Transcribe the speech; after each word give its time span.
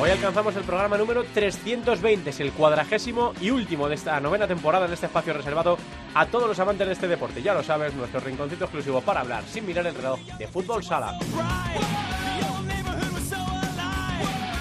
Hoy 0.00 0.10
alcanzamos 0.10 0.54
el 0.54 0.62
programa 0.62 0.96
número 0.96 1.24
320, 1.24 2.30
es 2.30 2.38
el 2.38 2.52
cuadragésimo 2.52 3.32
y 3.40 3.50
último 3.50 3.88
de 3.88 3.96
esta 3.96 4.20
novena 4.20 4.46
temporada 4.46 4.86
en 4.86 4.92
este 4.92 5.06
espacio 5.06 5.32
reservado 5.32 5.76
a 6.14 6.26
todos 6.26 6.46
los 6.46 6.58
amantes 6.60 6.86
de 6.86 6.92
este 6.92 7.08
deporte. 7.08 7.42
Ya 7.42 7.52
lo 7.52 7.64
sabes, 7.64 7.92
nuestro 7.94 8.20
rinconcito 8.20 8.66
exclusivo 8.66 9.00
para 9.00 9.22
hablar 9.22 9.42
sin 9.48 9.66
mirar 9.66 9.88
el 9.88 9.96
reloj 9.96 10.20
de 10.38 10.46
fútbol 10.46 10.84
sala. 10.84 11.18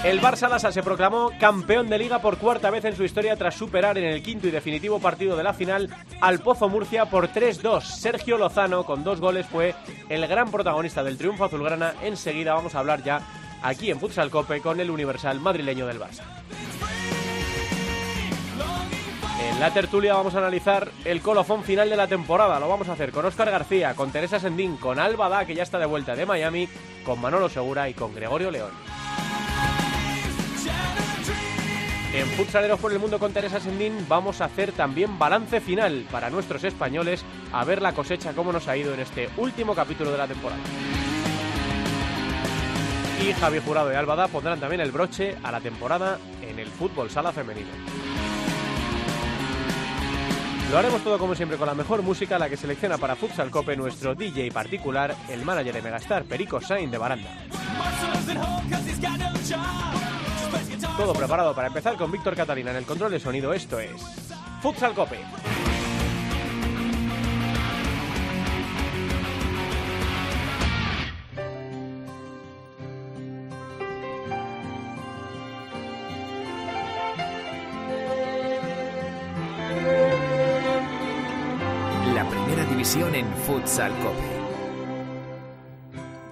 El 0.04 0.20
Barça 0.22 0.50
Lassa 0.50 0.72
se 0.72 0.82
proclamó 0.82 1.32
campeón 1.40 1.88
de 1.88 2.00
liga 2.00 2.20
por 2.20 2.38
cuarta 2.38 2.72
vez 2.72 2.86
en 2.86 2.96
su 2.96 3.04
historia 3.04 3.36
tras 3.36 3.54
superar 3.54 3.98
en 4.00 4.06
el 4.06 4.24
quinto 4.24 4.48
y 4.48 4.52
definitivo 4.52 5.00
partido 5.00 5.38
de 5.38 5.44
la 5.44 5.54
final 5.54 5.90
al 6.20 6.40
Pozo 6.40 6.68
Murcia 6.68 7.06
por 7.06 7.30
3-2. 7.30 7.82
Sergio 7.82 8.40
Lozano, 8.40 8.86
con 8.86 9.04
dos 9.04 9.20
goles, 9.20 9.46
fue 9.46 9.76
el 10.10 10.26
gran 10.26 10.50
protagonista 10.50 11.04
del 11.04 11.18
triunfo 11.18 11.46
azulgrana. 11.46 11.94
Enseguida 12.02 12.56
vamos 12.56 12.74
a 12.74 12.80
hablar 12.80 13.04
ya 13.04 13.22
aquí 13.62 13.92
en 13.92 14.00
Futsal 14.00 14.30
Cope 14.30 14.62
con 14.62 14.80
el 14.80 14.90
universal 14.90 15.40
madrileño 15.40 15.88
del 15.88 16.00
Barça. 16.00 16.24
En 19.40 19.60
la 19.60 19.74
tertulia 19.74 20.14
vamos 20.14 20.36
a 20.36 20.40
analizar 20.40 20.92
el 21.06 21.22
colofón 21.22 21.64
final 21.64 21.90
de 21.90 21.96
la 21.96 22.08
temporada. 22.08 22.60
Lo 22.60 22.70
vamos 22.70 22.90
a 22.90 22.94
hacer 22.94 23.12
con 23.12 23.26
Óscar 23.26 23.50
García, 23.50 23.96
con 23.96 24.12
Teresa 24.12 24.40
Sendín, 24.40 24.78
con 24.78 25.00
Alba 25.00 25.30
Da, 25.30 25.46
que 25.46 25.56
ya 25.56 25.64
está 25.64 25.80
de 25.80 25.86
vuelta 25.86 26.16
de 26.16 26.26
Miami, 26.26 26.68
con 27.06 27.20
Manolo 27.22 27.50
Segura 27.50 27.90
y 27.90 27.94
con 27.94 28.14
Gregorio 28.14 28.52
León. 28.52 28.72
En 32.14 32.26
Futsaleros 32.30 32.80
por 32.80 32.92
el 32.92 33.00
Mundo 33.00 33.20
con 33.20 33.32
Teresa 33.32 33.60
Sendín 33.60 34.06
vamos 34.08 34.42
a 34.42 34.46
hacer 34.46 34.72
también 34.72 35.20
balance 35.20 35.60
final 35.62 36.06
para 36.10 36.30
nuestros 36.30 36.64
españoles 36.64 37.24
a 37.52 37.64
ver 37.64 37.82
la 37.82 37.94
cosecha 37.94 38.34
cómo 38.34 38.52
nos 38.52 38.68
ha 38.68 38.78
ido 38.78 38.94
en 38.94 39.02
este 39.02 39.30
último 39.38 39.76
capítulo 39.76 40.12
de 40.12 40.18
la 40.18 40.28
temporada. 40.28 40.62
Y 43.22 43.34
Javier 43.34 43.64
Jurado 43.64 43.92
y 43.92 43.96
Albada 43.96 44.28
pondrán 44.28 44.60
también 44.60 44.80
el 44.80 44.92
broche 44.92 45.36
a 45.44 45.52
la 45.52 45.60
temporada 45.60 46.20
en 46.42 46.60
el 46.60 46.68
fútbol 46.68 47.10
sala 47.10 47.32
femenino. 47.32 47.70
Lo 50.72 50.78
haremos 50.78 51.02
todo 51.02 51.18
como 51.18 51.34
siempre 51.34 51.58
con 51.58 51.66
la 51.66 51.74
mejor 51.74 52.02
música, 52.02 52.38
la 52.38 52.50
que 52.50 52.58
selecciona 52.58 52.98
para 52.98 53.16
Futsal 53.16 53.50
Cope 53.50 53.76
nuestro 53.78 54.14
DJ 54.14 54.52
particular, 54.52 55.16
el 55.30 55.44
manager 55.44 55.74
de 55.74 55.82
Megastar, 55.82 56.26
Perico 56.26 56.60
Sain 56.62 56.92
de 56.92 56.98
Baranda. 56.98 57.30
Todo 60.98 61.14
preparado 61.14 61.56
para 61.56 61.68
empezar 61.68 61.96
con 61.96 62.12
Víctor 62.12 62.36
Catalina 62.36 62.72
en 62.72 62.78
el 62.78 62.86
control 62.86 63.12
de 63.12 63.20
sonido. 63.20 63.54
Esto 63.54 63.80
es 63.80 63.94
Futsal 64.62 64.94
Cope. 64.94 65.20
En 82.96 83.28
Futsal 83.46 83.92
Cope. 84.00 84.40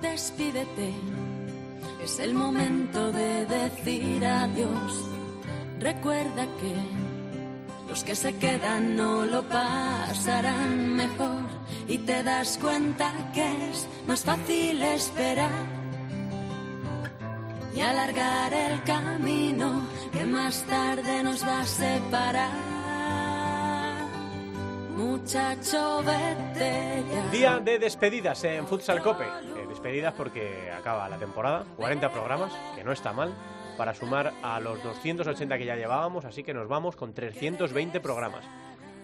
Despídete, 0.02 0.94
es 2.02 2.20
el 2.20 2.34
momento 2.34 3.12
de 3.12 3.46
decir 3.46 4.26
adiós. 4.26 5.04
Recuerda 5.82 6.46
que 6.62 6.74
los 7.90 8.06
que 8.06 8.16
se 8.16 8.38
quedan 8.38 8.96
no 8.96 9.26
lo 9.26 9.44
pasarán 9.44 10.96
mejor 10.96 11.44
y 11.90 11.98
te 11.98 12.24
das 12.24 12.58
cuenta 12.58 13.12
que 13.34 13.70
es 13.70 13.86
más 14.08 14.24
fácil 14.24 14.82
esperar 14.82 15.52
y 17.76 17.82
alargar 17.82 18.54
el 18.54 18.82
camino 18.84 19.82
que 20.14 20.24
más 20.24 20.64
tarde 20.64 21.22
nos 21.22 21.44
va 21.44 21.60
a 21.60 21.66
separar. 21.66 22.75
Muchacho, 24.96 26.02
vete. 26.04 27.04
Día 27.30 27.60
de 27.60 27.80
despedidas 27.80 28.42
en 28.46 28.66
Futsal 28.66 29.02
Cope. 29.02 29.26
Eh, 29.26 29.66
despedidas 29.68 30.14
porque 30.14 30.72
acaba 30.72 31.10
la 31.10 31.18
temporada, 31.18 31.66
40 31.76 32.10
programas, 32.12 32.54
que 32.76 32.84
no 32.84 32.94
está 32.94 33.12
mal, 33.12 33.34
para 33.78 33.94
sumar 33.94 34.32
a 34.42 34.60
los 34.62 34.82
280 34.82 35.58
que 35.58 35.66
ya 35.66 35.76
llevábamos, 35.76 36.24
así 36.24 36.44
que 36.44 36.54
nos 36.54 36.70
vamos 36.70 36.96
con 36.96 37.14
320 37.14 38.00
programas. 38.00 38.46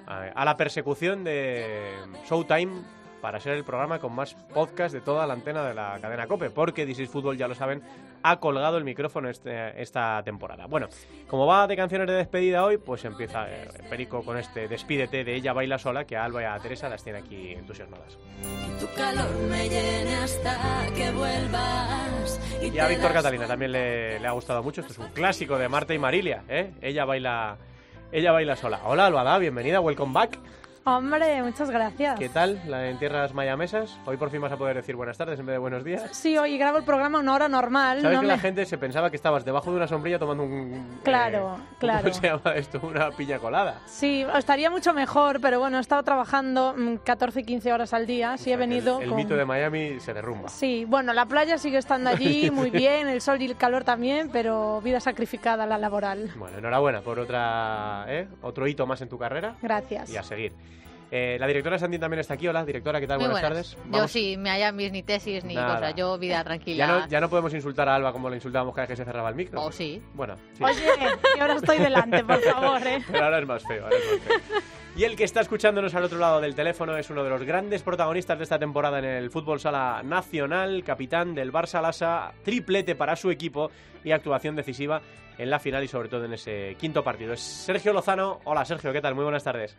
A 0.08 0.32
a 0.34 0.46
la 0.46 0.56
persecución 0.56 1.26
de 1.26 1.92
Showtime 2.26 3.01
para 3.22 3.40
ser 3.40 3.54
el 3.54 3.64
programa 3.64 4.00
con 4.00 4.14
más 4.14 4.34
podcast 4.54 4.94
de 4.94 5.02
toda 5.02 5.28
la 5.28 5.34
antena 5.34 5.64
de 5.64 5.74
la 5.74 5.98
cadena 6.02 6.28
Cope, 6.28 6.50
porque 6.50 6.86
This 6.86 7.00
is 7.00 7.10
Fútbol, 7.10 7.38
ya 7.38 7.48
lo 7.48 7.54
saben, 7.56 7.82
ha 8.24 8.40
colgado 8.40 8.78
el 8.78 8.84
micrófono 8.84 9.30
este- 9.30 9.80
esta 9.82 10.22
temporada. 10.24 10.66
Bueno, 10.66 10.88
como 11.28 11.46
va 11.46 11.68
de 11.68 11.76
canciones 11.76 12.08
de 12.08 12.14
despedida 12.16 12.64
hoy, 12.66 12.78
pues 12.78 13.06
empieza 13.06 13.46
eh, 13.50 13.68
Perico 13.90 14.24
con 14.24 14.38
este 14.38 14.68
Despídete 14.68 15.24
de 15.24 15.36
Ella 15.36 15.54
Baila 15.54 15.78
Sola, 15.78 16.06
que 16.06 16.18
a 16.18 16.26
Alba 16.26 16.42
y 16.42 16.46
a 16.46 16.58
Teresa 16.60 16.90
las 16.90 17.04
tiene 17.04 17.20
aquí 17.20 17.52
entusiasmadas. 17.54 18.18
Tu 18.80 18.88
calor 18.96 19.30
me 19.50 19.70
llene 19.70 20.16
hasta 20.16 20.58
que 20.96 21.12
vuelvas. 21.12 22.40
Y, 22.62 22.68
Y 22.76 22.80
a 22.80 22.88
Víctor 22.88 23.14
Catalina 23.14 23.46
también 23.48 23.72
le, 23.72 24.20
le 24.20 24.28
ha 24.28 24.32
gustado 24.32 24.64
mucho. 24.64 24.82
Esto 24.82 24.94
es 24.94 25.00
un 25.00 25.10
clásico 25.10 25.58
de 25.58 25.70
Marta 25.70 25.94
y 25.94 26.00
Marilia, 26.00 26.44
¿eh? 26.50 26.72
Ella 26.82 27.06
baila, 27.06 27.58
ella 28.12 28.32
baila 28.32 28.56
sola. 28.56 28.82
Hola, 28.86 29.06
Albada, 29.08 29.38
bienvenida, 29.38 29.80
welcome 29.80 30.14
back. 30.14 30.38
Hombre, 30.84 31.44
muchas 31.44 31.70
gracias. 31.70 32.18
¿Qué 32.18 32.28
tal 32.28 32.60
la 32.66 32.90
en 32.90 32.98
tierras 32.98 33.36
mayamesas? 33.36 34.00
Hoy 34.08 34.18
por 34.18 34.32
fin 34.32 34.42
vas 34.42 34.52
a 34.52 34.58
poder 34.58 34.76
decir 34.76 34.96
buenas 34.96 35.16
tardes 35.16 35.40
en 35.40 35.46
vez 35.46 35.54
de 35.54 35.60
buenos 35.60 35.84
días. 35.84 36.10
Sí, 36.12 36.36
hoy 36.40 36.58
grabo 36.58 36.80
el 36.80 36.84
programa 36.84 37.20
una 37.20 37.36
hora 37.36 37.48
normal. 37.48 38.02
¿Sabes 38.02 38.16
no 38.16 38.22
que 38.22 38.28
me- 38.28 38.34
la 38.34 38.40
gente 38.40 38.66
se 38.66 38.80
pensaba 38.80 39.12
que 39.12 39.16
estabas 39.16 39.46
debajo 39.46 39.70
de 39.70 39.78
una 39.78 39.88
sombrilla 39.88 40.18
tomando 40.18 40.44
un... 40.44 41.00
Claro, 41.04 41.58
eh, 41.60 41.76
claro. 41.78 42.02
¿Cómo 42.10 42.14
se 42.16 42.28
llama 42.28 42.56
esto? 42.56 42.80
Una 42.84 43.12
piña 43.12 43.38
colada. 43.38 43.80
Sí, 43.86 44.26
estaría 44.36 44.72
mucho 44.72 44.92
mejor, 44.92 45.40
pero 45.40 45.60
bueno, 45.60 45.78
he 45.78 45.82
estado 45.82 46.02
trabajando 46.02 46.74
mm, 46.76 46.96
14 47.04 47.42
y 47.42 47.44
15 47.44 47.74
horas 47.74 47.94
al 47.94 48.08
día. 48.08 48.36
Sí, 48.38 48.52
he 48.52 48.58
venido 48.58 48.98
El, 48.98 49.04
el 49.04 49.10
con... 49.10 49.18
mito 49.18 49.36
de 49.36 49.46
Miami 49.46 50.00
se 50.00 50.16
derrumba. 50.16 50.50
Sí, 50.50 50.86
bueno, 50.86 51.14
la 51.14 51.28
playa 51.28 51.60
sigue 51.60 51.78
estando 51.78 52.10
allí 52.10 52.50
muy 52.52 52.72
bien, 52.72 53.08
el 53.08 53.22
sol 53.22 53.40
y 53.40 53.46
el 53.46 53.56
calor 53.56 53.84
también, 53.84 54.30
pero 54.34 54.82
vida 54.82 55.00
sacrificada 55.00 55.68
la 55.68 55.78
laboral. 55.78 56.32
Bueno, 56.38 56.58
enhorabuena 56.58 57.02
por 57.02 57.20
otra, 57.20 58.06
¿eh? 58.08 58.28
otro 58.42 58.66
hito 58.66 58.88
más 58.88 59.00
en 59.02 59.10
tu 59.10 59.20
carrera 59.20 59.54
Gracias. 59.62 60.10
y 60.10 60.18
a 60.18 60.24
seguir. 60.24 60.52
Eh, 61.14 61.36
la 61.38 61.46
directora 61.46 61.78
Sandy 61.78 62.00
también 62.00 62.22
está 62.22 62.36
aquí. 62.36 62.48
Hola, 62.48 62.64
directora, 62.64 63.02
¿qué 63.02 63.06
tal? 63.08 63.18
Muy 63.20 63.28
buenas, 63.28 63.42
buenas. 63.50 63.70
tardes. 63.72 63.86
Yo 63.86 63.92
Vamos- 63.92 64.12
sí, 64.12 64.38
me 64.38 64.44
Miamis, 64.58 64.92
ni 64.94 65.04
tesis, 65.04 65.44
ni 65.44 65.56
Nada. 65.56 65.76
cosas. 65.76 65.96
Yo 65.96 66.18
vida 66.18 66.42
tranquila. 66.42 66.88
Ya 66.88 67.00
no, 67.00 67.08
ya 67.10 67.20
no 67.20 67.30
podemos 67.30 67.54
insultar 67.54 67.90
a 67.90 67.96
Alba 67.96 68.14
como 68.14 68.30
le 68.30 68.38
insultábamos 68.38 68.74
cada 68.74 68.88
vez 68.88 68.92
que 68.92 68.96
se 68.96 69.06
cerraba 69.06 69.28
el 69.28 69.36
micro. 69.36 69.62
Oh, 69.62 69.72
sí. 69.74 70.02
Bueno, 70.14 70.36
sí. 70.54 70.64
Oye, 70.64 70.82
que 71.36 71.42
ahora 71.42 71.56
estoy 71.56 71.80
delante, 71.80 72.24
por 72.24 72.40
favor, 72.40 72.88
¿eh? 72.88 73.04
Pero 73.12 73.26
ahora 73.26 73.40
es 73.40 73.46
más 73.46 73.62
feo, 73.68 73.84
ahora 73.84 73.96
es 73.98 74.22
más 74.30 74.42
feo. 74.42 74.62
Y 74.96 75.04
el 75.04 75.16
que 75.18 75.26
está 75.26 75.42
escuchándonos 75.42 75.94
al 75.96 76.06
otro 76.06 76.18
lado 76.18 76.40
del 76.40 76.56
teléfono 76.56 76.96
es 76.98 77.10
uno 77.10 77.24
de 77.26 77.30
los 77.30 77.44
grandes 77.44 77.84
protagonistas 77.84 78.38
de 78.38 78.44
esta 78.46 78.58
temporada 78.60 79.00
en 79.00 79.06
el 79.06 79.30
fútbol 79.30 79.60
sala 79.60 80.02
nacional, 80.04 80.82
capitán 80.86 81.34
del 81.36 81.52
Barça 81.52 81.82
Lassa, 81.82 82.32
triplete 82.44 82.96
para 82.96 83.18
su 83.18 83.32
equipo 83.32 83.70
y 84.04 84.12
actuación 84.12 84.56
decisiva 84.56 85.02
en 85.38 85.50
la 85.50 85.60
final 85.60 85.84
y 85.84 85.88
sobre 85.90 86.08
todo 86.10 86.24
en 86.26 86.34
ese 86.34 86.76
quinto 86.80 87.04
partido. 87.04 87.34
Es 87.34 87.42
Sergio 87.42 87.92
Lozano. 87.94 88.40
Hola 88.46 88.64
Sergio, 88.64 88.94
¿qué 88.94 89.02
tal? 89.02 89.16
Muy 89.16 89.24
buenas 89.24 89.44
tardes. 89.44 89.78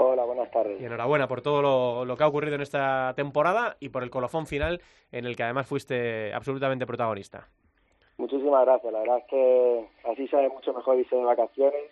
Hola, 0.00 0.24
buenas 0.24 0.48
tardes. 0.52 0.80
Y 0.80 0.84
enhorabuena 0.84 1.26
por 1.26 1.42
todo 1.42 1.60
lo, 1.60 2.04
lo 2.04 2.16
que 2.16 2.22
ha 2.22 2.28
ocurrido 2.28 2.54
en 2.54 2.60
esta 2.60 3.12
temporada 3.16 3.76
y 3.80 3.88
por 3.88 4.04
el 4.04 4.10
colofón 4.10 4.46
final 4.46 4.80
en 5.10 5.26
el 5.26 5.34
que 5.34 5.42
además 5.42 5.66
fuiste 5.66 6.32
absolutamente 6.32 6.86
protagonista. 6.86 7.48
Muchísimas 8.16 8.64
gracias. 8.64 8.92
La 8.92 9.00
verdad 9.00 9.18
es 9.18 9.24
que 9.28 9.88
así 10.04 10.28
sabe 10.28 10.48
mucho 10.50 10.72
mejor 10.72 10.98
irse 10.98 11.16
de 11.16 11.24
vacaciones. 11.24 11.90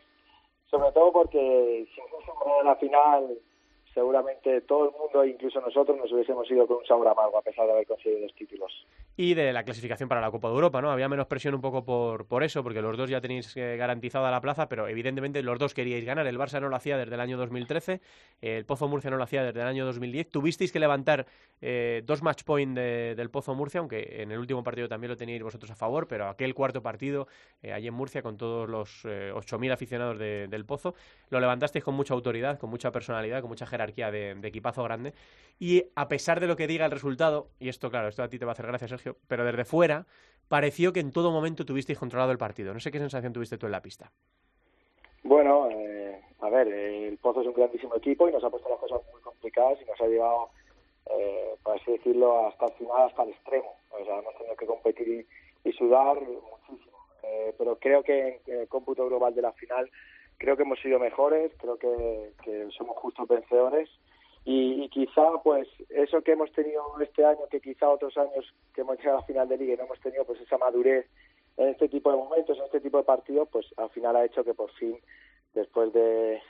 Sobre 0.71 0.93
todo 0.93 1.13
porque 1.13 1.89
si 1.93 2.01
hubiésemos 2.01 2.39
ganado 2.45 2.63
la 2.63 2.77
final, 2.77 3.39
seguramente 3.97 4.61
todo 4.61 4.91
el 4.91 4.91
mundo, 4.91 5.25
incluso 5.25 5.59
nosotros, 5.59 5.97
nos 5.97 6.13
hubiésemos 6.13 6.49
ido 6.51 6.67
con 6.67 6.77
un 6.77 6.85
sabor 6.85 7.09
amargo 7.09 7.39
a 7.39 7.43
pesar 7.43 7.65
de 7.65 7.73
haber 7.73 7.87
conseguido 7.87 8.21
los 8.21 8.35
títulos. 8.35 8.87
y 9.17 9.33
de 9.33 9.55
la 9.55 9.63
clasificación 9.63 10.07
para 10.11 10.21
la 10.21 10.31
Copa 10.31 10.49
de 10.49 10.55
Europa, 10.55 10.83
¿no? 10.83 10.91
Había 10.91 11.09
menos 11.09 11.27
presión 11.27 11.55
un 11.55 11.63
poco 11.63 11.83
por, 11.87 12.27
por 12.27 12.45
eso, 12.45 12.63
porque 12.63 12.83
los 12.83 12.99
dos 12.99 13.09
ya 13.09 13.23
tenéis 13.23 13.57
eh, 13.57 13.79
garantizada 13.79 14.31
la 14.31 14.43
plaza, 14.43 14.69
pero 14.69 14.87
evidentemente 14.87 15.43
los 15.43 15.59
dos 15.59 15.73
queríais 15.73 16.05
ganar. 16.05 16.27
El 16.27 16.39
Barça 16.39 16.61
no 16.61 16.69
lo 16.69 16.77
hacía 16.77 16.99
desde 16.99 17.15
el 17.15 17.21
año 17.23 17.39
2013, 17.39 18.03
el 18.43 18.67
Pozo 18.67 18.87
Murcia 18.87 19.11
no 19.11 19.17
lo 19.17 19.25
hacía 19.25 19.43
desde 19.43 19.63
el 19.63 19.67
año 19.67 19.87
2010. 19.87 20.29
Tuvisteis 20.29 20.71
que 20.71 20.79
levantar 20.79 21.25
eh, 21.63 22.03
dos 22.05 22.23
match 22.23 22.45
point 22.45 22.77
del 22.77 23.31
Pozo 23.31 23.55
Murcia, 23.55 23.81
aunque 23.81 24.21
en 24.21 24.31
el 24.31 24.39
último 24.39 24.63
partido 24.63 24.87
también 24.89 25.13
lo 25.13 25.17
teníais 25.17 25.43
vosotros 25.43 25.71
a 25.71 25.75
favor, 25.75 26.07
pero 26.07 26.29
aquel 26.29 26.53
cuarto 26.53 26.83
partido 26.83 27.29
eh, 27.63 27.73
allí 27.73 27.89
en 27.89 27.95
Murcia 27.95 28.21
con 28.21 28.37
todos 28.37 28.69
los 28.69 29.07
8.000 29.07 29.73
aficionados 29.73 30.19
del 30.19 30.67
Pozo, 30.67 30.95
lo 31.31 31.41
levantasteis 31.41 31.83
con 31.83 31.95
mucha 31.95 32.13
autoridad, 32.13 32.59
con 32.59 32.69
mucha 32.69 32.93
personalidad, 32.93 33.41
con 33.41 33.49
mucha 33.49 33.65
jerarquía 33.65 33.86
de, 33.95 34.35
de 34.35 34.49
equipazo 34.49 34.83
grande. 34.83 35.13
Y 35.59 35.85
a 35.95 36.09
pesar 36.09 36.41
de 36.41 36.47
lo 36.47 36.57
que 36.57 36.67
diga 36.67 36.85
el 36.85 36.91
resultado, 36.91 37.49
y 37.59 37.69
esto 37.69 37.91
claro, 37.91 38.09
esto 38.09 38.23
a 38.23 38.29
ti 38.29 38.39
te 38.39 38.45
va 38.45 38.53
a 38.53 38.55
hacer 38.55 38.67
gracia 38.67 38.89
Sergio, 38.89 39.17
pero 39.27 39.45
desde 39.45 39.65
fuera 39.65 40.07
pareció 40.49 40.93
que 40.93 41.01
en 41.01 41.13
todo 41.13 41.31
momento 41.31 41.65
tuvisteis 41.65 41.99
controlado 41.99 42.33
el 42.33 42.39
partido. 42.39 42.73
No 42.73 42.81
sé 42.81 42.91
qué 42.91 42.99
sensación 42.99 43.33
tuviste 43.33 43.59
tú 43.59 43.67
en 43.67 43.73
la 43.73 43.83
pista. 43.83 44.11
Bueno, 45.23 45.69
eh, 45.71 46.21
a 46.41 46.51
ver, 46.51 46.69
el 46.69 47.19
Pozo 47.19 47.41
es 47.41 47.47
un 47.49 47.55
grandísimo 47.55 47.97
equipo 47.97 48.29
y 48.29 48.33
nos 48.33 48.45
ha 48.45 48.51
puesto 48.51 48.69
las 48.69 48.79
cosas 48.79 49.01
muy 49.13 49.21
complicadas 49.21 49.79
y 49.83 49.85
nos 49.85 50.01
ha 50.01 50.07
llevado, 50.07 50.51
eh, 51.11 51.57
por 51.63 51.77
así 51.77 51.93
decirlo, 51.93 52.47
hasta 52.47 52.67
el 52.67 52.73
final, 52.75 53.09
hasta 53.09 53.23
el 53.25 53.31
extremo. 53.31 53.75
O 53.91 54.05
sea, 54.05 54.19
hemos 54.19 54.37
tenido 54.37 54.57
que 54.57 54.67
competir 54.67 55.27
y, 55.65 55.73
sudar 55.73 56.17
muchísimo. 56.23 56.97
Eh, 57.25 57.53
pero 57.59 57.77
creo 57.77 58.03
que 58.05 58.41
en 58.47 58.61
el 58.61 58.69
cómputo 58.69 59.05
global 59.07 59.35
de 59.35 59.43
la 59.43 59.53
final, 59.53 59.91
creo 60.39 60.57
que 60.57 60.63
hemos 60.63 60.81
sido 60.81 60.99
mejores, 60.99 61.53
creo 61.59 61.79
que, 61.79 62.33
que 62.45 62.69
somos 62.77 62.97
justos 62.97 63.29
vencedores. 63.29 63.89
Y, 64.49 64.89
quizá 64.91 65.43
pues 65.43 65.67
eso 65.91 66.23
que 66.23 66.33
hemos 66.33 66.53
tenido 66.53 66.83
este 67.01 67.25
año 67.25 67.49
que 67.51 67.61
quizá 67.61 67.91
otros 67.91 68.17
años 68.17 68.55
que 68.73 68.83
hemos 68.83 68.97
llegado 68.97 69.19
a 69.19 69.21
la 69.23 69.27
final 69.27 69.49
de 69.49 69.59
liga 69.59 69.75
y 69.75 69.77
no 69.77 69.85
hemos 69.85 70.01
tenido 70.01 70.25
pues 70.25 70.41
esa 70.41 70.57
madurez 70.57 71.05
en 71.57 71.71
este 71.71 71.89
tipo 71.89 72.13
de 72.13 72.17
momentos 72.17 72.57
en 72.57 72.65
este 72.65 72.81
tipo 72.81 72.99
de 72.99 73.03
partidos 73.03 73.49
pues 73.51 73.67
al 73.77 73.91
final 73.91 74.15
ha 74.15 74.25
hecho 74.25 74.45
que 74.45 74.55
por 74.55 74.71
fin 74.75 74.97
después 75.53 75.93
de 75.93 76.41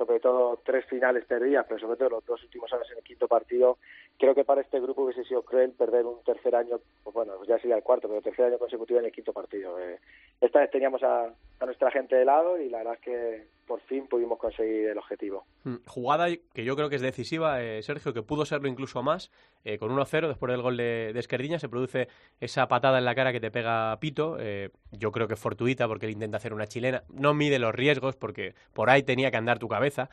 sobre 0.00 0.18
todo 0.18 0.58
tres 0.64 0.86
finales 0.86 1.26
perdidas 1.26 1.66
pero 1.68 1.78
sobre 1.78 1.98
todo 1.98 2.08
los 2.08 2.24
dos 2.24 2.42
últimos 2.42 2.72
años 2.72 2.90
en 2.90 2.96
el 2.96 3.04
quinto 3.04 3.28
partido 3.28 3.76
creo 4.18 4.34
que 4.34 4.44
para 4.44 4.62
este 4.62 4.80
grupo 4.80 5.02
hubiese 5.02 5.24
sido 5.24 5.42
cruel 5.42 5.72
perder 5.72 6.06
un 6.06 6.24
tercer 6.24 6.56
año 6.56 6.80
pues 7.04 7.12
bueno 7.12 7.34
ya 7.44 7.58
sería 7.58 7.76
el 7.76 7.82
cuarto 7.82 8.08
pero 8.08 8.22
tercer 8.22 8.46
año 8.46 8.58
consecutivo 8.58 8.98
en 8.98 9.06
el 9.06 9.12
quinto 9.12 9.34
partido. 9.34 9.78
Eh, 9.78 9.98
esta 10.40 10.60
vez 10.60 10.70
teníamos 10.70 11.02
a, 11.02 11.26
a 11.26 11.66
nuestra 11.66 11.90
gente 11.90 12.16
de 12.16 12.24
lado 12.24 12.58
y 12.58 12.70
la 12.70 12.78
verdad 12.78 12.94
es 12.94 13.00
que 13.00 13.46
por 13.70 13.80
fin 13.82 14.08
pudimos 14.08 14.36
conseguir 14.36 14.88
el 14.88 14.98
objetivo. 14.98 15.46
Mm, 15.62 15.76
jugada 15.86 16.26
que 16.52 16.64
yo 16.64 16.74
creo 16.74 16.88
que 16.88 16.96
es 16.96 17.02
decisiva, 17.02 17.62
eh, 17.62 17.80
Sergio, 17.84 18.12
que 18.12 18.20
pudo 18.20 18.44
serlo 18.44 18.66
incluso 18.66 19.00
más. 19.00 19.30
Eh, 19.64 19.78
con 19.78 19.92
1-0, 19.92 20.26
después 20.26 20.50
del 20.50 20.60
gol 20.60 20.76
de, 20.76 21.12
de, 21.14 21.20
Esquerdiña, 21.20 21.60
se 21.60 21.68
produce 21.68 22.08
esa 22.40 22.66
patada 22.66 22.98
en 22.98 23.04
la 23.04 23.14
cara 23.14 23.30
que 23.30 23.38
te 23.38 23.52
pega 23.52 23.96
Pito. 24.00 24.38
Eh, 24.40 24.70
yo 24.90 25.12
creo 25.12 25.28
que 25.28 25.34
es 25.34 25.40
fortuita 25.40 25.86
porque 25.86 26.06
él 26.06 26.12
intenta 26.12 26.38
hacer 26.38 26.52
una 26.52 26.66
chilena. 26.66 27.04
No 27.10 27.32
mide 27.32 27.60
los 27.60 27.72
riesgos 27.72 28.16
porque 28.16 28.56
por 28.72 28.90
ahí 28.90 29.04
tenía 29.04 29.30
que 29.30 29.36
andar 29.36 29.60
tu 29.60 29.68
cabeza. 29.68 30.10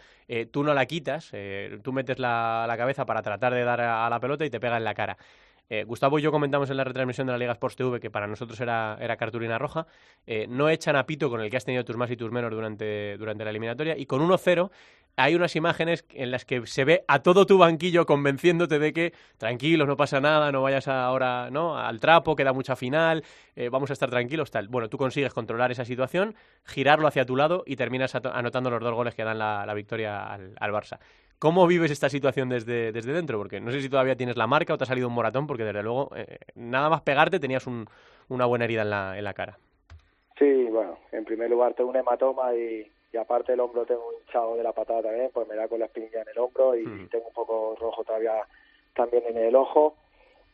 tú 0.51 0.63
no 0.63 0.75
la 0.75 0.86
quitas, 0.86 1.31
tú 1.81 1.94
metes 1.94 2.19
la, 2.19 2.71
cabeza 2.77 3.07
para 3.07 3.24
tratar 3.24 3.56
de 3.56 3.63
dar 3.63 3.81
a 3.81 4.07
la 4.07 4.19
pelota 4.19 4.45
y 4.45 4.51
te 4.51 4.59
pega 4.59 4.77
en 4.77 4.83
la 4.83 4.94
cara. 4.94 5.18
Eh, 5.69 5.84
Gustavo 5.84 6.18
y 6.18 6.22
yo 6.22 6.31
comentamos 6.31 6.69
en 6.69 6.78
la 6.78 6.84
retransmisión 6.84 7.28
de 7.28 7.34
la 7.34 7.40
Liga 7.40 7.52
Sports 7.52 7.75
TV 7.75 8.00
que 8.00 8.10
para 8.10 8.28
nosotros 8.28 8.60
era, 8.62 8.98
era 9.00 9.18
cartulina 9.18 9.58
roja. 9.58 9.88
Eh, 10.25 10.48
no 10.48 10.69
echan 10.69 10.96
a 10.96 11.06
Pito 11.06 11.30
con 11.30 11.42
el 11.42 11.50
que 11.50 11.58
has 11.58 11.66
tenido 11.66 11.84
tus 11.84 11.98
más 11.98 12.10
y 12.10 12.18
tus 12.18 12.31
menos 12.31 12.52
durante, 12.52 13.18
durante 13.18 13.44
la 13.44 13.50
eliminatoria. 13.50 13.98
Y 13.98 14.06
con 14.06 14.22
1-0 14.22 14.69
hay 15.18 15.36
unas 15.36 15.56
imágenes 15.56 16.06
en 16.12 16.30
las 16.30 16.46
que 16.46 16.66
se 16.68 16.86
ve 16.86 17.04
a 17.08 17.24
todo 17.24 17.46
tu 17.48 17.58
banquillo 17.58 18.06
convenciéndote 18.06 18.78
de 18.78 18.94
que 18.94 19.14
tranquilos, 19.38 19.88
no 19.88 19.98
pasa 19.98 20.22
nada, 20.22 20.52
no 20.52 20.62
vayas 20.62 20.88
ahora 20.88 21.50
¿no? 21.50 21.78
al 21.78 22.00
trapo, 22.00 22.36
queda 22.36 22.54
mucha 22.54 22.75
final, 22.75 23.24
eh, 23.56 23.69
vamos 23.69 23.90
a 23.90 23.94
estar 23.94 24.12
tranquilos, 24.12 24.52
tal. 24.52 24.68
Bueno, 24.68 24.90
tú 24.90 24.98
consigues 25.00 25.34
controlar 25.34 25.72
esa 25.72 25.86
situación, 25.86 26.36
girarlo 26.66 27.08
hacia 27.08 27.25
tu 27.25 27.36
lado 27.36 27.64
y 27.66 27.75
terminas 27.75 28.14
anotando 28.14 28.69
los 28.69 28.80
dos 28.80 28.94
goles 28.94 29.16
que 29.16 29.24
dan 29.24 29.40
la, 29.40 29.74
victoria 29.74 30.31
al, 30.31 30.56
al 30.60 30.72
Barça. 30.72 31.00
¿Cómo 31.39 31.68
vives 31.68 31.92
esta 31.92 32.10
situación 32.10 32.50
desde, 32.50 32.92
desde 32.92 33.13
dentro? 33.13 33.38
Porque 33.38 33.60
no 33.60 33.72
sé 33.72 33.81
si 33.81 33.89
todavía 33.89 34.16
tienes 34.16 34.38
la 34.38 34.48
marca 34.48 34.74
o 34.74 34.78
te 34.78 34.86
ha 34.86 34.88
salido 34.88 35.07
un 35.07 35.13
moratón, 35.13 35.45
porque 35.45 35.63
desde 35.63 35.84
luego, 35.84 36.10
eh, 36.16 36.39
nada 36.56 36.89
más 36.89 37.01
pegarte 37.01 37.39
tenías 37.39 37.68
un, 37.68 37.88
una 38.30 38.45
buena 38.45 38.66
herida 38.66 38.81
en 38.81 38.89
la, 38.89 39.18
en 39.18 39.24
la 39.24 39.34
cara. 39.34 39.57
Sí, 40.39 40.66
bueno, 40.66 40.98
en 41.12 41.25
primer 41.25 41.50
lugar 41.50 41.75
tengo 41.75 41.92
un 41.92 41.95
hematoma 41.95 42.56
y, 42.56 42.92
y 43.13 43.18
aparte 43.18 43.54
el 43.54 43.60
hombro 43.60 43.86
tengo 43.86 44.12
hinchado 44.19 44.56
de 44.56 44.63
la 44.63 44.74
patada 44.74 45.04
también, 45.04 45.30
pues 45.31 45.48
me 45.48 45.56
da 45.56 45.68
con 45.68 45.80
la 45.80 45.86
espinilla 45.86 46.22
en 46.22 46.30
el 46.30 46.39
hombro 46.39 46.75
y, 46.75 46.86
hmm. 46.86 47.10
tengo 47.10 47.28
un 47.28 47.34
poco 47.34 47.75
rojo 47.80 48.04
todavía 48.04 48.42
también 48.95 49.24
en 49.28 49.38
el 49.38 49.56
ojo. 49.56 49.95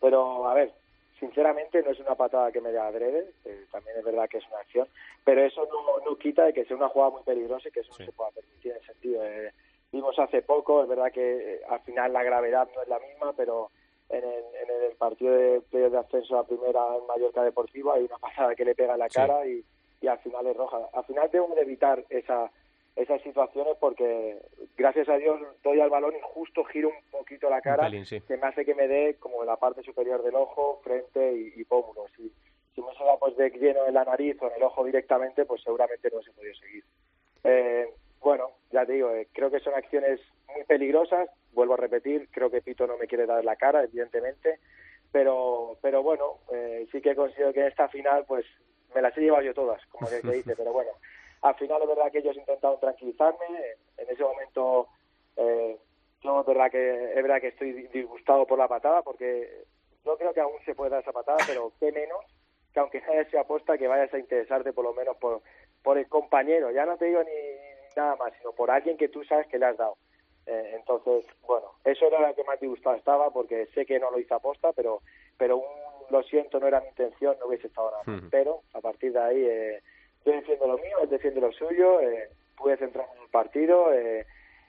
Pero, 0.01 0.47
a 0.49 0.53
ver, 0.53 0.73
sinceramente 1.17 1.81
no 1.81 1.91
es 1.91 1.99
una 1.99 2.15
patada 2.15 2.51
que 2.51 2.59
me 2.59 2.73
dé 2.73 2.79
adrede, 2.79 3.31
eh, 3.45 3.65
también 3.71 3.97
es 3.97 4.03
verdad 4.03 4.27
que 4.27 4.39
es 4.39 4.47
una 4.49 4.59
acción, 4.59 4.87
pero 5.23 5.41
eso 5.45 5.65
no, 5.65 6.05
no 6.05 6.17
quita 6.17 6.43
de 6.43 6.53
que 6.53 6.65
sea 6.65 6.75
una 6.75 6.89
jugada 6.89 7.11
muy 7.11 7.23
peligrosa 7.23 7.69
y 7.69 7.71
que 7.71 7.79
eso 7.79 7.95
no 7.97 8.05
se 8.05 8.11
pueda 8.11 8.31
permitir 8.31 8.71
en 8.71 8.77
el 8.77 8.85
sentido 8.85 9.21
de 9.21 9.53
vimos 9.93 10.17
hace 10.19 10.41
poco, 10.41 10.81
es 10.81 10.89
verdad 10.89 11.11
que 11.11 11.53
eh, 11.53 11.61
al 11.69 11.79
final 11.81 12.11
la 12.11 12.23
gravedad 12.23 12.67
no 12.75 12.81
es 12.81 12.87
la 12.89 12.99
misma, 12.99 13.31
pero 13.37 13.69
en 14.09 14.23
el, 14.23 14.43
en 14.61 14.83
el 14.91 14.95
partido 14.97 15.31
de 15.33 15.61
de 15.71 15.97
ascenso 15.97 16.37
a 16.37 16.45
primera 16.45 16.97
en 16.97 17.07
Mallorca 17.07 17.43
Deportivo 17.43 17.93
hay 17.93 18.03
una 18.03 18.17
pasada 18.21 18.55
que 18.55 18.65
le 18.65 18.75
pega 18.75 18.93
en 18.93 18.99
la 18.99 19.09
cara 19.09 19.45
y, 19.47 19.63
y 20.01 20.07
al 20.07 20.19
final 20.19 20.45
es 20.47 20.57
roja. 20.57 20.79
Al 20.91 21.05
final 21.05 21.29
que 21.29 21.61
evitar 21.61 22.03
esa, 22.09 22.51
esas 22.95 23.21
situaciones 23.21 23.75
porque 23.79 24.39
gracias 24.75 25.07
a 25.09 25.17
Dios 25.17 25.39
doy 25.63 25.79
al 25.79 25.91
balón 25.91 26.15
y 26.15 26.21
justo 26.21 26.63
giro 26.65 26.89
un 26.89 27.11
poquito 27.11 27.49
la 27.49 27.61
cara 27.61 27.89
que 27.89 28.37
me 28.37 28.47
hace 28.47 28.65
que 28.65 28.75
me 28.75 28.87
dé 28.87 29.15
como 29.19 29.43
la 29.43 29.57
parte 29.57 29.83
superior 29.83 30.23
del 30.23 30.35
ojo, 30.35 30.81
frente 30.83 31.33
y, 31.33 31.61
y 31.61 31.63
pómulo. 31.65 32.07
Si, 32.17 32.31
si 32.73 32.81
me 32.81 32.91
se 32.93 33.03
pues 33.19 33.37
de 33.37 33.51
lleno 33.51 33.85
en 33.85 33.93
la 33.93 34.03
nariz 34.03 34.41
o 34.41 34.47
en 34.47 34.55
el 34.55 34.63
ojo 34.63 34.83
directamente, 34.83 35.45
pues 35.45 35.61
seguramente 35.61 36.09
no 36.11 36.21
se 36.23 36.31
podría 36.31 36.55
seguir. 36.55 36.83
Eh, 37.43 37.93
bueno, 38.23 38.51
ya 38.71 38.85
te 38.85 38.93
digo, 38.93 39.11
eh, 39.11 39.27
creo 39.33 39.51
que 39.51 39.59
son 39.59 39.73
acciones 39.73 40.19
muy 40.53 40.63
peligrosas. 40.63 41.29
Vuelvo 41.51 41.73
a 41.73 41.77
repetir, 41.77 42.29
creo 42.31 42.49
que 42.49 42.61
Pito 42.61 42.87
no 42.87 42.97
me 42.97 43.07
quiere 43.07 43.25
dar 43.25 43.43
la 43.43 43.55
cara, 43.55 43.83
evidentemente, 43.83 44.59
pero, 45.11 45.77
pero 45.81 46.01
bueno, 46.01 46.39
eh, 46.51 46.87
sí 46.91 47.01
que 47.01 47.11
he 47.11 47.15
conseguido 47.15 47.53
que 47.53 47.59
en 47.59 47.67
esta 47.67 47.89
final, 47.89 48.25
pues 48.25 48.45
me 48.95 49.01
las 49.01 49.15
he 49.17 49.21
llevado 49.21 49.43
yo 49.43 49.53
todas, 49.53 49.85
como 49.87 50.09
que 50.09 50.21
dice, 50.21 50.55
pero 50.57 50.71
bueno, 50.71 50.91
al 51.41 51.55
final 51.55 51.81
es 51.81 51.87
verdad 51.87 52.11
que 52.11 52.19
ellos 52.19 52.37
intentaron 52.37 52.79
tranquilizarme. 52.79 53.45
En 53.97 54.09
ese 54.09 54.23
momento, 54.23 54.87
eh, 55.35 55.77
yo 56.21 56.39
es 56.39 56.45
verdad 56.47 56.71
que 56.71 57.09
es 57.09 57.21
verdad 57.21 57.41
que 57.41 57.49
estoy 57.49 57.73
disgustado 57.89 58.47
por 58.47 58.57
la 58.57 58.69
patada, 58.69 59.01
porque 59.01 59.65
yo 60.05 60.17
creo 60.17 60.33
que 60.33 60.41
aún 60.41 60.59
se 60.65 60.73
puede 60.73 60.91
dar 60.91 61.01
esa 61.01 61.11
patada, 61.11 61.37
pero 61.45 61.73
qué 61.79 61.91
menos 61.91 62.25
que 62.73 62.79
aunque 62.79 63.01
nadie 63.07 63.25
se 63.29 63.37
apuesta 63.37 63.77
que 63.77 63.87
vayas 63.87 64.13
a 64.13 64.19
interesarte 64.19 64.73
por 64.73 64.85
lo 64.85 64.93
menos 64.93 65.17
por, 65.17 65.41
por 65.83 65.97
el 65.97 66.07
compañero. 66.07 66.71
Ya 66.71 66.85
no 66.85 66.97
te 66.97 67.05
digo 67.05 67.21
ni 67.23 67.31
nada 67.95 68.15
más, 68.15 68.33
sino 68.37 68.51
por 68.51 68.71
alguien 68.71 68.97
que 68.97 69.09
tú 69.09 69.23
sabes 69.23 69.47
que 69.47 69.59
le 69.59 69.65
has 69.65 69.77
dado. 69.77 69.97
Eh, 70.45 70.75
entonces, 70.75 71.25
bueno, 71.47 71.71
eso 71.85 72.07
era 72.07 72.27
lo 72.27 72.35
que 72.35 72.43
más 72.43 72.59
disgustado 72.59 72.95
estaba, 72.95 73.29
porque 73.31 73.67
sé 73.67 73.85
que 73.85 73.99
no 73.99 74.11
lo 74.11 74.19
hice 74.19 74.33
aposta, 74.33 74.73
pero, 74.73 75.01
pero 75.37 75.57
un, 75.57 75.65
lo 76.09 76.23
siento, 76.23 76.59
no 76.59 76.67
era 76.67 76.81
mi 76.81 76.87
intención, 76.87 77.35
no 77.39 77.47
hubiese 77.47 77.67
estado 77.67 77.91
nada. 77.91 78.21
Pero 78.29 78.61
a 78.73 78.81
partir 78.81 79.13
de 79.13 79.19
ahí, 79.19 79.45
eh, 79.45 79.81
yo 80.25 80.31
defiendo 80.31 80.67
lo 80.67 80.77
mío, 80.77 80.97
él 81.01 81.09
defiende 81.09 81.41
lo 81.41 81.51
suyo, 81.51 81.99
eh, 82.01 82.29
pude 82.57 82.77
centrarme 82.77 83.13
en 83.15 83.23
el 83.23 83.29
partido, 83.29 83.93
eh, 83.93 84.25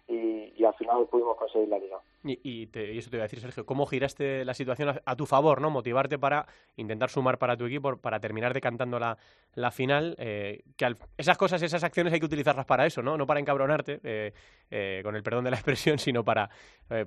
y, 0.06 0.64
al 0.64 0.74
final 0.74 1.06
pudimos 1.10 1.36
conseguir 1.36 1.68
la 1.68 1.78
liga. 1.78 1.98
Y, 2.24 2.40
y, 2.42 2.70
eso 2.98 3.10
te 3.10 3.16
iba 3.16 3.24
a 3.24 3.28
decir, 3.28 3.40
Sergio, 3.40 3.66
¿cómo 3.66 3.86
giraste 3.86 4.44
la 4.44 4.54
situación 4.54 5.00
a, 5.04 5.16
tu 5.16 5.26
favor, 5.26 5.60
no? 5.60 5.70
Motivarte 5.70 6.18
para 6.18 6.46
intentar 6.76 7.10
sumar 7.10 7.38
para 7.38 7.56
tu 7.56 7.66
equipo, 7.66 7.96
para 7.96 8.20
terminar 8.20 8.54
decantando 8.54 8.98
la, 8.98 9.18
la 9.54 9.70
final. 9.70 10.14
Eh, 10.18 10.62
que 10.76 10.96
esas 11.18 11.36
cosas, 11.36 11.62
esas 11.62 11.84
acciones 11.84 12.12
hay 12.12 12.20
que 12.20 12.26
utilizarlas 12.26 12.66
para 12.66 12.86
eso, 12.86 13.02
¿no? 13.02 13.16
No 13.16 13.26
para 13.26 13.40
encabronarte, 13.40 14.00
eh, 14.04 14.32
eh, 14.70 15.00
con 15.02 15.16
el 15.16 15.22
perdón 15.22 15.44
de 15.44 15.50
la 15.50 15.56
expresión, 15.58 15.98
sino 15.98 16.24
para, 16.24 16.48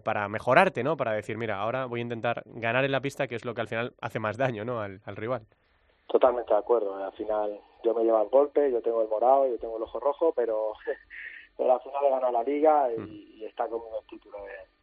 para 0.04 0.27
mejorarte, 0.27 0.84
¿no? 0.84 0.98
Para 0.98 1.13
decir, 1.13 1.38
mira, 1.38 1.60
ahora 1.60 1.86
voy 1.86 2.00
a 2.00 2.04
intentar 2.04 2.44
ganar 2.46 2.86
en 2.86 2.92
la 2.92 3.01
pista, 3.01 3.27
que 3.27 3.36
es 3.36 3.46
lo 3.46 3.54
que 3.54 3.62
al 3.62 3.68
final 3.68 3.94
hace 4.01 4.20
más 4.20 4.38
daño, 4.38 4.66
¿no? 4.66 4.82
Al, 4.82 5.01
al 5.06 5.16
rival. 5.16 5.48
Totalmente 6.08 6.54
de 6.54 6.60
acuerdo. 6.60 6.96
Al 6.96 7.13
final 7.13 7.60
yo 7.84 7.94
me 7.94 8.04
llevo 8.04 8.22
el 8.22 8.30
golpe, 8.30 8.72
yo 8.72 8.82
tengo 8.82 9.01
el 9.01 9.10
morado, 9.10 9.48
yo 9.48 9.58
tengo 9.58 9.77
el 9.77 9.84
ojo 9.84 10.00
rojo, 10.00 10.34
pero 10.36 10.74
pero 11.58 11.74
al 11.74 11.82
final 11.82 12.06
he 12.06 12.10
ganado 12.10 12.32
la 12.32 12.44
liga 12.44 12.90
y, 12.94 13.00
mm. 13.42 13.46
está 13.46 13.68
conmigo 13.68 14.00
el 14.00 14.08
título. 14.08 14.38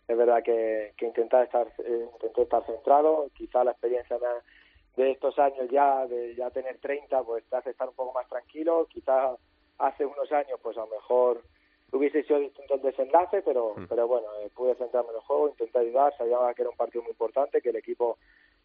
Es 0.07 0.16
verdad 0.16 0.43
que, 0.43 0.93
que 0.97 1.07
intentar 1.07 1.45
estar, 1.45 1.66
eh, 1.78 2.09
intenté 2.12 2.43
estar 2.43 2.66
centrado, 2.66 3.28
quizá 3.35 3.64
la 3.64 3.71
experiencia 3.71 4.19
de 4.97 5.11
estos 5.11 5.38
años 5.38 5.71
ya, 5.71 6.07
de 6.07 6.35
ya 6.35 6.50
tener 6.50 6.78
30, 6.78 7.23
pues 7.23 7.45
te 7.45 7.57
hace 7.57 7.71
estar 7.71 7.88
un 7.88 7.95
poco 7.95 8.12
más 8.12 8.28
tranquilo, 8.28 8.87
quizá 8.90 9.37
hace 9.78 10.04
unos 10.04 10.31
años 10.33 10.59
pues 10.62 10.76
a 10.76 10.81
lo 10.81 10.88
mejor 10.88 11.43
hubiese 11.93 12.23
sido 12.25 12.40
distinto 12.40 12.75
el 12.75 12.83
desenlace, 12.83 13.43
pero, 13.43 13.75
mm. 13.76 13.87
pero 13.88 14.09
bueno, 14.09 14.26
eh, 14.43 14.50
pude 14.54 14.75
centrarme 14.75 15.11
en 15.11 15.16
el 15.16 15.23
juego, 15.23 15.49
intenté 15.49 15.78
ayudar, 15.78 16.16
sabía 16.19 16.52
que 16.54 16.62
era 16.62 16.71
un 16.71 16.76
partido 16.76 17.02
muy 17.02 17.12
importante, 17.12 17.62
que 17.62 17.71
el 17.71 17.76
equipo 17.76 18.19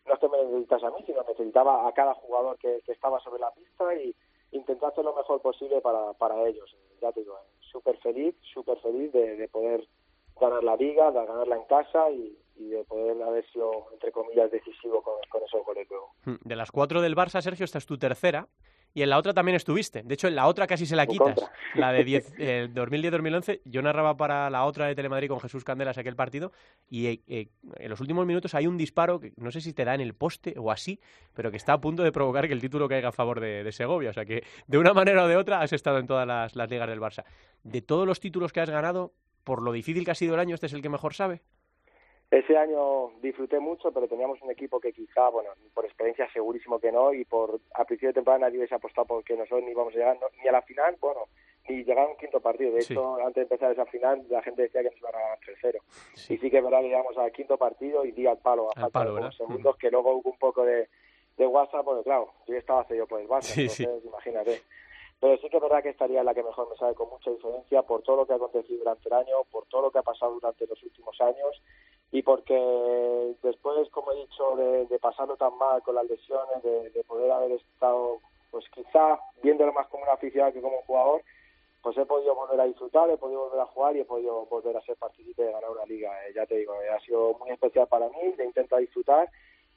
no 0.06 0.14
es 0.14 0.20
que 0.20 0.28
me 0.28 0.44
necesitase 0.44 0.88
a 0.88 0.92
mí, 0.92 1.04
sino 1.06 1.22
necesitaba 1.24 1.88
a 1.88 1.92
cada 1.94 2.16
jugador 2.16 2.58
que, 2.58 2.82
que 2.86 2.92
estaba 2.92 3.20
sobre 3.20 3.40
la 3.40 3.52
pista 3.52 3.94
y 3.96 4.16
intenté 4.52 4.86
hacer 4.86 5.06
lo 5.06 5.16
mejor 5.16 5.42
posible 5.42 5.80
para, 5.82 6.14
para 6.14 6.48
ellos. 6.48 6.76
Ya 7.02 7.12
te 7.12 7.22
digo, 7.22 7.38
súper 7.72 7.98
feliz, 7.98 8.36
súper 8.54 8.78
feliz 8.80 9.12
de, 9.12 9.48
poder 9.52 9.88
ganar 10.40 10.64
la 10.64 10.76
liga, 10.76 11.12
de 11.12 11.26
ganarla 11.26 11.56
en 11.56 11.66
casa 11.66 12.10
y, 12.12 12.38
de 12.56 12.84
poder 12.84 13.22
haber 13.24 13.50
sido, 13.52 13.88
entre 13.94 14.12
comillas, 14.12 14.52
decisivo 14.52 15.02
con, 15.02 15.14
con 15.30 15.42
esos 15.44 15.66
goles 15.66 15.88
luego. 15.90 16.12
De 16.44 16.56
las 16.58 16.72
cuatro 16.72 17.02
del 17.02 17.16
Barça, 17.16 17.42
Sergio, 17.42 17.64
esta 17.64 17.78
es 17.78 17.86
tu 17.86 17.98
tercera 17.98 18.48
y 18.94 19.04
en 19.04 19.10
la 19.10 19.18
otra 19.18 19.34
también 19.34 19.56
estuviste. 19.56 20.04
De 20.04 20.14
hecho, 20.14 20.28
en 20.28 20.36
la 20.36 20.48
otra 20.48 20.68
casi 20.68 20.86
se 20.86 20.96
la 20.96 21.06
quitas. 21.06 21.38
La 21.76 21.92
de 21.92 22.06
2010-2011. 22.06 23.62
Yo 23.66 23.82
narraba 23.82 24.18
para 24.18 24.50
la 24.50 24.66
otra 24.66 24.88
de 24.88 24.96
Telemadrid 24.96 25.30
con 25.30 25.40
Jesús 25.40 25.64
Candelas 25.64 25.98
aquel 25.98 26.16
partido 26.16 26.52
y 26.90 27.08
eh, 27.08 27.22
eh, 27.28 27.48
en 27.78 27.90
los 27.90 28.02
últimos 28.02 28.26
minutos 28.26 28.56
hay 28.56 28.68
un 28.68 28.78
disparo 28.78 29.20
que 29.20 29.34
no 29.38 29.52
sé 29.52 29.62
si 29.62 29.74
te 29.74 29.86
da 29.86 29.96
en 29.96 30.02
el 30.02 30.14
poste 30.14 30.56
o 30.58 30.72
así, 30.72 31.00
pero 31.34 31.52
que 31.52 31.58
está 31.58 31.74
a 31.74 31.82
punto 31.82 32.04
de 32.04 32.12
provocar 32.12 32.48
que 32.48 32.54
el 32.54 32.62
título 32.62 32.88
caiga 32.90 33.10
a 33.10 33.14
favor 33.14 33.40
de, 33.40 33.70
Segovia. 33.72 34.10
O 34.10 34.14
sea 34.14 34.26
que 34.26 34.44
de 34.68 34.78
una 34.78 34.94
manera 34.94 35.24
o 35.24 35.28
de 35.28 35.38
otra 35.38 35.62
has 35.62 35.74
estado 35.74 36.00
en 36.00 36.08
todas 36.08 36.28
las, 36.28 36.56
las 36.56 36.70
ligas 36.70 36.90
del 36.90 37.00
Barça. 37.00 37.24
De 37.64 37.82
todos 37.82 38.08
los 38.08 38.20
títulos 38.20 38.52
que 38.52 38.62
has 38.62 38.70
ganado, 38.70 39.14
por 39.44 39.62
lo 39.62 39.72
difícil 39.72 40.04
que 40.06 40.12
ha 40.12 40.16
sido 40.16 40.34
el 40.34 40.40
año, 40.40 40.56
¿este 40.56 40.66
es 40.66 40.74
el 40.74 40.82
que 40.82 40.90
mejor 40.90 41.14
sabe? 41.14 41.42
Ese 42.32 42.56
año 42.56 43.10
disfruté 43.22 43.60
mucho, 43.60 43.92
pero 43.92 44.08
teníamos 44.08 44.40
un 44.44 44.52
equipo 44.52 44.80
que 44.80 44.94
quizá, 44.94 45.30
bueno, 45.30 45.50
por 45.74 45.86
experiencia 45.86 46.32
segurísimo 46.32 46.80
que 46.80 46.92
no, 46.92 47.12
y 47.12 47.26
por 47.26 47.60
a 47.74 47.86
principio 47.86 48.10
de 48.10 48.14
temporada 48.14 48.46
nadie 48.46 48.60
hubiese 48.60 48.76
apostado 48.76 49.08
porque 49.08 49.36
nosotros 49.36 49.64
ni 49.64 49.72
íbamos 49.72 49.94
a 49.96 49.98
llegar 49.98 50.18
ni 50.40 50.48
a 50.48 50.52
la 50.52 50.62
final, 50.62 50.96
bueno, 51.02 51.22
ni 51.68 51.84
llegar 51.84 52.06
a 52.06 52.10
un 52.10 52.18
quinto 52.18 52.40
partido. 52.40 52.72
De 52.72 52.82
hecho, 52.82 53.16
antes 53.16 53.36
de 53.36 53.42
empezar 53.42 53.72
esa 53.72 53.86
final, 53.88 54.24
la 54.30 54.44
gente 54.44 54.62
decía 54.62 54.82
que 54.82 54.90
nos 54.90 54.98
iban 55.00 55.16
a 55.16 55.20
ganar 55.20 55.40
3-0. 55.40 55.80
Y 56.30 56.38
sí 56.38 56.52
que 56.52 56.58
es 56.58 56.64
verdad 56.64 56.82
que 56.82 56.90
llegamos 56.90 57.18
al 57.18 57.32
quinto 57.32 57.58
partido 57.58 58.06
y 58.06 58.12
di 58.12 58.28
al 58.28 58.38
palo, 58.38 58.70
a 58.76 58.90
falta 58.90 59.06
de 59.06 59.32
segundos, 59.32 59.76
que 59.78 59.90
luego 59.90 60.14
hubo 60.14 60.30
un 60.30 60.38
poco 60.38 60.64
de, 60.64 60.88
de 61.36 61.48
WhatsApp, 61.48 61.84
porque 61.84 62.04
claro, 62.04 62.32
yo 62.48 62.56
estaba 62.56 62.84
cedido 62.84 63.08
por 63.08 63.22
el 63.22 63.28
Barça, 63.28 63.60
entonces 63.60 64.06
imagínate. 64.06 64.62
Pero 65.20 65.38
sí 65.38 65.50
que 65.50 65.58
es 65.58 65.64
verdad 65.64 65.84
que 65.84 65.90
estaría 65.90 66.24
la 66.24 66.34
que 66.34 66.44
mejor 66.44 66.70
me 66.70 66.78
sabe 66.78 66.96
con 66.96 67.10
mucha 67.10 67.30
diferencia 67.30 67.82
por 67.82 68.02
todo 68.04 68.18
lo 68.18 68.26
que 68.26 68.34
ha 68.34 68.38
acontecido 68.38 68.80
durante 68.80 69.10
el 69.10 69.14
año, 69.14 69.36
por 69.52 69.66
todo 69.66 69.84
lo 69.84 69.92
que 69.92 70.00
ha 70.00 70.04
pasado 70.04 70.34
durante 70.34 70.66
los 70.66 70.82
últimos 70.82 71.20
años 71.20 71.62
y 72.12 72.24
porque 72.24 72.56
después, 73.44 73.90
como 73.90 74.12
he 74.12 74.22
dicho, 74.22 74.56
de, 74.56 75.00
pasarlo 75.00 75.38
tan 75.38 75.56
mal 75.58 75.82
con 75.84 75.96
las 75.96 76.10
lesiones, 76.10 76.64
de, 76.64 77.04
poder 77.04 77.32
haber 77.32 77.52
estado, 77.52 78.20
pues 78.50 78.66
quizá 78.74 79.20
viéndolo 79.44 79.74
más 79.74 79.88
como 79.88 80.04
un 80.04 80.10
aficionado 80.10 80.54
que 80.54 80.62
como 80.62 80.78
un 80.78 80.84
jugador, 80.84 81.22
pues 81.84 81.98
he 81.98 82.06
podido 82.06 82.36
volver 82.36 82.60
a 82.60 82.66
disfrutar, 82.66 83.10
he 83.10 83.18
podido 83.18 83.46
volver 83.46 83.60
a 83.60 83.66
jugar 83.68 83.96
y 83.96 84.00
he 84.00 84.06
podido 84.06 84.46
volver 84.46 84.76
a 84.76 84.82
ser 84.82 84.98
partícipe 84.98 85.44
de 85.44 85.52
ganar 85.52 85.70
una 85.70 85.86
liga. 85.86 86.12
Eh, 86.28 86.34
ya 86.34 86.46
te 86.46 86.58
digo, 86.58 86.74
eh, 86.82 86.90
ha 86.90 87.00
sido 87.02 87.36
muy 87.40 87.52
especial 87.52 87.88
para 87.88 88.10
mí, 88.10 88.32
de 88.36 88.46
intento 88.46 88.78
disfrutar 88.78 89.30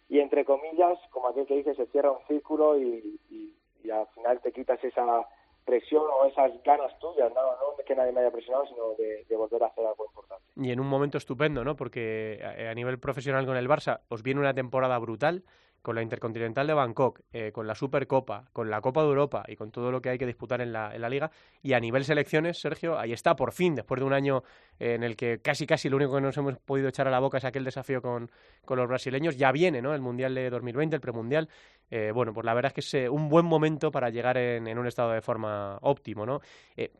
y 0.08 0.20
entre 0.20 0.44
comillas, 0.44 0.98
como 1.10 1.28
aquel 1.28 1.46
que 1.46 1.56
dice, 1.56 1.74
se 1.74 1.86
cierra 1.86 2.10
un 2.10 2.26
círculo 2.26 2.78
y, 2.78 3.18
y 3.30 3.54
al 3.90 4.06
final 4.14 4.40
te 4.40 4.52
quitas 4.52 4.82
esa 4.84 5.26
presión 5.64 6.02
o 6.02 6.26
esas 6.26 6.50
ganas 6.64 6.96
tuyas, 6.98 7.30
no, 7.32 7.42
no 7.42 7.72
que 7.84 7.94
nadie 7.94 8.12
me 8.12 8.20
haya 8.20 8.30
presionado, 8.30 8.66
sino 8.66 8.94
de, 8.94 9.36
volver 9.36 9.62
a 9.62 9.66
hacer 9.66 9.86
algo 9.86 10.06
importante. 10.06 10.44
Y 10.56 10.70
en 10.70 10.80
un 10.80 10.86
momento 10.86 11.18
estupendo, 11.18 11.64
¿no? 11.64 11.76
Porque 11.76 12.40
a, 12.42 12.74
nivel 12.74 12.98
profesional 12.98 13.46
con 13.46 13.56
el 13.56 13.68
Barça 13.68 14.00
os 14.08 14.22
viene 14.22 14.40
una 14.40 14.54
temporada 14.54 14.98
brutal, 14.98 15.44
con 15.82 15.96
la 15.96 16.02
Intercontinental 16.02 16.66
de 16.66 16.74
Bangkok, 16.74 17.20
eh, 17.32 17.50
con 17.52 17.66
la 17.66 17.74
Supercopa, 17.74 18.48
con 18.52 18.70
la 18.70 18.80
Copa 18.80 19.02
de 19.02 19.08
Europa 19.08 19.44
y 19.48 19.56
con 19.56 19.70
todo 19.72 19.90
lo 19.90 20.00
que 20.00 20.10
hay 20.10 20.18
que 20.18 20.26
disputar 20.26 20.60
en 20.60 20.72
la, 20.72 20.94
en 20.94 21.02
la 21.02 21.08
liga. 21.08 21.30
Y 21.60 21.72
a 21.72 21.80
nivel 21.80 22.04
selecciones, 22.04 22.60
Sergio, 22.60 22.98
ahí 22.98 23.12
está, 23.12 23.34
por 23.34 23.52
fin, 23.52 23.74
después 23.74 24.00
de 24.00 24.06
un 24.06 24.12
año 24.12 24.44
en 24.78 25.02
el 25.02 25.16
que 25.16 25.40
casi 25.40 25.66
casi 25.66 25.88
lo 25.88 25.96
único 25.96 26.14
que 26.14 26.20
nos 26.20 26.36
hemos 26.36 26.56
podido 26.58 26.88
echar 26.88 27.08
a 27.08 27.10
la 27.10 27.18
boca 27.18 27.38
es 27.38 27.44
aquel 27.44 27.64
desafío 27.64 28.00
con, 28.00 28.30
con 28.64 28.78
los 28.78 28.88
brasileños, 28.88 29.36
ya 29.36 29.50
viene, 29.50 29.82
¿no? 29.82 29.92
El 29.92 30.00
Mundial 30.00 30.34
de 30.34 30.48
2020, 30.50 30.96
el 30.96 31.02
premundial. 31.02 31.48
Eh, 31.90 32.12
bueno, 32.14 32.32
pues 32.32 32.46
la 32.46 32.54
verdad 32.54 32.70
es 32.70 32.74
que 32.74 32.80
es 32.80 32.94
eh, 32.94 33.08
un 33.08 33.28
buen 33.28 33.44
momento 33.44 33.90
para 33.90 34.08
llegar 34.08 34.38
en, 34.38 34.66
en, 34.68 34.78
un 34.78 34.86
estado 34.86 35.10
de 35.10 35.20
forma 35.20 35.78
óptimo, 35.82 36.24
¿no? 36.24 36.40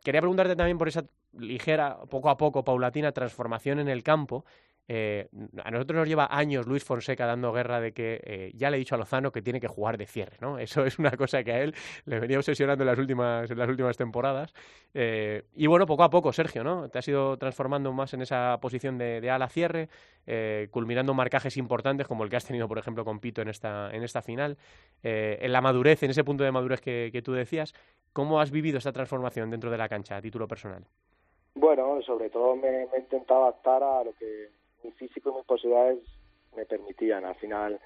quería 0.05 0.21
preguntarte 0.21 0.55
también 0.55 0.79
por 0.79 0.89
esa 0.89 1.05
ligera, 1.33 1.99
poco 2.11 2.29
a 2.31 2.37
poco, 2.37 2.63
paulatina 2.63 3.13
transformación 3.13 3.79
en 3.79 3.89
el 3.89 4.03
campo 4.03 4.45
eh, 4.89 5.29
a 5.63 5.71
nosotros 5.71 5.97
nos 5.97 6.09
lleva 6.09 6.29
años 6.31 6.67
Luis 6.67 6.85
Fonseca 6.85 7.25
dando 7.25 7.53
guerra 7.53 7.81
de 7.81 7.93
que 7.93 8.21
eh, 8.25 8.53
ya 8.55 8.69
le 8.69 8.77
he 8.77 8.79
dicho 8.79 8.95
a 8.95 8.99
Lozano 8.99 9.31
que 9.31 9.41
tiene 9.41 9.61
que 9.61 9.69
jugar 9.69 9.97
de 9.97 10.07
cierre, 10.07 10.37
¿no? 10.41 10.59
Eso 10.59 10.85
es 10.85 10.99
una 10.99 11.13
cosa 11.13 11.43
que 11.45 11.53
a 11.53 11.61
él 11.61 11.75
le 12.05 12.19
venía 12.19 12.39
obsesionando 12.39 12.83
en 12.83 12.89
las 12.89 12.99
últimas, 12.99 13.51
en 13.51 13.59
las 13.59 13.69
últimas 13.69 13.97
temporadas. 13.97 14.53
Eh, 14.95 15.45
y 15.55 15.67
bueno, 15.67 15.87
poco 15.87 16.03
a 16.03 16.11
poco, 16.11 16.33
Sergio, 16.33 16.65
¿no? 16.65 16.89
Te 16.89 16.99
has 16.99 17.09
ido 17.09 17.37
transformando 17.37 17.93
más 17.93 18.13
en 18.15 18.23
esa 18.23 18.59
posición 18.61 18.99
de, 18.99 19.31
ala 19.31 19.49
cierre, 19.49 19.89
culminando 20.71 21.15
marcajes 21.15 21.57
importantes 21.57 22.07
como 22.07 22.25
el 22.25 22.31
que 22.31 22.37
has 22.37 22.45
tenido, 22.45 22.69
por 22.69 22.79
ejemplo, 22.79 23.05
con 23.05 23.19
Pito 23.19 23.41
en 23.43 23.49
esta, 23.49 23.91
en 23.93 24.03
esta 24.03 24.21
final. 24.23 24.59
en 25.03 25.53
la 25.53 25.61
madurez, 25.61 26.03
en 26.03 26.11
ese 26.11 26.25
punto 26.25 26.45
de 26.45 26.53
madurez 26.53 26.81
que, 26.81 27.23
tú 27.25 27.33
decías, 27.33 27.73
¿cómo 28.13 28.41
has 28.41 28.51
vivido 28.51 28.79
esta 28.79 28.93
transformación 28.93 29.51
dentro 29.51 29.71
de 29.71 29.79
la 29.79 29.89
cancha 29.89 30.17
a 30.17 30.23
título 30.23 30.47
personal? 30.47 30.85
Bueno, 31.55 32.01
sobre 32.03 32.31
todo 32.31 32.57
me, 32.57 32.87
me 32.87 32.97
he 32.97 33.01
intentado 33.01 33.45
adaptar 33.45 33.83
a 33.83 34.05
lo 34.05 34.13
que 34.15 34.51
mi 34.83 34.91
físico 34.93 35.31
y 35.31 35.37
mis 35.37 35.45
posibilidades 35.45 35.99
me 36.57 36.65
permitían 36.67 37.25
al 37.25 37.35
final 37.37 37.81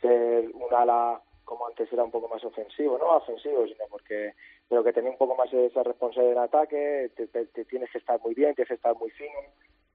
ser 0.00 0.50
un 0.52 0.74
ala 0.74 1.20
como 1.44 1.66
antes 1.66 1.92
era 1.92 2.04
un 2.04 2.12
poco 2.12 2.28
más 2.28 2.44
ofensivo, 2.44 2.96
no 2.96 3.16
ofensivo, 3.16 3.66
sino 3.66 3.84
porque 3.90 4.34
pero 4.68 4.84
que 4.84 4.92
tenía 4.92 5.10
un 5.10 5.18
poco 5.18 5.34
más 5.34 5.52
esa 5.52 5.82
responsabilidad 5.82 6.44
en 6.44 6.44
ataque, 6.44 7.10
te, 7.16 7.64
tienes 7.64 7.90
que 7.90 7.98
estar 7.98 8.20
muy 8.20 8.34
bien, 8.34 8.54
tienes 8.54 8.68
que 8.68 8.74
estar 8.74 8.94
muy 8.96 9.10
fino, 9.10 9.40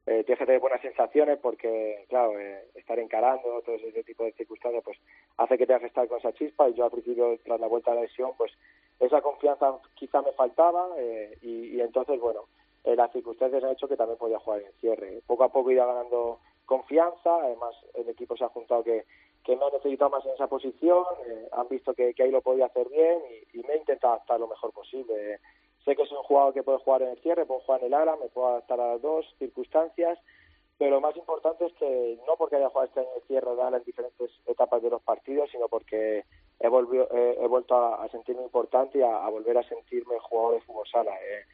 eh, 0.05 0.25
tienes 0.25 0.37
que 0.37 0.45
tener 0.45 0.59
buenas 0.59 0.81
sensaciones 0.81 1.39
porque, 1.39 2.05
claro, 2.09 2.37
eh, 2.37 2.67
estar 2.75 2.99
encarando 2.99 3.61
todo 3.61 3.75
ese 3.75 4.03
tipo 4.03 4.25
de 4.25 4.33
circunstancias 4.33 4.83
pues 4.83 4.97
hace 5.37 5.57
que 5.57 5.65
tengas 5.65 5.79
que 5.79 5.87
estar 5.87 6.05
con 6.09 6.19
esa 6.19 6.33
chispa. 6.33 6.67
Y 6.67 6.73
yo 6.73 6.83
al 6.83 6.91
principio, 6.91 7.39
tras 7.45 7.57
la 7.57 7.67
vuelta 7.67 7.93
a 7.93 7.95
la 7.95 8.01
lesión, 8.01 8.31
pues 8.37 8.51
esa 8.99 9.21
confianza 9.21 9.79
quizá 9.93 10.21
me 10.21 10.33
faltaba 10.33 10.89
eh, 10.97 11.37
y 11.41 11.79
entonces, 11.79 12.19
bueno, 12.19 12.49
eh, 12.85 12.95
las 12.95 13.11
circunstancias 13.11 13.63
han 13.63 13.71
hecho 13.71 13.87
que 13.87 13.97
también 13.97 14.17
podía 14.17 14.39
jugar 14.39 14.61
en 14.61 14.71
cierre. 14.79 15.21
Poco 15.25 15.43
a 15.43 15.49
poco 15.49 15.71
iba 15.71 15.85
ganando 15.85 16.39
confianza, 16.65 17.35
además 17.41 17.75
el 17.95 18.07
equipo 18.09 18.37
se 18.37 18.43
ha 18.43 18.49
juntado 18.49 18.83
que, 18.83 19.05
que 19.43 19.55
me 19.55 19.65
ha 19.65 19.69
necesitado 19.71 20.11
más 20.11 20.25
en 20.25 20.33
esa 20.33 20.47
posición, 20.47 21.03
eh, 21.27 21.49
han 21.51 21.67
visto 21.67 21.93
que, 21.93 22.13
ahí 22.17 22.31
lo 22.31 22.41
podía 22.41 22.67
hacer 22.67 22.87
bien 22.89 23.19
y, 23.53 23.57
me 23.59 23.73
he 23.73 23.77
intentado 23.77 24.13
adaptar 24.13 24.39
lo 24.39 24.47
mejor 24.47 24.71
posible. 24.71 25.39
sé 25.83 25.95
que 25.95 26.05
soy 26.05 26.17
un 26.17 26.23
jugador 26.23 26.53
que 26.53 26.63
puede 26.63 26.77
jugar 26.79 27.01
en 27.01 27.09
el 27.09 27.21
cierre, 27.21 27.45
puedo 27.45 27.61
jugar 27.61 27.81
en 27.81 27.87
el 27.87 27.93
ala, 27.95 28.17
me 28.17 28.29
puedo 28.29 28.49
adaptar 28.49 28.79
a 28.79 28.93
las 28.93 29.01
dos 29.01 29.25
circunstancias, 29.39 30.19
pero 30.77 30.91
lo 30.91 31.01
más 31.01 31.15
importante 31.17 31.65
es 31.65 31.73
que 31.73 32.19
no 32.27 32.35
porque 32.37 32.57
haya 32.57 32.69
jugado 32.69 32.87
este 32.87 32.99
año 32.99 33.09
el 33.15 33.21
cierre 33.23 33.55
de 33.55 33.77
en 33.77 33.83
diferentes 33.83 34.31
etapas 34.45 34.81
de 34.83 34.89
los 34.91 35.01
partidos, 35.01 35.49
sino 35.51 35.67
porque 35.69 36.23
he, 36.59 36.67
he 36.67 37.47
vuelto 37.47 37.75
a, 37.75 38.07
sentirme 38.09 38.43
importante 38.43 38.99
y 38.99 39.01
a, 39.01 39.27
volver 39.29 39.57
a 39.57 39.63
sentirme 39.63 40.19
jugador 40.19 40.55
de 40.55 40.61
fútbol 40.61 40.87
sala. 40.87 41.15
Eh, 41.15 41.45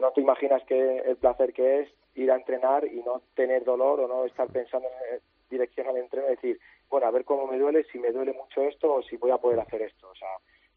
no 0.00 0.10
te 0.12 0.20
imaginas 0.20 0.62
que 0.64 0.98
el 0.98 1.16
placer 1.16 1.52
que 1.52 1.80
es 1.80 1.88
ir 2.14 2.30
a 2.30 2.36
entrenar 2.36 2.84
y 2.86 3.02
no 3.02 3.22
tener 3.34 3.64
dolor 3.64 4.00
o 4.00 4.08
no 4.08 4.24
estar 4.24 4.48
pensando 4.48 4.88
en 5.10 5.20
dirección 5.50 5.86
al 5.88 5.96
entreno 5.96 6.26
decir, 6.26 6.58
bueno, 6.88 7.06
a 7.06 7.10
ver 7.10 7.24
cómo 7.24 7.46
me 7.46 7.58
duele, 7.58 7.84
si 7.84 7.98
me 7.98 8.12
duele 8.12 8.32
mucho 8.32 8.62
esto 8.62 8.94
o 8.94 9.02
si 9.02 9.16
voy 9.16 9.30
a 9.30 9.38
poder 9.38 9.60
hacer 9.60 9.82
esto. 9.82 10.08
O 10.08 10.14
sea, 10.14 10.28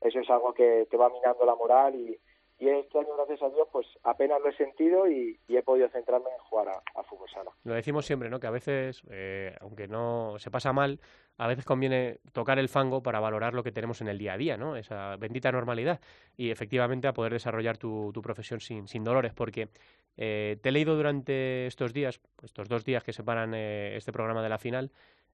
eso 0.02 0.20
es 0.20 0.30
algo 0.30 0.54
que 0.54 0.88
te 0.90 0.98
va 0.98 1.10
minando 1.10 1.46
la 1.46 1.56
moral 1.56 1.96
y, 1.96 2.20
y 2.60 2.68
este 2.68 3.00
año, 3.00 3.16
gracias 3.16 3.42
a 3.42 3.50
Dios, 3.50 3.68
pues 3.72 3.88
apenas 4.04 4.42
lo 4.42 4.50
he 4.50 4.56
sentido 4.56 5.08
y, 5.10 5.40
he 5.48 5.64
podido 5.64 5.90
centrarme 5.90 6.30
en 6.30 6.44
jugar 6.44 6.68
a, 6.70 7.04
fútbol 7.04 7.30
sala. 7.30 7.52
Lo 7.64 7.74
decimos 7.74 8.06
siempre, 8.06 8.30
¿no? 8.30 8.40
Que 8.40 8.48
a 8.48 8.52
veces, 8.52 9.02
eh, 9.10 9.56
aunque 9.62 9.88
no 9.88 10.36
se 10.40 10.52
pasa 10.52 10.74
mal, 10.74 11.00
a 11.40 11.48
veces 11.48 11.64
conviene 11.64 12.20
tocar 12.34 12.60
el 12.60 12.68
fango 12.68 13.02
para 13.02 13.22
valorar 13.22 13.54
lo 13.54 13.64
que 13.64 13.72
tenemos 13.72 14.02
en 14.02 14.10
el 14.10 14.18
día 14.18 14.34
a 14.34 14.38
día, 14.38 14.58
¿no? 14.58 14.76
Esa 14.76 15.16
bendita 15.16 15.52
normalidad 15.54 16.02
y 16.36 16.52
efectivamente 16.52 17.08
a 17.08 17.14
poder 17.14 17.32
desarrollar 17.32 17.78
tu, 17.78 18.12
profesión 18.22 18.60
sin, 18.60 19.04
dolores, 19.06 19.34
porque 19.34 19.70
eh, 20.18 20.58
te 20.62 20.70
he 20.70 20.72
leído 20.74 20.98
durante 20.98 21.66
estos 21.66 21.94
días, 21.94 22.20
estos 22.44 22.68
dos 22.68 22.84
días 22.84 23.06
que 23.06 23.14
separan 23.14 23.54
eh, 23.54 23.96
este 23.96 24.12
programa 24.12 24.44
de 24.44 24.50
la 24.50 24.58
final, 24.58 24.92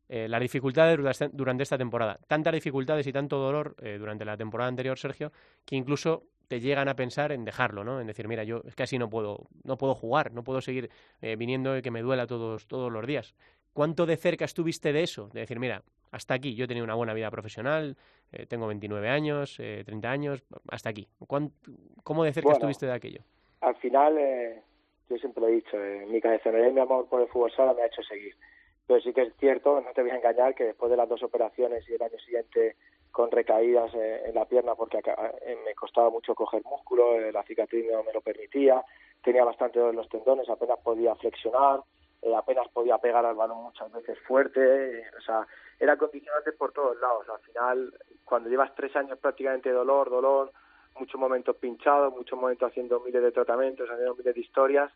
eh, 0.08 0.28
las 0.30 0.42
dificultades 0.42 1.00
durante 1.34 1.64
esta 1.64 1.78
temporada. 1.80 2.20
Tantas 2.28 2.54
dificultades 2.54 3.08
y 3.08 3.12
tanto 3.12 3.40
dolor 3.40 3.76
durante 3.98 4.26
la 4.26 4.38
temporada 4.38 4.70
anterior, 4.70 5.00
Sergio, 5.00 5.32
que 5.66 5.76
incluso 5.76 6.28
te 6.48 6.60
llegan 6.60 6.88
a 6.88 6.96
pensar 6.96 7.32
en 7.32 7.46
dejarlo, 7.46 7.84
¿no? 7.84 8.00
En 8.00 8.08
decir, 8.08 8.28
mira, 8.28 8.44
yo 8.44 8.62
es 8.66 8.76
que 8.76 8.84
así 8.84 8.98
no 8.98 9.10
puedo, 9.10 9.48
no 9.64 9.78
puedo 9.78 9.96
jugar, 9.96 10.32
no 10.32 10.44
puedo 10.44 10.62
seguir 10.62 10.90
eh, 11.22 11.36
viniendo 11.36 11.78
y 11.78 11.82
que 11.82 11.92
me 11.92 12.02
duela 12.02 12.28
todos, 12.28 12.68
todos 12.68 12.92
los 12.92 13.06
días. 13.06 13.36
¿Cuánto 13.74 14.06
de 14.06 14.16
cerca 14.16 14.46
estuviste 14.46 14.94
de 14.94 15.04
eso? 15.04 15.28
De 15.34 15.42
decir, 15.42 15.60
mira, 15.60 15.84
hasta 16.12 16.34
aquí, 16.34 16.56
yo 16.56 16.64
he 16.64 16.68
tenido 16.68 16.86
una 16.86 16.96
buena 16.96 17.14
vida 17.14 17.30
profesional, 17.30 17.98
eh, 18.32 18.46
tengo 18.46 18.68
29 18.68 19.10
años, 19.10 19.60
eh, 19.60 19.84
30 19.86 20.10
años, 20.10 20.44
hasta 20.70 20.90
aquí. 20.90 21.10
¿Cómo 21.28 22.24
de 22.24 22.32
cerca 22.32 22.54
estuviste 22.54 22.86
de 22.86 22.94
aquello? 22.94 23.20
Al 23.60 23.76
final, 23.76 24.18
eh, 24.18 24.62
yo 25.10 25.18
siempre 25.18 25.42
lo 25.42 25.50
he 25.50 25.56
dicho, 25.56 25.76
mi 26.08 26.20
y 26.20 26.72
mi 26.72 26.80
amor 26.80 27.08
por 27.10 27.22
el 27.22 27.28
fútbol 27.28 27.52
sala 27.52 27.74
me 27.74 27.82
ha 27.82 27.88
hecho 27.88 28.02
seguir. 28.04 28.34
Pero 28.88 29.02
sí 29.02 29.12
que 29.12 29.24
es 29.24 29.34
cierto, 29.38 29.82
no 29.82 29.92
te 29.92 30.02
voy 30.02 30.12
a 30.12 30.16
engañar, 30.16 30.56
que 30.56 30.64
después 30.64 30.90
de 30.90 30.96
las 30.96 31.10
dos 31.10 31.22
operaciones 31.24 31.84
y 31.90 31.96
el 31.96 32.02
año 32.02 32.18
siguiente 32.20 32.78
con 33.16 33.32
recaídas 33.32 33.94
eh, 33.94 34.24
en 34.26 34.36
la 34.36 34.44
pierna 34.44 34.76
porque 34.76 34.98
eh, 34.98 35.58
me 35.64 35.74
costaba 35.74 36.10
mucho 36.10 36.36
coger 36.36 36.62
músculo, 36.66 37.16
eh, 37.16 37.32
la 37.32 37.44
cicatriz 37.44 37.90
no 37.90 38.04
me 38.04 38.12
lo 38.12 38.20
permitía, 38.20 38.84
tenía 39.24 39.46
bastante 39.46 39.80
dolor 39.80 39.94
en 39.94 40.02
los 40.02 40.10
tendones, 40.10 40.50
apenas 40.50 40.80
podía 40.84 41.16
flexionar, 41.16 41.80
apenas 42.36 42.68
podía 42.74 42.98
pegar 42.98 43.26
al 43.26 43.36
balón 43.36 43.64
muchas 43.64 43.90
veces 43.94 44.20
fuerte, 44.28 45.08
o 45.18 45.22
sea, 45.22 45.48
era 45.80 45.96
condicionante 45.96 46.52
por 46.52 46.74
todos 46.74 47.00
lados. 47.00 47.26
Al 47.30 47.40
final, 47.40 47.94
cuando 48.26 48.50
llevas 48.50 48.76
tres 48.76 48.94
años 48.98 49.18
prácticamente 49.18 49.72
dolor, 49.72 50.10
dolor, 50.10 50.52
muchos 51.00 51.18
momentos 51.18 51.56
pinchados, 51.56 52.14
muchos 52.14 52.38
momentos 52.38 52.70
haciendo 52.70 53.00
miles 53.00 53.24
de 53.24 53.32
tratamientos, 53.32 53.90
haciendo 53.90 54.16
miles 54.16 54.36
de 54.36 54.42
historias, 54.42 54.92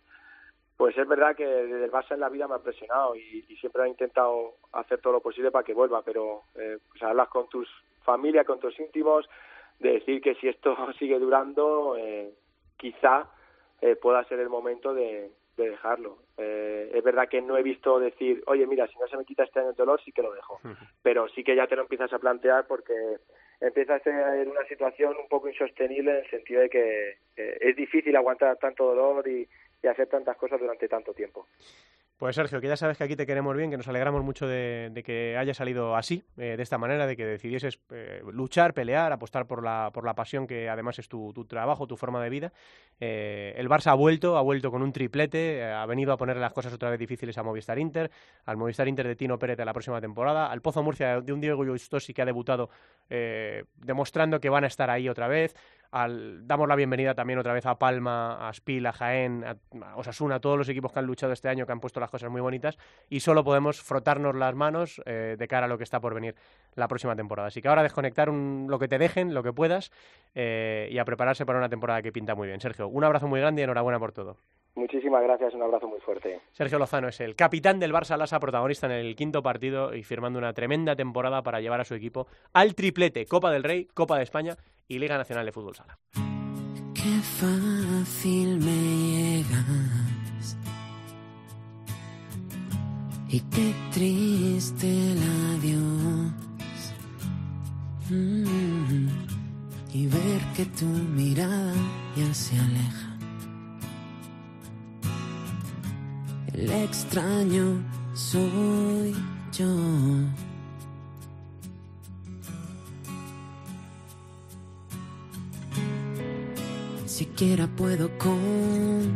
pues 0.76 0.98
es 0.98 1.08
verdad 1.08 1.38
que 1.38 1.46
desde 1.46 1.86
el 1.86 1.92
Barça 1.92 2.16
en 2.16 2.20
la 2.20 2.30
vida 2.30 2.50
me 2.50 2.56
ha 2.56 2.60
presionado 2.60 3.16
y, 3.16 3.44
siempre 3.62 3.84
he 3.84 3.88
intentado 3.90 4.56
hacer 4.74 5.00
todo 5.00 5.14
lo 5.14 5.22
posible 5.22 5.52
para 5.52 5.66
que 5.66 5.74
vuelva, 5.74 6.02
pero 6.02 6.44
eh, 6.56 6.80
pues 6.90 7.02
hablas 7.04 7.30
con 7.30 7.48
tus 7.48 7.68
familia, 8.10 8.44
con 8.44 8.60
tus 8.60 8.80
íntimos, 8.80 9.30
de 9.80 9.94
decir 9.94 10.22
que 10.22 10.36
si 10.36 10.48
esto 10.48 10.76
sigue 11.00 11.20
durando, 11.20 11.96
eh, 11.98 12.32
quizá 12.78 13.30
eh, 13.82 13.96
pueda 13.96 14.24
ser 14.26 14.40
el 14.40 14.50
momento 14.50 14.94
de, 14.94 15.32
dejarlo. 15.58 16.20
Eh, 16.38 16.90
es 16.94 17.04
verdad 17.04 17.28
que 17.28 17.42
no 17.42 17.58
he 17.58 17.64
visto 17.64 18.00
decir, 18.00 18.42
oye, 18.48 18.66
mira, 18.66 18.88
si 18.88 18.98
no 18.98 19.06
se 19.10 19.18
me 19.18 19.26
quita 19.26 19.44
este 19.44 19.60
año 19.60 19.72
el 19.72 19.76
dolor, 19.76 20.00
sí 20.06 20.14
que 20.14 20.22
lo 20.22 20.32
dejo. 20.34 20.58
Pero 21.04 21.28
sí 21.28 21.44
que 21.44 21.54
ya 21.54 21.68
te 21.68 21.76
lo 21.76 21.82
empiezas 21.82 22.14
a 22.14 22.18
plantear 22.18 22.66
porque 22.66 22.94
empieza 23.60 23.96
a 23.96 24.00
ser 24.00 24.48
una 24.48 24.64
situación 24.70 25.18
un 25.22 25.28
poco 25.28 25.50
insostenible 25.50 26.12
en 26.12 26.18
el 26.24 26.30
sentido 26.30 26.62
de 26.62 26.70
que 26.70 27.18
es 27.36 27.76
difícil 27.76 28.16
aguantar 28.16 28.56
tanto 28.56 28.86
dolor 28.86 29.28
y, 29.28 29.50
y 29.84 29.88
hacer 29.88 30.08
tantas 30.08 30.38
cosas 30.38 30.62
durante 30.62 30.88
tanto 30.88 31.14
tiempo. 31.14 31.46
Pues 32.20 32.36
Sergio, 32.36 32.60
que 32.60 32.68
ya 32.68 32.76
sabes 32.76 32.98
que 32.98 33.06
aquí 33.06 33.16
te 33.16 33.26
queremos 33.26 33.56
bien, 33.56 33.72
que 33.72 33.78
nos 33.78 33.88
alegramos 33.88 34.22
mucho 34.26 34.46
de, 34.46 34.92
que 35.06 35.38
haya 35.38 35.54
salido 35.54 35.96
así, 35.96 36.22
eh, 36.36 36.56
de 36.58 36.64
esta 36.64 36.78
manera, 36.78 37.08
de 37.08 37.16
que 37.16 37.26
decidieses 37.26 37.80
eh, 37.92 38.22
luchar, 38.34 38.74
pelear, 38.74 39.14
apostar 39.14 39.48
por 39.48 39.64
la, 39.64 39.90
por 39.94 40.04
la 40.04 40.16
pasión 40.16 40.46
que 40.46 40.68
además 40.68 41.00
es 41.00 41.08
tu, 41.08 41.32
trabajo, 41.48 41.88
tu 41.88 41.96
forma 41.96 42.22
de 42.22 42.30
vida. 42.30 42.52
Eh, 43.00 43.54
el 43.56 43.70
Barça 43.70 43.92
ha 43.92 43.94
vuelto, 43.94 44.36
ha 44.36 44.42
vuelto 44.42 44.70
con 44.70 44.82
un 44.82 44.92
triplete, 44.92 45.64
ha 45.64 45.86
venido 45.86 46.12
a 46.12 46.18
ponerle 46.18 46.42
las 46.42 46.52
cosas 46.52 46.74
otra 46.74 46.90
vez 46.90 47.00
difíciles 47.00 47.38
a 47.38 47.44
Movistar 47.44 47.80
Inter, 47.80 48.12
al 48.44 48.58
Movistar 48.58 48.90
Inter 48.90 49.08
de 49.08 49.16
Tino 49.16 49.40
Pérez 49.40 49.56
de 49.56 49.64
la 49.64 49.72
próxima 49.72 50.02
temporada, 50.02 50.52
al 50.52 50.62
Pozo 50.62 50.84
Murcia 50.84 51.22
de 51.22 51.32
un 51.32 51.40
Diego 51.40 51.64
Justosi 51.66 52.14
que 52.14 52.22
ha 52.22 52.26
debutado 52.26 52.70
demostrando 53.78 54.42
que 54.42 54.50
van 54.50 54.66
a 54.66 54.68
estar 54.68 54.90
ahí 54.90 55.08
otra 55.08 55.30
vez, 55.30 55.56
damos 55.92 56.68
la 56.68 56.76
bienvenida 56.76 57.16
también 57.16 57.40
otra 57.40 57.54
vez 57.54 57.66
a 57.66 57.80
Palma, 57.80 58.48
a 58.48 58.54
Spil, 58.54 58.86
a 58.86 58.92
Jaén, 58.92 59.44
a, 59.44 59.58
Osasuna, 59.96 60.36
a 60.36 60.40
todos 60.40 60.58
los 60.58 60.70
equipos 60.70 60.92
que 60.92 61.00
han 61.00 61.06
luchado 61.06 61.34
este 61.34 61.50
año, 61.50 61.66
que 61.66 61.72
han 61.72 61.80
puesto 61.80 62.00
las 62.00 62.10
cosas 62.10 62.30
muy 62.30 62.42
bonitas 62.42 62.78
y 63.10 63.22
solo 63.22 63.44
podemos 63.44 63.82
frotarnos 63.82 64.36
las 64.36 64.56
manos 64.56 65.02
eh, 65.06 65.36
de 65.38 65.48
cara 65.48 65.66
a 65.66 65.70
lo 65.70 65.78
que 65.78 65.84
está 65.84 66.00
por 66.00 66.14
venir 66.14 66.36
la 66.76 66.88
próxima 66.88 67.16
temporada. 67.16 67.48
Así 67.48 67.62
que 67.62 67.68
ahora 67.68 67.84
desconectar 67.84 68.30
lo 68.30 68.80
que 68.80 68.88
te 68.88 68.98
dejen, 68.98 69.34
lo 69.34 69.42
que 69.42 69.54
puedas 69.54 69.92
eh, 70.36 70.88
y 70.92 70.98
a 71.00 71.06
prepararse 71.06 71.46
para 71.46 71.58
una 71.58 71.70
temporada 71.70 72.02
que 72.02 72.12
pinta 72.12 72.36
muy 72.36 72.48
bien. 72.48 72.60
Sergio, 72.60 72.88
un 72.88 73.04
abrazo 73.04 73.28
muy 73.28 73.40
grande 73.40 73.62
y 73.62 73.64
enhorabuena 73.64 74.00
por 74.00 74.12
todo. 74.12 74.38
Muchísimas 74.76 75.24
gracias, 75.24 75.54
un 75.56 75.64
abrazo 75.64 75.88
muy 75.88 76.00
fuerte. 76.00 76.40
Sergio 76.52 76.78
Lozano 76.78 77.08
es 77.08 77.20
el 77.20 77.36
capitán 77.36 77.80
del 77.80 77.92
Barça 77.92 78.16
Lasa, 78.16 78.40
protagonista 78.40 78.86
en 78.86 78.94
el 78.94 79.16
quinto 79.16 79.42
partido 79.42 79.96
y 79.96 80.04
firmando 80.04 80.40
una 80.40 80.54
tremenda 80.54 80.96
temporada 80.96 81.42
para 81.42 81.60
llevar 81.60 81.82
a 81.82 81.86
su 81.86 81.96
equipo 81.96 82.28
al 82.54 82.76
triplete 82.76 83.26
Copa 83.26 83.52
del 83.52 83.64
Rey, 83.64 83.86
Copa 83.94 84.18
de 84.18 84.24
España 84.24 84.56
y 84.90 84.98
Liga 84.98 85.18
Nacional 85.18 85.46
de 85.46 85.52
Fútbol 85.52 85.76
Sala. 85.76 85.98
Qué 86.94 87.22
fácil 87.22 88.60
me 88.60 89.44
llegas 89.46 90.58
y 93.30 93.40
qué 93.40 93.74
triste 93.94 95.12
el 95.12 95.20
adiós. 95.54 96.34
Mm, 98.10 99.08
y 99.94 100.08
ver 100.08 100.42
que 100.56 100.66
tu 100.66 100.86
mirada 100.86 101.74
ya 102.18 102.34
se 102.34 102.60
aleja. 102.60 103.18
El 106.52 106.72
extraño 106.72 107.84
soy 108.16 109.16
yo. 109.54 110.49
Siquiera 117.40 117.68
puedo 117.68 118.10
consolarte. 118.18 119.16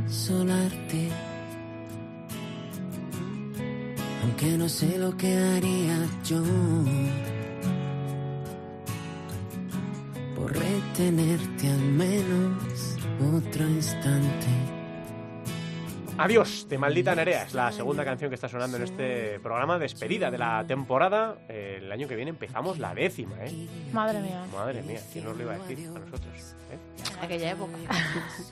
Aunque 4.22 4.58
no 4.58 4.70
sé 4.70 4.98
lo 4.98 5.18
que 5.18 5.36
haría 5.36 6.08
yo 6.24 6.42
por 10.38 10.54
retenerte 10.58 11.68
al 11.68 11.82
menos 11.82 12.98
otro 13.36 13.68
instante. 13.68 14.48
Adiós 16.18 16.68
de 16.70 16.78
Maldita 16.78 17.16
Nerea, 17.16 17.44
es 17.44 17.54
la 17.54 17.74
segunda 17.74 18.06
canción 18.06 18.30
que 18.30 18.36
está 18.36 18.48
sonando 18.48 18.78
en 18.78 18.84
este 18.84 19.40
programa, 19.42 19.78
despedida 19.78 20.32
de 20.32 20.38
la 20.38 20.64
temporada. 20.66 21.40
el 21.50 21.92
año 21.92 22.08
que 22.08 22.16
viene 22.16 22.30
empezamos 22.30 22.80
la 22.80 22.96
décima, 22.96 23.36
¿eh? 23.44 23.68
Madre 23.92 24.22
mía. 24.22 24.46
Madre 24.54 24.82
mía, 24.84 25.02
¿quién 25.12 25.26
nos 25.26 25.36
lo 25.36 25.44
iba 25.44 25.56
a 25.56 25.58
decir 25.58 25.90
a 25.90 26.00
nosotros? 26.00 26.56
¿eh? 26.72 26.78
Aquella 27.24 27.52
época. 27.52 27.78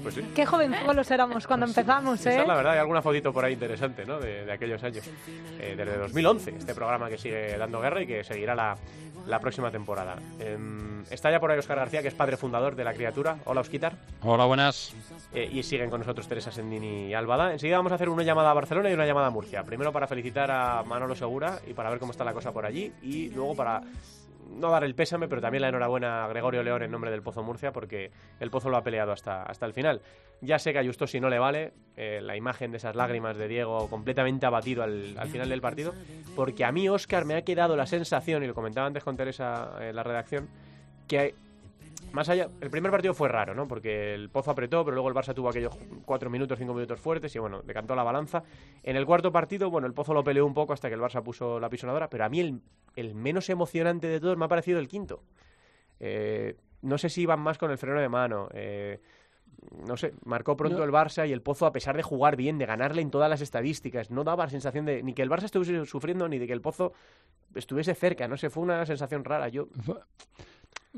Pues 0.02 0.16
sí. 0.16 0.22
Qué 0.34 0.46
jovenzuelos 0.46 1.12
éramos 1.12 1.46
cuando 1.46 1.66
empezamos, 1.66 2.26
¿eh? 2.26 2.30
Esa 2.32 2.42
es 2.42 2.48
la 2.48 2.56
verdad, 2.56 2.74
hay 2.74 2.80
alguna 2.80 3.02
fotito 3.02 3.34
por 3.34 3.44
ahí 3.44 3.54
interesante, 3.54 4.06
¿no? 4.06 4.20
De, 4.20 4.52
aquellos 4.52 4.82
años. 4.84 5.06
Eh, 5.60 5.76
desde 5.78 5.98
2011, 5.98 6.56
este 6.58 6.74
programa 6.74 7.10
que 7.10 7.18
sigue 7.18 7.58
dando 7.58 7.82
guerra 7.82 8.02
y 8.02 8.08
que 8.08 8.24
seguirá 8.24 8.56
la, 8.56 8.78
la 9.28 9.40
próxima 9.40 9.72
temporada. 9.72 10.16
Em, 10.40 11.04
está 11.10 11.32
ya 11.32 11.40
por 11.40 11.52
ahí 11.52 11.60
Oscar 11.60 11.78
García, 11.78 12.02
que 12.02 12.08
es 12.08 12.14
padre 12.14 12.38
fundador 12.38 12.76
de 12.76 12.84
La 12.84 12.94
Criatura. 12.94 13.38
Hola, 13.46 13.62
Osquitar. 13.62 13.94
Hola, 14.22 14.46
buenas. 14.46 14.94
Eh, 15.34 15.50
y 15.52 15.64
siguen 15.64 15.90
con 15.90 16.00
nosotros 16.00 16.28
Teresa 16.28 16.52
Sendini 16.52 17.08
y 17.08 17.14
Albada. 17.14 17.52
Enseguida 17.52 17.78
vamos 17.78 17.92
a 17.92 17.96
hacer 17.96 18.10
una 18.10 18.24
llamada 18.24 18.52
a 18.52 18.54
Barcelona 18.54 18.90
y 18.90 18.94
una 18.94 19.06
llamada 19.06 19.28
a 19.28 19.32
Murcia. 19.32 19.64
Primero 19.64 19.92
para 19.92 20.08
felicitar 20.08 20.50
a 20.52 20.84
Manolo 20.84 21.16
Segura 21.16 21.60
y 21.68 21.74
para 21.74 21.90
ver 21.90 22.00
cómo 22.00 22.12
está 22.12 22.24
la 22.24 22.34
cosa 22.34 22.52
por 22.52 22.66
allí. 22.66 22.92
Y 23.02 23.30
luego 23.30 23.56
para 23.56 23.82
no 24.52 24.72
dar 24.72 24.84
el 24.84 24.96
pésame, 24.96 25.28
pero 25.28 25.42
también 25.42 25.62
la 25.62 25.70
enhorabuena 25.70 26.26
a 26.26 26.28
Gregorio 26.28 26.64
León 26.64 26.84
en 26.84 26.92
nombre 26.92 27.12
del 27.12 27.22
Pozo 27.22 27.44
Murcia, 27.44 27.72
porque 27.72 28.12
el 28.40 28.50
Pozo 28.50 28.70
lo 28.70 28.78
ha 28.78 28.84
peleado 28.84 29.12
hasta, 29.12 29.44
hasta 29.44 29.66
el 29.66 29.74
final. 29.74 30.02
Ya 30.42 30.60
sé 30.60 30.74
que 30.74 30.80
a 30.80 30.84
Justo 30.84 31.06
si 31.08 31.20
no 31.20 31.30
le 31.30 31.40
vale 31.40 31.74
eh, 31.96 32.20
la 32.22 32.36
imagen 32.36 32.72
de 32.72 32.78
esas 32.78 32.96
lágrimas 32.96 33.38
de 33.38 33.48
Diego 33.48 33.90
completamente 33.90 34.46
abatido 34.46 34.84
al, 34.84 35.16
al, 35.18 35.30
final 35.30 35.50
del 35.50 35.62
partido, 35.62 35.94
porque 36.36 36.66
a 36.66 36.72
mí, 36.72 36.90
Oscar, 36.90 37.26
me 37.26 37.36
ha 37.36 37.44
quedado 37.44 37.76
la 37.76 37.86
sensación, 37.86 38.44
y 38.44 38.48
lo 38.48 38.56
comentaba 38.56 38.88
antes 38.88 39.04
con 39.04 39.16
Teresa 39.16 39.72
en 39.80 39.96
la 39.96 40.04
redacción, 40.04 40.50
que 41.08 41.36
más 42.12 42.30
allá, 42.30 42.50
el 42.62 42.70
primer 42.70 42.92
partido 42.92 43.14
fue 43.14 43.30
raro, 43.30 43.54
¿no? 43.54 43.68
Porque 43.68 44.14
el 44.14 44.30
Pozo 44.30 44.52
apretó, 44.52 44.84
pero 44.84 44.96
luego 44.96 45.10
el 45.10 45.16
Barça 45.16 45.34
tuvo 45.34 45.50
aquellos 45.50 45.78
cuatro 46.06 46.30
minutos, 46.30 46.58
cinco 46.58 46.74
minutos 46.74 47.00
fuertes 47.00 47.36
y 47.36 47.40
bueno, 47.40 47.62
decantó 47.62 47.96
la 47.96 48.04
balanza. 48.04 48.44
En 48.84 48.96
el 48.96 49.06
cuarto 49.06 49.32
partido, 49.32 49.70
bueno, 49.70 49.88
el 49.88 49.94
Pozo 49.94 50.14
lo 50.14 50.24
peleó 50.24 50.46
un 50.46 50.54
poco 50.54 50.74
hasta 50.74 50.90
que 50.90 50.96
el 50.96 51.02
Barça 51.02 51.24
puso 51.24 51.60
la 51.60 51.70
pisonadora, 51.70 52.10
pero 52.10 52.26
a 52.26 52.30
mí 52.30 52.40
el, 52.40 52.62
el 52.96 53.16
menos 53.16 53.50
emocionante 53.50 54.08
de 54.08 54.20
todos 54.20 54.38
me 54.38 54.46
ha 54.46 54.48
parecido 54.48 54.80
el 54.80 54.88
quinto. 54.88 55.24
Eh, 56.00 56.56
no 56.82 56.98
sé 56.98 57.10
si 57.10 57.22
iban 57.22 57.40
más 57.40 57.58
con 57.58 57.72
el 57.72 57.78
freno 57.78 58.02
de 58.02 58.10
mano. 58.10 58.50
Eh, 58.54 59.00
no 59.86 59.96
sé, 59.96 60.14
marcó 60.26 60.58
pronto 60.58 60.84
el 60.84 60.92
Barça 60.92 61.28
y 61.28 61.32
el 61.32 61.42
Pozo, 61.42 61.66
a 61.66 61.72
pesar 61.72 61.96
de 61.96 62.04
jugar 62.04 62.36
bien, 62.36 62.58
de 62.58 62.66
ganarle 62.66 63.02
en 63.02 63.12
todas 63.12 63.30
las 63.30 63.42
estadísticas, 63.42 64.10
no 64.10 64.24
daba 64.24 64.46
la 64.46 64.50
sensación 64.50 64.86
de 64.86 65.04
ni 65.04 65.14
que 65.14 65.22
el 65.22 65.30
Barça 65.30 65.44
estuviese 65.44 65.86
sufriendo 65.86 66.28
ni 66.28 66.40
de 66.40 66.48
que 66.48 66.54
el 66.54 66.62
Pozo 66.62 66.94
estuviese 67.54 67.94
cerca, 67.94 68.28
no 68.28 68.38
sé, 68.38 68.50
fue 68.50 68.64
una 68.64 68.86
sensación 68.86 69.24
rara. 69.24 69.50
Yo 69.50 69.68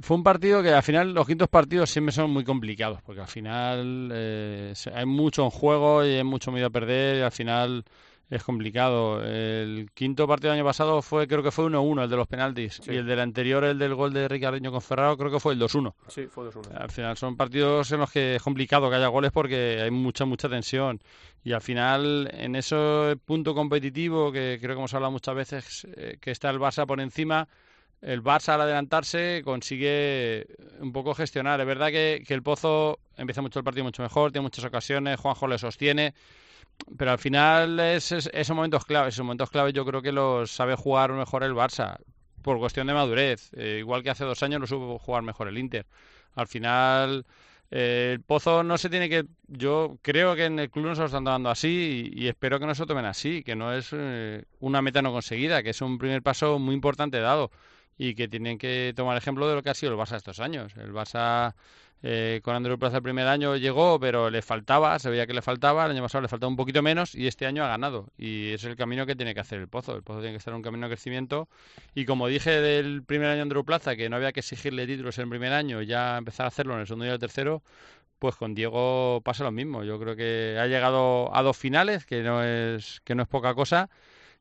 fue 0.01 0.17
un 0.17 0.23
partido 0.23 0.63
que 0.63 0.69
al 0.69 0.84
final 0.84 1.13
los 1.13 1.27
quintos 1.27 1.47
partidos 1.49 1.89
siempre 1.89 2.13
son 2.13 2.32
muy 2.32 2.43
complicados, 2.43 3.01
porque 3.03 3.21
al 3.21 3.27
final 3.27 4.10
eh, 4.13 4.73
hay 4.93 5.06
mucho 5.06 5.43
en 5.43 5.49
juego 5.49 6.06
y 6.06 6.15
hay 6.15 6.23
mucho 6.23 6.51
miedo 6.51 6.67
a 6.67 6.71
perder 6.71 7.17
y 7.17 7.21
al 7.21 7.32
final 7.32 7.84
es 8.29 8.43
complicado. 8.43 9.23
El 9.23 9.91
quinto 9.93 10.27
partido 10.27 10.51
del 10.51 10.60
año 10.60 10.67
pasado 10.67 11.01
fue, 11.01 11.27
creo 11.27 11.43
que 11.43 11.51
fue 11.51 11.65
1-1, 11.65 12.03
el 12.03 12.10
de 12.10 12.15
los 12.15 12.27
penaltis. 12.27 12.82
Y 12.88 12.95
el 12.95 13.06
del 13.06 13.19
anterior, 13.19 13.63
el 13.63 13.77
del 13.77 13.93
gol 13.93 14.13
de 14.13 14.27
Ricardo 14.27 14.60
con 14.71 14.82
Ferraro, 14.82 15.17
creo 15.17 15.32
que 15.32 15.39
fue 15.39 15.53
el 15.53 15.60
2-1. 15.60 15.93
Sí, 16.08 16.25
fue 16.27 16.49
2-1. 16.49 16.75
Al 16.75 16.89
final 16.89 17.17
son 17.17 17.38
partidos 17.38 17.91
en 17.91 17.99
los 17.99 18.12
que 18.12 18.36
es 18.36 18.41
complicado 18.41 18.89
que 18.89 18.95
haya 18.95 19.08
goles 19.08 19.32
porque 19.32 19.82
hay 19.82 19.91
mucha, 19.91 20.25
mucha 20.25 20.49
tensión. 20.49 20.99
Y 21.43 21.53
al 21.53 21.62
final, 21.62 22.29
en 22.34 22.56
ese 22.56 23.17
punto 23.25 23.53
competitivo 23.53 24.32
que 24.32 24.58
creo 24.60 24.75
que 24.75 24.79
hemos 24.79 24.93
hablado 24.93 25.12
muchas 25.12 25.36
veces, 25.36 25.88
eh, 25.95 26.17
que 26.19 26.32
está 26.32 26.49
el 26.49 26.60
Barça 26.60 26.88
por 26.88 27.01
encima, 27.01 27.47
el 28.03 28.21
Barça 28.21 28.49
al 28.49 28.61
adelantarse 28.61 29.41
consigue 29.45 30.45
un 30.79 30.91
poco 30.91 31.15
gestionar. 31.15 31.59
Es 31.61 31.65
verdad 31.65 31.87
que, 31.87 32.23
el 32.27 32.43
Pozo 32.43 32.99
empieza 33.15 33.41
mucho 33.41 33.59
el 33.59 33.65
partido 33.65 33.85
mucho 33.85 34.03
mejor, 34.03 34.31
tiene 34.31 34.43
muchas 34.43 34.65
ocasiones, 34.65 35.19
Juanjo 35.19 35.47
le 35.47 35.57
sostiene, 35.57 36.13
pero 36.97 37.11
al 37.11 37.19
final 37.19 37.79
es, 37.79 38.11
esos 38.11 38.55
momentos 38.55 38.85
claves, 38.85 39.15
esos 39.15 39.25
momentos 39.25 39.49
claves 39.49 39.73
yo 39.73 39.85
creo 39.85 40.01
que 40.01 40.11
los 40.11 40.51
sabe 40.51 40.75
jugar 40.75 41.13
mejor 41.13 41.43
el 41.43 41.53
Barça, 41.53 41.97
por 42.41 42.59
cuestión 42.59 42.87
de 42.87 42.93
madurez. 42.93 43.51
Eh, 43.53 43.77
igual 43.79 44.03
que 44.03 44.09
hace 44.09 44.25
dos 44.25 44.43
años 44.43 44.59
lo 44.59 44.67
supo 44.67 44.99
jugar 44.99 45.23
mejor 45.23 45.47
el 45.47 45.57
Inter. 45.57 45.85
Al 46.35 46.47
final... 46.47 47.25
Eh, 47.75 48.11
el 48.13 48.21
Pozo 48.21 48.61
no 48.61 48.77
se 48.77 48.87
tiene 48.87 49.09
que. 49.09 49.25
Yo 49.47 49.97
creo 50.03 50.35
que 50.35 50.45
en 50.45 50.59
el 50.59 50.69
club 50.69 50.85
nos 50.85 50.99
lo 50.99 51.05
están 51.05 51.23
dando 51.23 51.49
así 51.49 52.11
y, 52.13 52.27
espero 52.27 52.59
que 52.59 52.67
no 52.67 52.75
se 52.75 52.83
lo 52.83 52.85
tomen 52.85 53.05
así, 53.05 53.41
que 53.41 53.55
no 53.55 53.73
es 53.73 53.89
eh, 53.93 54.43
una 54.59 54.83
meta 54.83 55.01
no 55.01 55.11
conseguida, 55.11 55.63
que 55.63 55.71
es 55.71 55.81
un 55.81 55.97
primer 55.97 56.21
paso 56.21 56.59
muy 56.59 56.75
importante 56.75 57.19
dado 57.19 57.49
y 57.97 58.15
que 58.15 58.27
tienen 58.27 58.58
que 58.58 58.93
tomar 58.95 59.17
ejemplo 59.17 59.47
de 59.47 59.56
lo 59.56 59.63
que 59.63 59.69
ha 59.69 59.73
sido 59.73 59.91
el 59.93 59.97
Barça 59.97 60.17
estos 60.17 60.39
años. 60.39 60.73
El 60.77 60.93
Barça 60.93 61.53
eh, 62.06 62.41
con 62.43 62.53
Andrés 62.53 62.77
Plaza 62.77 62.97
el 62.97 63.03
primer 63.03 63.27
año 63.27 63.56
llegó, 63.56 63.97
pero 63.97 64.29
le 64.29 64.41
faltaba, 64.41 64.99
se 64.99 65.10
veía 65.10 65.25
que 65.25 65.34
le 65.34 65.41
faltaba, 65.41 65.86
el 65.86 65.91
año 65.91 66.01
pasado 66.01 66.21
le 66.23 66.27
faltaba 66.27 66.49
un 66.49 66.58
poquito 66.58 66.82
menos 66.82 67.15
y 67.15 67.27
este 67.27 67.45
año 67.45 67.63
ha 67.63 67.69
ganado. 67.69 68.10
Y 68.17 68.51
es 68.51 68.65
el 68.65 68.75
camino 68.75 69.06
que 69.06 69.15
tiene 69.15 69.34
que 69.34 69.39
hacer 69.39 69.60
el 69.60 69.69
Pozo. 69.69 69.95
El 69.95 70.03
Pozo 70.03 70.19
tiene 70.19 70.34
que 70.34 70.38
estar 70.39 70.51
en 70.51 70.58
un 70.58 70.63
camino 70.63 70.88
de 70.88 70.95
crecimiento. 70.95 71.47
Y 71.95 72.06
como 72.06 72.27
dije 72.27 72.51
del 72.62 73.03
primer 73.03 73.29
año 73.29 73.43
Andrés 73.43 73.63
Plaza, 73.63 73.95
que 73.95 74.10
no 74.10 74.17
había 74.17 74.34
que 74.34 74.41
exigirle 74.41 74.86
títulos 74.86 75.17
en 75.17 75.23
el 75.23 75.29
primer 75.29 75.53
año, 75.53 75.82
ya 75.82 76.17
empezar 76.17 76.45
a 76.45 76.47
hacerlo 76.47 76.73
en 76.73 76.82
el 76.82 76.88
segundo 76.88 77.06
y 77.06 77.10
el 77.10 77.19
tercero, 77.19 77.63
pues 78.19 78.36
con 78.36 78.53
Diego 78.56 79.21
pasa 79.23 79.43
lo 79.45 79.51
mismo. 79.51 79.84
Yo 79.84 79.99
creo 79.99 80.15
que 80.15 80.58
ha 80.60 80.67
llegado 80.67 81.34
a 81.36 81.41
dos 81.41 81.58
finales, 81.58 82.06
que 82.06 82.21
no 82.23 82.43
es, 82.43 83.01
que 83.06 83.15
no 83.15 83.23
es 83.23 83.29
poca 83.29 83.53
cosa, 83.56 83.89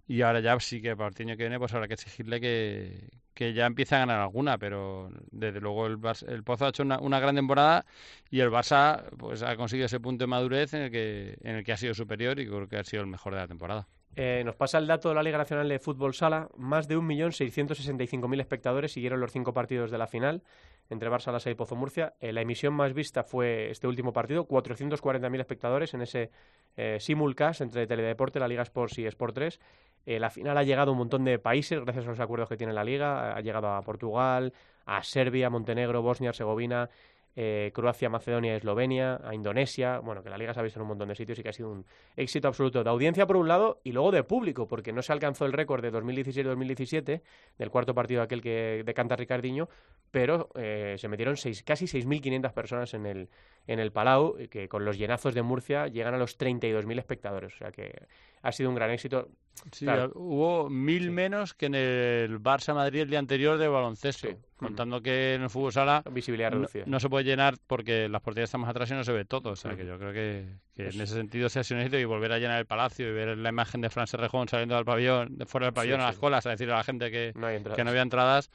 y 0.09 0.23
ahora 0.23 0.41
ya 0.41 0.59
sí 0.61 0.83
que 0.83 0.97
para 0.97 1.11
el 1.11 1.27
año 1.29 1.37
que 1.37 1.45
viene 1.45 1.59
pues 1.59 1.75
habrá 1.75 1.89
que 1.89 1.95
exigirle 1.95 2.41
que, 2.41 3.11
que 3.35 3.53
ya 3.55 3.67
empiece 3.67 3.95
a 3.95 4.01
ganar 4.01 4.21
alguna, 4.21 4.59
pero 4.59 5.11
desde 5.31 5.61
luego 5.61 5.87
el, 5.87 5.99
el 6.29 6.43
Pozo 6.45 6.67
ha 6.67 6.69
hecho 6.71 6.83
una, 6.83 6.99
una, 7.01 7.21
gran 7.21 7.35
temporada 7.35 7.87
y 8.31 8.41
el 8.41 8.51
Barça 8.51 9.05
pues 9.19 9.43
ha 9.43 9.57
conseguido 9.57 9.87
ese 9.87 10.01
punto 10.01 10.25
de 10.25 10.29
madurez 10.29 10.75
en 10.75 10.83
el 10.83 10.91
que 10.91 11.39
en 11.43 11.57
el 11.57 11.65
que 11.65 11.73
ha 11.73 11.77
sido 11.77 11.95
superior 11.95 12.39
y 12.41 12.47
creo 12.47 12.69
que 12.69 12.77
ha 12.79 12.85
sido 12.85 13.03
el 13.03 13.09
mejor 13.09 13.35
de 13.35 13.41
la 13.41 13.49
temporada. 13.49 13.89
Eh, 14.15 14.43
nos 14.45 14.57
pasa 14.57 14.79
el 14.79 14.87
dato 14.87 15.09
de 15.09 15.15
la 15.15 15.23
Liga 15.23 15.39
Nacional 15.39 15.69
de 15.69 15.79
Fútbol 15.79 16.15
Sala. 16.15 16.49
Más 16.57 16.87
de 16.89 16.99
1.665.000 16.99 18.41
espectadores 18.41 18.93
siguieron 18.93 19.21
los 19.21 19.33
cinco 19.33 19.53
partidos 19.55 19.91
de 19.91 19.99
la 19.99 20.07
final 20.07 20.43
entre 20.91 21.11
Barça, 21.11 21.51
y 21.51 21.55
Pozo 21.55 21.77
Murcia. 21.77 22.15
Eh, 22.21 22.33
la 22.33 22.43
emisión 22.43 22.75
más 22.75 22.93
vista 22.93 23.25
fue 23.25 23.71
este 23.71 23.87
último 23.87 24.13
partido, 24.13 24.47
440.000 24.47 25.41
espectadores 25.41 25.95
en 25.95 26.03
ese 26.03 26.31
eh, 26.77 26.99
simulcast 27.01 27.63
entre 27.63 27.87
Teledeporte, 27.87 28.39
la 28.39 28.49
Liga 28.49 28.63
Sports 28.63 28.99
y 28.99 29.07
Sport 29.07 29.35
3. 29.35 29.61
Eh, 30.05 30.19
la 30.21 30.31
final 30.31 30.59
ha 30.59 30.63
llegado 30.63 30.91
a 30.91 30.93
un 30.93 30.99
montón 30.99 31.25
de 31.25 31.39
países 31.39 31.81
gracias 31.81 32.07
a 32.07 32.11
los 32.11 32.21
acuerdos 32.21 32.49
que 32.49 32.57
tiene 32.57 32.73
la 32.73 32.85
Liga. 32.85 33.35
Ha 33.35 33.41
llegado 33.41 33.69
a 33.69 33.83
Portugal, 33.83 34.53
a 34.85 35.03
Serbia, 35.03 35.49
Montenegro, 35.49 36.03
Bosnia, 36.03 36.31
Herzegovina, 36.31 36.91
eh, 37.35 37.71
Croacia, 37.75 38.09
Macedonia, 38.09 38.57
Eslovenia, 38.57 39.21
a 39.25 39.35
Indonesia, 39.35 39.99
bueno, 39.99 40.23
que 40.23 40.31
la 40.31 40.37
liga 40.37 40.53
se 40.53 40.61
ha 40.61 40.63
visto 40.63 40.79
en 40.79 40.83
un 40.83 40.89
montón 40.89 41.09
de 41.09 41.15
sitios 41.15 41.39
y 41.39 41.43
que 41.43 41.49
ha 41.49 41.53
sido 41.53 41.71
un 41.71 41.87
éxito 42.17 42.49
absoluto 42.49 42.85
de 42.85 42.91
audiencia 42.91 43.27
por 43.27 43.37
un 43.37 43.49
lado 43.49 43.81
y 43.85 43.93
luego 43.93 44.11
de 44.11 44.23
público, 44.23 44.69
porque 44.69 44.93
no 44.93 45.03
se 45.03 45.13
alcanzó 45.13 45.47
el 45.47 45.53
récord 45.53 45.83
de 45.83 45.93
2016-2017 45.93 47.23
del 47.59 47.71
cuarto 47.71 47.95
partido 47.95 48.23
aquel 48.23 48.43
que 48.43 48.83
decanta 48.85 49.17
Ricardiño, 49.17 49.69
pero 50.11 50.51
eh, 50.55 50.97
se 50.99 51.09
metieron 51.09 51.37
seis, 51.37 51.63
casi 51.63 51.87
6.500 51.87 52.53
personas 52.53 52.95
en 52.95 53.07
el, 53.07 53.29
en 53.67 53.81
el 53.81 53.93
Palau, 53.93 54.37
que 54.51 54.69
con 54.69 54.85
los 54.85 54.99
llenazos 54.99 55.35
de 55.35 55.43
Murcia 55.43 55.87
llegan 55.89 56.15
a 56.15 56.19
los 56.19 56.39
32.000 56.39 56.99
espectadores, 56.99 57.55
o 57.55 57.57
sea 57.57 57.73
que 57.73 58.07
ha 58.43 58.53
sido 58.53 58.69
un 58.69 58.75
gran 58.75 58.91
éxito. 58.91 59.29
Sí, 59.71 59.87
hubo 60.15 60.69
mil 60.69 61.11
menos 61.11 61.55
que 61.55 61.67
en 61.67 61.75
el 61.75 62.41
Barça 62.41 62.75
Madrid 62.75 63.03
el 63.03 63.11
día 63.11 63.19
anterior 63.19 63.59
de 63.59 63.69
baloncesto, 63.69 64.29
contando 64.57 65.01
que 65.01 65.35
en 65.35 65.43
el 65.43 65.51
fútbol 65.51 65.73
sala 65.73 66.03
visibilidad 66.11 66.51
reducida. 66.51 66.85
No, 66.87 66.99
se 66.99 67.09
puede 67.09 67.25
llenar 67.25 67.55
porque 67.67 68.09
las 68.09 68.23
porterías 68.23 68.49
están 68.49 68.63
más 68.63 68.71
atrás 68.71 68.91
y 68.91 68.95
no 68.95 69.05
se 69.05 69.13
ve 69.13 69.25
todo, 69.25 69.51
o 69.51 69.57
sea 69.57 69.77
que 69.77 69.87
yo 69.87 69.99
creo 69.99 70.13
que, 70.13 70.47
en 70.77 71.01
ese 71.01 71.15
sentido 71.15 71.49
se 71.49 71.61
ha 71.61 71.65
sido 71.65 71.99
y 71.99 72.05
volver 72.05 72.33
a 72.33 72.39
llenar 72.39 72.59
el 72.59 72.67
palacio 72.67 73.09
y 73.09 73.13
ver 73.13 73.39
la 73.39 73.51
imagen 73.51 73.83
de 73.83 73.91
Fran 73.91 74.07
Serrejón 74.07 74.49
saliendo 74.49 74.75
del 74.75 74.85
pabellón, 74.85 75.37
de 75.37 75.47
fuera 75.47 75.67
del 75.67 75.75
pabellón 75.75 76.01
a 76.01 76.07
las 76.07 76.19
colas 76.19 76.45
a 76.47 76.51
decirle 76.51 76.73
a 76.75 76.79
la 76.79 76.85
gente 76.85 77.11
que 77.11 77.33
que 77.33 77.85
no 77.85 77.91
había 77.91 78.03
entradas 78.03 78.51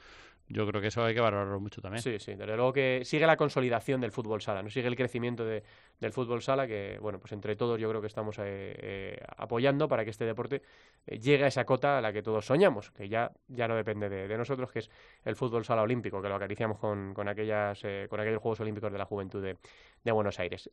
yo 0.48 0.66
creo 0.66 0.80
que 0.80 0.88
eso 0.88 1.04
hay 1.04 1.14
que 1.14 1.20
valorarlo 1.20 1.60
mucho 1.60 1.80
también. 1.80 2.02
Sí, 2.02 2.18
sí, 2.18 2.34
desde 2.34 2.56
luego 2.56 2.72
que 2.72 3.02
sigue 3.04 3.26
la 3.26 3.36
consolidación 3.36 4.00
del 4.00 4.12
fútbol 4.12 4.40
sala, 4.40 4.62
no 4.62 4.70
sigue 4.70 4.88
el 4.88 4.96
crecimiento 4.96 5.44
de, 5.44 5.62
del 6.00 6.12
fútbol 6.12 6.42
sala, 6.42 6.66
que 6.66 6.98
bueno, 7.00 7.18
pues 7.18 7.32
entre 7.32 7.54
todos 7.54 7.78
yo 7.78 7.88
creo 7.88 8.00
que 8.00 8.06
estamos 8.06 8.38
eh, 8.38 8.42
eh, 8.44 9.20
apoyando 9.36 9.88
para 9.88 10.04
que 10.04 10.10
este 10.10 10.24
deporte 10.24 10.62
eh, 11.06 11.18
llegue 11.18 11.44
a 11.44 11.48
esa 11.48 11.64
cota 11.64 11.98
a 11.98 12.00
la 12.00 12.12
que 12.12 12.22
todos 12.22 12.46
soñamos, 12.46 12.90
que 12.92 13.08
ya, 13.08 13.30
ya 13.48 13.68
no 13.68 13.76
depende 13.76 14.08
de, 14.08 14.38
nosotros, 14.38 14.72
que 14.72 14.78
es 14.78 14.90
el 15.24 15.36
fútbol 15.36 15.64
sala 15.64 15.82
olímpico, 15.82 16.22
que 16.22 16.28
lo 16.28 16.36
acariciamos 16.36 16.78
con, 16.78 17.12
con, 17.12 17.28
aquellas, 17.28 17.82
con 18.08 18.20
aquellos 18.20 18.40
Juegos 18.40 18.60
Olímpicos 18.60 18.90
de 18.90 18.98
la 18.98 19.04
Juventud 19.04 19.42
de, 19.42 19.56
de 20.02 20.12
Buenos 20.12 20.38
Aires. 20.38 20.68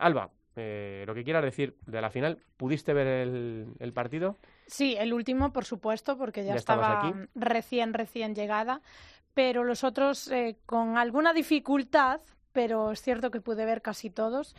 Alba, 0.00 0.30
lo 0.56 1.14
que 1.14 1.24
quieras 1.24 1.42
decir 1.42 1.76
de 1.86 2.00
la 2.00 2.10
final, 2.10 2.38
¿pudiste 2.56 2.92
ver 2.92 3.06
el, 3.06 3.66
el 3.78 3.92
partido? 3.92 4.36
Sí, 4.66 4.96
el 4.98 5.12
último, 5.12 5.52
por 5.52 5.64
supuesto, 5.64 6.16
porque 6.16 6.44
ya, 6.44 6.54
estaba 6.54 7.12
recién, 7.34 7.92
recién 7.92 8.34
llegada 8.34 8.80
pero 9.34 9.64
los 9.64 9.84
otros 9.84 10.28
eh, 10.28 10.56
con 10.64 10.96
alguna 10.96 11.32
dificultad, 11.32 12.20
pero 12.52 12.92
es 12.92 13.02
cierto 13.02 13.30
que 13.30 13.40
pude 13.40 13.66
ver 13.66 13.82
casi 13.82 14.08
todos. 14.08 14.54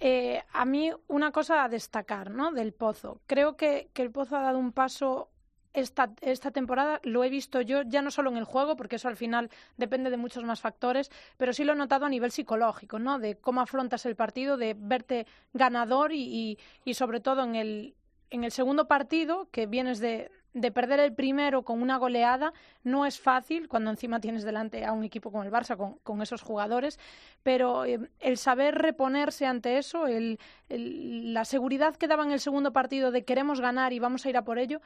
Eh, 0.00 0.42
a 0.52 0.64
mí 0.64 0.90
una 1.06 1.30
cosa 1.30 1.62
a 1.62 1.68
destacar 1.68 2.30
¿no? 2.30 2.50
del 2.50 2.72
Pozo. 2.72 3.20
Creo 3.26 3.56
que, 3.56 3.90
que 3.92 4.02
el 4.02 4.10
Pozo 4.10 4.36
ha 4.36 4.42
dado 4.42 4.58
un 4.58 4.72
paso 4.72 5.28
esta, 5.74 6.10
esta, 6.22 6.50
temporada 6.50 7.00
lo 7.02 7.24
he 7.24 7.28
visto 7.28 7.60
yo, 7.60 7.82
ya 7.82 8.00
no 8.00 8.10
solo 8.10 8.30
en 8.30 8.36
el 8.36 8.44
juego, 8.44 8.76
porque 8.76 8.96
eso 8.96 9.08
al 9.08 9.16
final 9.16 9.50
depende 9.76 10.10
de 10.10 10.16
muchos 10.16 10.44
más 10.44 10.60
factores, 10.60 11.10
pero 11.36 11.52
sí 11.52 11.64
lo 11.64 11.72
he 11.72 11.76
notado 11.76 12.06
a 12.06 12.08
nivel 12.08 12.30
psicológico, 12.30 12.98
¿no? 12.98 13.18
De 13.18 13.36
cómo 13.36 13.60
afrontas 13.60 14.06
el 14.06 14.16
partido, 14.16 14.56
de 14.56 14.74
verte 14.78 15.26
ganador 15.52 16.12
y, 16.12 16.58
y, 16.84 16.94
sobre 16.94 17.20
todo 17.20 17.42
en 17.42 17.56
el, 17.56 17.94
en 18.30 18.44
el 18.44 18.52
segundo 18.52 18.86
partido, 18.86 19.48
que 19.50 19.66
vienes 19.66 19.98
de, 19.98 20.30
de 20.54 20.70
perder 20.70 21.00
el 21.00 21.12
primero 21.12 21.62
con 21.62 21.82
una 21.82 21.98
goleada 21.98 22.52
no 22.84 23.04
es 23.04 23.20
fácil 23.20 23.68
cuando 23.68 23.90
encima 23.90 24.20
tienes 24.20 24.44
delante 24.44 24.84
a 24.84 24.92
un 24.92 25.02
equipo 25.02 25.30
como 25.30 25.42
el 25.42 25.50
Barça 25.50 25.76
con, 26.02 26.22
esos 26.22 26.42
jugadores, 26.42 26.98
pero 27.42 27.84
eh, 27.84 27.98
el 28.20 28.38
saber 28.38 28.76
reponerse 28.76 29.46
ante 29.46 29.78
eso, 29.78 30.06
el, 30.06 30.38
la 30.68 31.44
seguridad 31.44 31.96
que 31.96 32.06
daba 32.06 32.24
en 32.24 32.30
el 32.30 32.40
segundo 32.40 32.72
partido 32.72 33.10
de 33.10 33.24
queremos 33.24 33.60
ganar 33.60 33.92
y 33.92 33.98
vamos 33.98 34.24
a 34.24 34.30
ir 34.30 34.36
a 34.36 34.44
por 34.44 34.58
ello, 34.58 34.80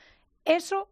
eso 0.44 0.88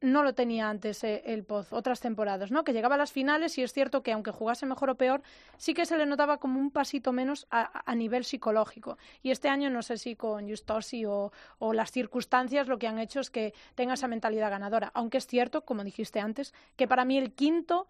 no 0.00 0.22
lo 0.22 0.34
tenía 0.34 0.68
antes 0.68 1.02
eh, 1.04 1.22
el 1.26 1.44
Poz, 1.44 1.72
otras 1.72 2.00
temporadas, 2.00 2.50
¿no? 2.50 2.64
Que 2.64 2.72
llegaba 2.72 2.96
a 2.96 2.98
las 2.98 3.12
finales 3.12 3.56
y 3.58 3.62
es 3.62 3.72
cierto 3.72 4.02
que 4.02 4.12
aunque 4.12 4.30
jugase 4.30 4.66
mejor 4.66 4.90
o 4.90 4.94
peor, 4.96 5.22
sí 5.56 5.74
que 5.74 5.86
se 5.86 5.96
le 5.96 6.06
notaba 6.06 6.38
como 6.38 6.60
un 6.60 6.70
pasito 6.70 7.12
menos 7.12 7.46
a, 7.50 7.94
nivel 7.94 8.24
psicológico. 8.24 8.98
Y 9.22 9.30
este 9.30 9.48
año 9.48 9.70
no 9.70 9.82
sé 9.82 9.96
si 9.96 10.14
con 10.14 10.48
Justosi 10.48 11.06
o, 11.06 11.32
o, 11.58 11.72
las 11.72 11.90
circunstancias 11.92 12.68
lo 12.68 12.78
que 12.78 12.88
han 12.88 12.98
hecho 12.98 13.20
es 13.20 13.30
que 13.30 13.54
tenga 13.74 13.94
esa 13.94 14.08
mentalidad 14.08 14.50
ganadora. 14.50 14.90
Aunque 14.94 15.18
es 15.18 15.26
cierto, 15.26 15.64
como 15.64 15.82
dijiste 15.82 16.20
antes, 16.20 16.52
que 16.76 16.86
para 16.86 17.04
mí 17.04 17.16
el 17.16 17.32
quinto 17.32 17.88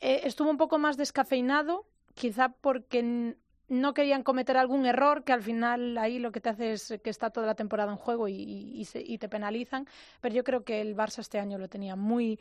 eh, 0.00 0.20
estuvo 0.24 0.50
un 0.50 0.58
poco 0.58 0.78
más 0.78 0.96
descafeinado, 0.96 1.86
quizá 2.14 2.50
porque 2.50 3.36
no 3.68 3.94
querían 3.94 4.22
cometer 4.22 4.56
algún 4.56 4.86
error 4.86 5.24
que 5.24 5.32
al 5.32 5.42
final 5.42 5.98
ahí 5.98 6.18
lo 6.18 6.32
que 6.32 6.40
te 6.40 6.48
hace 6.48 6.72
es 6.72 6.94
que 7.02 7.10
está 7.10 7.30
toda 7.30 7.46
la 7.46 7.54
temporada 7.54 7.92
en 7.92 7.98
juego 7.98 8.28
y, 8.28 8.86
te 9.20 9.28
penalizan. 9.28 9.86
Pero 10.20 10.34
yo 10.34 10.44
creo 10.44 10.64
que 10.64 10.80
el 10.80 10.96
Barça 10.96 11.18
este 11.18 11.38
año 11.38 11.58
lo 11.58 11.68
tenía 11.68 11.96
muy 11.96 12.38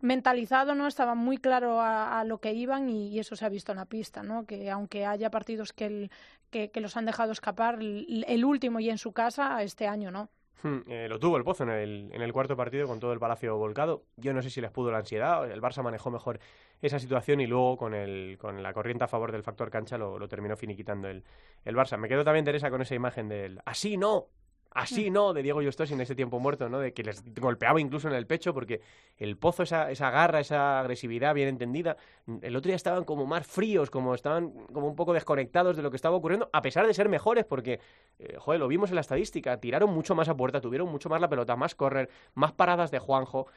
mentalizado, 0.00 0.74
¿no? 0.74 0.86
Estaba 0.86 1.14
muy 1.14 1.38
claro 1.38 1.80
a, 1.80 2.24
lo 2.24 2.38
que 2.38 2.52
iban 2.52 2.88
y, 2.88 3.18
eso 3.18 3.36
se 3.36 3.44
ha 3.44 3.48
visto 3.48 3.72
en 3.72 3.78
la 3.78 3.86
pista, 3.86 4.22
¿no? 4.22 4.44
Que 4.46 4.70
aunque 4.70 5.06
haya 5.06 5.30
partidos 5.30 5.72
que, 5.72 6.10
que, 6.50 6.70
los 6.80 6.96
han 6.96 7.06
dejado 7.06 7.32
escapar, 7.32 7.78
el, 7.80 8.44
último 8.44 8.80
y 8.80 8.90
en 8.90 8.98
su 8.98 9.12
casa, 9.12 9.62
este 9.62 9.86
año 9.86 10.10
no. 10.10 10.28
Hmm, 10.62 10.80
eh, 10.88 11.08
lo 11.08 11.18
tuvo 11.18 11.38
el 11.38 11.44
Pozo 11.44 11.64
en 11.64 11.70
el, 11.70 12.10
en 12.12 12.20
el 12.20 12.32
cuarto 12.32 12.56
partido 12.56 12.86
con 12.86 13.00
todo 13.00 13.12
el 13.12 13.18
palacio 13.18 13.56
volcado. 13.56 14.04
Yo 14.16 14.34
no 14.34 14.42
sé 14.42 14.50
si 14.50 14.60
les 14.60 14.70
pudo 14.70 14.90
la 14.90 14.98
ansiedad, 14.98 15.50
el 15.50 15.62
Barça 15.62 15.82
manejó 15.82 16.10
mejor 16.10 16.38
esa 16.82 16.98
situación 16.98 17.40
y 17.40 17.46
luego 17.46 17.76
con, 17.76 17.94
el, 17.94 18.36
con 18.38 18.62
la 18.62 18.72
corriente 18.72 19.04
a 19.04 19.08
favor 19.08 19.32
del 19.32 19.42
factor 19.42 19.70
cancha 19.70 19.96
lo, 19.96 20.18
lo 20.18 20.28
terminó 20.28 20.56
finiquitando 20.56 21.08
el, 21.08 21.24
el 21.64 21.76
Barça. 21.76 21.96
Me 21.96 22.08
quedo 22.08 22.24
también, 22.24 22.44
Teresa, 22.44 22.70
con 22.70 22.82
esa 22.82 22.94
imagen 22.94 23.28
del 23.28 23.60
así 23.64 23.96
no, 23.96 24.28
Así, 24.72 25.10
¿no? 25.10 25.32
De 25.32 25.42
Diego 25.42 25.62
Justosi 25.62 25.94
en 25.94 26.00
ese 26.00 26.14
tiempo 26.14 26.38
muerto, 26.38 26.68
¿no? 26.68 26.78
De 26.78 26.92
que 26.92 27.02
les 27.02 27.24
golpeaba 27.34 27.80
incluso 27.80 28.06
en 28.06 28.14
el 28.14 28.26
pecho 28.26 28.54
porque 28.54 28.80
el 29.18 29.36
pozo, 29.36 29.64
esa, 29.64 29.90
esa 29.90 30.10
garra, 30.10 30.38
esa 30.38 30.78
agresividad 30.78 31.34
bien 31.34 31.48
entendida, 31.48 31.96
el 32.40 32.54
otro 32.54 32.68
día 32.68 32.76
estaban 32.76 33.02
como 33.04 33.26
más 33.26 33.46
fríos, 33.46 33.90
como 33.90 34.14
estaban 34.14 34.50
como 34.72 34.86
un 34.86 34.94
poco 34.94 35.12
desconectados 35.12 35.76
de 35.76 35.82
lo 35.82 35.90
que 35.90 35.96
estaba 35.96 36.14
ocurriendo, 36.14 36.48
a 36.52 36.62
pesar 36.62 36.86
de 36.86 36.94
ser 36.94 37.08
mejores 37.08 37.44
porque, 37.44 37.80
eh, 38.20 38.36
joder, 38.38 38.60
lo 38.60 38.68
vimos 38.68 38.90
en 38.90 38.94
la 38.94 39.00
estadística, 39.00 39.56
tiraron 39.58 39.90
mucho 39.90 40.14
más 40.14 40.28
a 40.28 40.36
puerta, 40.36 40.60
tuvieron 40.60 40.88
mucho 40.88 41.08
más 41.08 41.20
la 41.20 41.28
pelota, 41.28 41.56
más 41.56 41.74
correr, 41.74 42.08
más 42.34 42.52
paradas 42.52 42.92
de 42.92 43.00
Juanjo, 43.00 43.48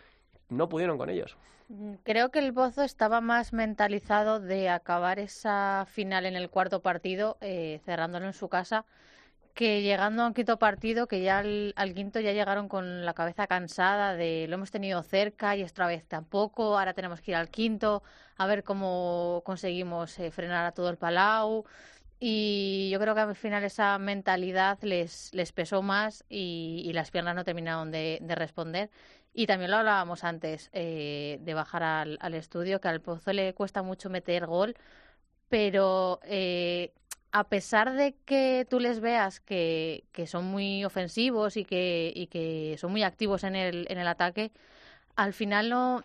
no 0.49 0.67
pudieron 0.67 0.97
con 0.97 1.12
ellos. 1.12 1.38
Mm, 1.69 1.93
creo 2.04 2.30
que 2.30 2.39
el 2.39 2.54
Pozo 2.54 2.82
estaba 2.82 3.21
más 3.21 3.54
mentalizado 3.54 4.39
de 4.39 4.69
acabar 4.69 5.19
esa 5.19 5.86
final 5.88 6.26
en 6.26 6.36
el 6.36 6.49
cuarto 6.49 6.82
partido, 6.82 7.38
eh, 7.41 7.82
cerrándolo 7.86 8.26
en 8.26 8.34
su 8.34 8.49
casa, 8.49 8.86
que 9.53 9.81
llegando 9.81 10.23
a 10.23 10.27
un 10.27 10.33
quinto 10.33 10.57
partido, 10.57 11.07
que 11.07 11.21
ya 11.21 11.39
al, 11.39 11.93
quinto 11.95 12.19
ya 12.19 12.31
llegaron 12.33 12.67
con 12.67 13.05
la 13.05 13.13
cabeza 13.13 13.47
cansada 13.47 14.15
de 14.15 14.47
lo 14.49 14.55
hemos 14.55 14.71
tenido 14.71 15.03
cerca 15.03 15.55
y 15.55 15.61
esta 15.61 15.85
vez 15.87 16.05
tampoco, 16.07 16.77
ahora 16.79 16.93
tenemos 16.93 17.21
que 17.21 17.31
ir 17.31 17.37
al 17.37 17.49
quinto 17.49 18.03
a 18.37 18.47
ver 18.47 18.63
cómo 18.63 19.41
conseguimos 19.45 20.17
eh, 20.19 20.31
frenar 20.31 20.65
a 20.65 20.71
todo 20.71 20.89
el 20.89 20.97
Palau. 20.97 21.65
Y 22.19 22.89
yo 22.91 22.99
creo 22.99 23.15
que 23.15 23.21
al 23.21 23.35
final 23.35 23.63
esa 23.65 23.97
mentalidad 23.99 24.79
les, 24.81 25.33
les 25.33 25.51
pesó 25.51 25.81
más 25.81 26.23
y, 26.29 26.91
las 26.93 27.11
piernas 27.11 27.35
no 27.35 27.43
terminaron 27.43 27.91
de, 27.91 28.19
responder. 28.35 28.89
Y 29.33 29.47
también 29.47 29.71
lo 29.71 29.77
hablábamos 29.77 30.23
antes 30.23 30.69
eh, 30.73 31.39
de 31.41 31.53
bajar 31.53 31.83
al, 31.83 32.17
al, 32.21 32.33
estudio, 32.35 32.79
que 32.79 32.87
al 32.87 33.01
Pozo 33.01 33.33
le 33.33 33.53
cuesta 33.53 33.81
mucho 33.83 34.09
meter 34.09 34.45
gol, 34.45 34.75
pero 35.49 36.19
eh, 36.23 36.91
a 37.33 37.45
pesar 37.45 37.93
de 37.93 38.13
que 38.25 38.67
tú 38.69 38.79
les 38.79 38.99
veas 38.99 39.39
que, 39.39 40.05
que 40.11 40.27
son 40.27 40.45
muy 40.45 40.85
ofensivos 40.85 41.57
y 41.57 41.65
que, 41.65 42.13
y 42.15 42.27
que 42.27 42.77
son 42.79 42.91
muy 42.91 43.01
activos 43.03 43.43
en 43.43 43.55
el, 43.55 43.87
en 43.89 43.97
el 43.97 44.07
ataque, 44.07 44.51
al 45.15 45.33
final 45.33 45.69
no 45.69 46.03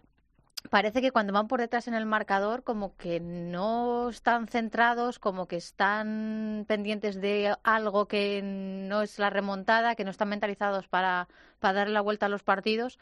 parece 0.70 1.02
que 1.02 1.12
cuando 1.12 1.34
van 1.34 1.46
por 1.46 1.60
detrás 1.60 1.86
en 1.86 1.94
el 1.94 2.06
marcador 2.06 2.64
como 2.64 2.96
que 2.96 3.20
no 3.20 4.08
están 4.08 4.48
centrados, 4.48 5.18
como 5.18 5.46
que 5.46 5.56
están 5.56 6.64
pendientes 6.66 7.20
de 7.20 7.54
algo 7.62 8.08
que 8.08 8.40
no 8.42 9.02
es 9.02 9.18
la 9.18 9.28
remontada, 9.28 9.96
que 9.96 10.04
no 10.04 10.10
están 10.10 10.30
mentalizados 10.30 10.88
para, 10.88 11.28
para 11.60 11.74
darle 11.74 11.92
la 11.92 12.00
vuelta 12.00 12.26
a 12.26 12.30
los 12.30 12.42
partidos 12.42 12.98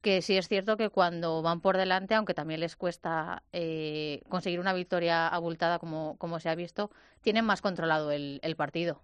que 0.00 0.22
sí 0.22 0.36
es 0.36 0.48
cierto 0.48 0.76
que 0.76 0.90
cuando 0.90 1.42
van 1.42 1.60
por 1.60 1.76
delante, 1.76 2.14
aunque 2.14 2.34
también 2.34 2.60
les 2.60 2.76
cuesta 2.76 3.42
eh, 3.52 4.22
conseguir 4.28 4.60
una 4.60 4.72
victoria 4.72 5.28
abultada 5.28 5.78
como, 5.78 6.16
como 6.18 6.40
se 6.40 6.48
ha 6.48 6.54
visto, 6.54 6.90
tienen 7.20 7.44
más 7.44 7.60
controlado 7.60 8.10
el, 8.10 8.40
partido. 8.56 9.00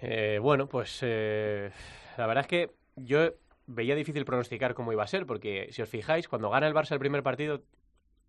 Eh, 0.00 0.38
bueno, 0.40 0.66
pues 0.66 0.98
eh, 1.02 1.70
la 2.16 2.26
verdad 2.26 2.42
es 2.42 2.48
que 2.48 2.70
yo 2.96 3.32
veía 3.66 3.94
difícil 3.94 4.24
pronosticar 4.24 4.74
cómo 4.74 4.92
iba 4.92 5.02
a 5.02 5.08
ser, 5.08 5.26
porque 5.26 5.68
si 5.72 5.82
os 5.82 5.88
fijáis, 5.88 6.28
cuando 6.28 6.50
gana 6.50 6.66
el 6.66 6.74
Barça 6.74 6.92
el 6.92 6.98
primer 6.98 7.22
partido, 7.22 7.62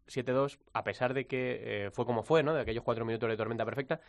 7-2, 0.07 0.59
a 0.73 0.83
pesar 0.83 1.13
de 1.13 1.25
que 1.25 1.89
fue 1.91 2.05
como 2.05 2.23
fue, 2.23 2.43
¿no? 2.43 2.53
De 2.53 2.61
aquellos 2.61 2.83
cuatro 2.83 3.05
minutos 3.05 3.27
de 3.27 3.37
tormenta 3.37 3.65
perfecta, 3.65 3.99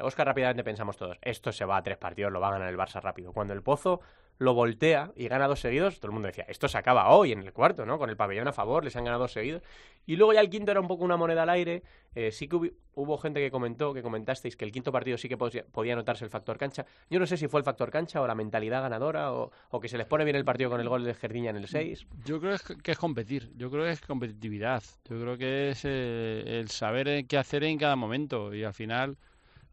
Oscar 0.00 0.26
rápidamente 0.26 0.62
pensamos 0.62 0.96
todos, 0.96 1.18
esto 1.22 1.52
se 1.52 1.64
va 1.64 1.78
a 1.78 1.82
tres 1.82 1.96
partidos, 1.96 2.30
lo 2.30 2.40
va 2.40 2.48
a 2.48 2.52
ganar 2.52 2.68
el 2.68 2.76
Barça 2.76 3.00
rápido. 3.00 3.32
Cuando 3.32 3.54
el 3.54 3.62
Pozo 3.62 4.00
lo 4.38 4.54
voltea 4.54 5.12
y 5.16 5.28
gana 5.28 5.48
dos 5.48 5.60
seguidos, 5.60 5.98
todo 5.98 6.08
el 6.08 6.12
mundo 6.14 6.28
decía, 6.28 6.44
esto 6.48 6.68
se 6.68 6.78
acaba 6.78 7.08
hoy 7.10 7.32
en 7.32 7.42
el 7.42 7.52
cuarto, 7.52 7.84
¿no? 7.84 7.98
Con 7.98 8.08
el 8.08 8.16
pabellón 8.16 8.48
a 8.48 8.52
favor, 8.52 8.84
les 8.84 8.94
han 8.96 9.04
ganado 9.04 9.24
dos 9.24 9.32
seguidos. 9.32 9.62
Y 10.06 10.16
luego 10.16 10.32
ya 10.32 10.40
el 10.40 10.48
quinto 10.48 10.70
era 10.70 10.80
un 10.80 10.88
poco 10.88 11.04
una 11.04 11.16
moneda 11.16 11.42
al 11.42 11.50
aire. 11.50 11.82
Eh, 12.14 12.32
sí 12.32 12.48
que 12.48 12.56
hubo, 12.94 13.18
gente 13.18 13.40
que 13.40 13.50
comentó, 13.50 13.92
que 13.92 14.00
comentasteis, 14.00 14.56
que 14.56 14.64
el 14.64 14.72
quinto 14.72 14.90
partido 14.90 15.18
sí 15.18 15.28
que 15.28 15.36
podía, 15.36 15.96
notarse 15.96 16.24
el 16.24 16.30
factor 16.30 16.56
cancha. 16.56 16.86
Yo 17.10 17.18
no 17.18 17.26
sé 17.26 17.36
si 17.36 17.48
fue 17.48 17.60
el 17.60 17.64
factor 17.64 17.90
cancha 17.90 18.20
o 18.20 18.26
la 18.26 18.34
mentalidad 18.34 18.82
ganadora 18.82 19.32
o, 19.32 19.50
que 19.80 19.88
se 19.88 19.98
les 19.98 20.06
pone 20.06 20.24
bien 20.24 20.36
el 20.36 20.44
partido 20.44 20.70
con 20.70 20.80
el 20.80 20.88
gol 20.88 21.04
de 21.04 21.14
Gerdiña 21.14 21.50
en 21.50 21.56
el 21.56 21.68
6. 21.68 22.06
Yo 22.24 22.40
creo 22.40 22.56
que 22.82 22.92
es 22.92 22.98
competir, 22.98 23.52
yo 23.56 23.70
creo 23.70 23.84
que 23.84 23.90
es 23.90 24.00
competitividad, 24.00 24.82
yo 25.08 25.20
creo 25.20 25.36
que 25.36 25.70
es 25.70 25.84
eh, 25.84 26.58
el 26.58 26.70
saber 26.70 27.26
qué 27.26 27.36
hacer 27.36 27.64
en 27.64 27.76
cada 27.76 27.96
momento 27.96 28.54
y 28.54 28.64
al 28.64 28.74
final 28.74 29.18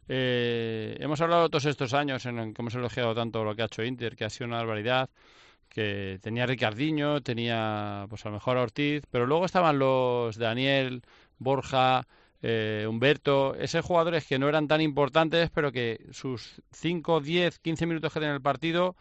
eh, 0.07 0.95
hemos 0.99 1.21
hablado 1.21 1.49
todos 1.49 1.65
estos 1.65 1.93
años 1.93 2.25
en 2.25 2.53
que 2.53 2.61
hemos 2.61 2.75
elogiado 2.75 3.15
tanto 3.15 3.43
lo 3.43 3.55
que 3.55 3.63
ha 3.63 3.65
hecho 3.65 3.83
Inter, 3.83 4.15
que 4.15 4.25
ha 4.25 4.29
sido 4.29 4.47
una 4.47 4.57
barbaridad, 4.57 5.09
que 5.69 6.19
tenía 6.21 6.45
Ricardiño, 6.45 7.21
tenía 7.21 8.05
pues 8.09 8.25
a 8.25 8.29
lo 8.29 8.35
mejor 8.35 8.57
Ortiz, 8.57 9.03
pero 9.11 9.25
luego 9.25 9.45
estaban 9.45 9.79
los 9.79 10.37
Daniel, 10.37 11.01
Borja, 11.37 12.07
eh, 12.41 12.85
Humberto, 12.87 13.55
esos 13.55 13.83
jugadores 13.83 14.25
que 14.25 14.37
no 14.39 14.47
eran 14.47 14.67
tan 14.67 14.81
importantes, 14.81 15.49
pero 15.49 15.71
que 15.71 16.05
sus 16.11 16.61
5, 16.71 17.19
10, 17.21 17.59
15 17.59 17.85
minutos 17.87 18.13
que 18.13 18.19
tenían 18.19 18.35
el 18.35 18.41
partido 18.41 18.95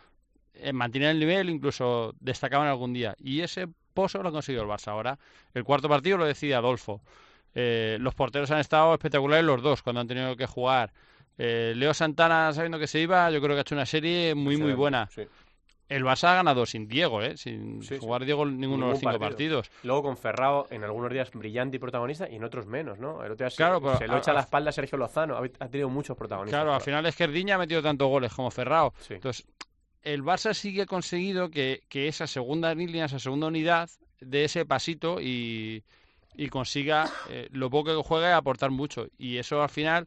eh, 0.54 0.72
mantenían 0.72 1.12
el 1.12 1.20
nivel, 1.20 1.50
incluso 1.50 2.14
destacaban 2.20 2.68
algún 2.68 2.92
día. 2.92 3.14
Y 3.18 3.40
ese 3.40 3.68
pozo 3.92 4.22
lo 4.22 4.30
ha 4.30 4.32
conseguido 4.32 4.62
el 4.62 4.68
Barça 4.68 4.88
ahora. 4.88 5.18
El 5.52 5.64
cuarto 5.64 5.88
partido 5.88 6.18
lo 6.18 6.24
decide 6.26 6.54
Adolfo. 6.54 7.02
Eh, 7.54 7.98
los 8.00 8.14
porteros 8.14 8.50
han 8.50 8.58
estado 8.58 8.92
espectaculares 8.94 9.44
los 9.44 9.62
dos 9.62 9.82
cuando 9.82 10.00
han 10.00 10.08
tenido 10.08 10.36
que 10.36 10.46
jugar. 10.46 10.92
Eh, 11.38 11.72
Leo 11.76 11.94
Santana, 11.94 12.52
sabiendo 12.52 12.78
que 12.78 12.86
se 12.86 13.00
iba, 13.00 13.30
yo 13.30 13.40
creo 13.40 13.54
que 13.54 13.58
ha 13.58 13.62
hecho 13.62 13.74
una 13.74 13.86
serie 13.86 14.34
muy, 14.34 14.56
muy 14.56 14.72
buena. 14.72 15.08
El 15.86 16.02
Barça 16.02 16.28
ha 16.28 16.34
ganado 16.36 16.64
sin 16.64 16.88
Diego, 16.88 17.22
¿eh? 17.22 17.36
sin 17.36 17.82
jugar 18.00 18.24
Diego 18.24 18.46
ninguno 18.46 18.86
de 18.86 18.92
los 18.92 19.00
cinco 19.00 19.18
partidos. 19.18 19.70
Luego 19.82 20.04
con 20.04 20.16
Ferrao 20.16 20.66
en 20.70 20.82
algunos 20.82 21.12
días 21.12 21.30
brillante 21.32 21.76
y 21.76 21.78
protagonista 21.78 22.28
y 22.28 22.36
en 22.36 22.44
otros 22.44 22.66
menos, 22.66 22.98
¿no? 22.98 23.22
El 23.22 23.32
otro 23.32 23.46
día 23.46 23.54
claro, 23.54 23.98
se, 23.98 24.08
lo 24.08 24.16
echa 24.16 24.30
a 24.30 24.34
la 24.34 24.40
espalda 24.40 24.72
Sergio 24.72 24.96
Lozano, 24.96 25.36
ha, 25.36 25.68
tenido 25.68 25.90
muchos 25.90 26.16
protagonistas. 26.16 26.58
Claro, 26.58 26.74
al 26.74 26.80
final 26.80 27.04
Esquerdiña 27.04 27.56
ha 27.56 27.58
metido 27.58 27.82
tantos 27.82 28.08
goles 28.08 28.32
como 28.32 28.50
Ferrao. 28.50 28.94
Entonces, 29.10 29.46
el 30.02 30.22
Barça 30.22 30.54
sí 30.54 30.74
que 30.74 30.82
ha 30.82 30.86
conseguido 30.86 31.50
que, 31.50 31.82
que 31.90 32.08
esa 32.08 32.26
segunda 32.26 32.74
línea, 32.74 33.04
esa 33.04 33.18
segunda 33.18 33.48
unidad, 33.48 33.90
de 34.20 34.44
ese 34.44 34.64
pasito 34.64 35.20
y, 35.20 35.84
y 36.34 36.48
consiga 36.48 37.10
eh, 37.28 37.48
lo 37.52 37.70
poco 37.70 37.96
que 37.96 38.08
juegue 38.08 38.32
aportar 38.32 38.70
mucho. 38.70 39.06
Y 39.18 39.38
eso 39.38 39.62
al 39.62 39.70
final 39.70 40.06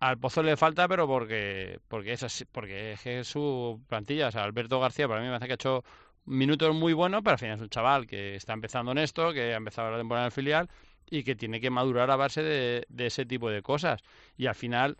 al 0.00 0.18
Pozo 0.18 0.42
le 0.42 0.56
falta, 0.56 0.86
pero 0.88 1.06
porque 1.06 1.80
porque 1.88 2.12
es 2.12 2.22
así, 2.22 2.44
porque 2.44 2.92
es, 2.92 3.28
su 3.28 3.80
plantilla. 3.88 4.28
O 4.28 4.32
sea, 4.32 4.44
Alberto 4.44 4.80
García 4.80 5.08
para 5.08 5.20
mí 5.20 5.28
me 5.28 5.34
hace 5.34 5.46
que 5.46 5.52
ha 5.52 5.54
hecho 5.54 5.84
minutos 6.26 6.74
muy 6.74 6.92
buenos, 6.92 7.22
pero 7.22 7.32
al 7.32 7.38
final 7.38 7.56
es 7.56 7.62
un 7.62 7.70
chaval 7.70 8.06
que 8.06 8.36
está 8.36 8.52
empezando 8.52 8.92
en 8.92 8.98
esto, 8.98 9.32
que 9.32 9.54
ha 9.54 9.56
empezado 9.56 9.90
la 9.90 9.98
temporada 9.98 10.26
en 10.26 10.26
el 10.26 10.32
filial 10.32 10.70
y 11.10 11.22
que 11.22 11.36
tiene 11.36 11.60
que 11.60 11.70
madurar 11.70 12.10
a 12.10 12.16
base 12.16 12.42
de, 12.42 12.86
de 12.88 13.06
ese 13.06 13.26
tipo 13.26 13.50
de 13.50 13.62
cosas. 13.62 14.02
Y 14.36 14.46
al 14.46 14.54
final, 14.54 14.96